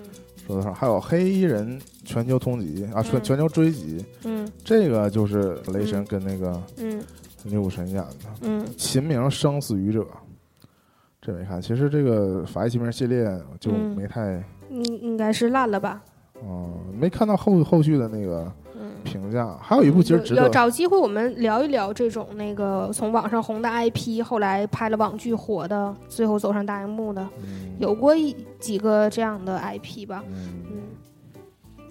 [0.48, 7.04] 说的上，还有黑衣人全球通缉啊，全嗯全球追击，嗯这个就是雷神嗯跟那个嗯
[7.44, 8.30] 女武神演的。
[8.42, 10.06] 嗯秦明生死与者，
[11.20, 11.62] 这没看。
[11.62, 13.26] 其实这个法医秦明系列
[13.60, 16.02] 就嗯没太，应应该是烂了吧？
[16.42, 18.65] 嗯、没看到后后续的那个嗯
[19.06, 19.57] 评价。
[19.61, 30.23] 还有一部其实值得要找机会我们聊一聊这种那个从网上红的 IP，后来拍了网剧火的，最后走上大荧幕的，嗯有过一几个这样的 IP 吧。
[30.27, 30.82] 嗯嗯，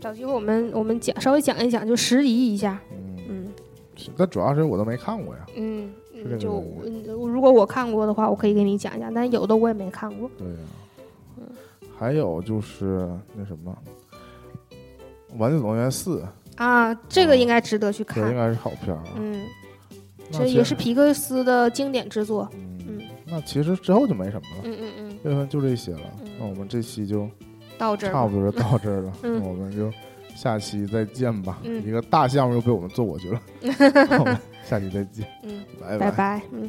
[0.00, 2.78] 找机会我们我们讲稍微讲一讲，就时宜一下。
[2.92, 3.52] 嗯，嗯
[3.96, 5.46] 是但主要是我都没看过呀。
[5.56, 5.90] 嗯
[6.38, 10.28] 就嗯如果我看过的话，我可以给你讲一讲，但有的我也没看过。
[10.36, 10.54] 对呀、
[11.38, 11.44] 嗯
[11.96, 13.72] 还有就是那什么，
[15.38, 16.18] 《玩具总动员四》，
[16.56, 18.36] 啊，这个应该值得去看这应。
[18.36, 18.96] 该是好片。
[19.16, 19.46] 嗯，
[20.30, 22.48] 这也是皮克斯的经典之作。
[22.54, 26.00] 嗯嗯，那其实之后就没什么了，嗯嗯嗯，这份就这些了。
[26.22, 27.28] 嗯那我们这期就
[27.78, 29.12] 到这儿差不多就到这儿了，
[29.42, 29.90] 我们就
[30.34, 31.60] 下期再见吧。
[31.64, 33.40] 嗯一个大项目又被我们做过去了，
[34.18, 36.42] 我们下期再见，嗯，拜拜拜。
[36.52, 36.68] 嗯。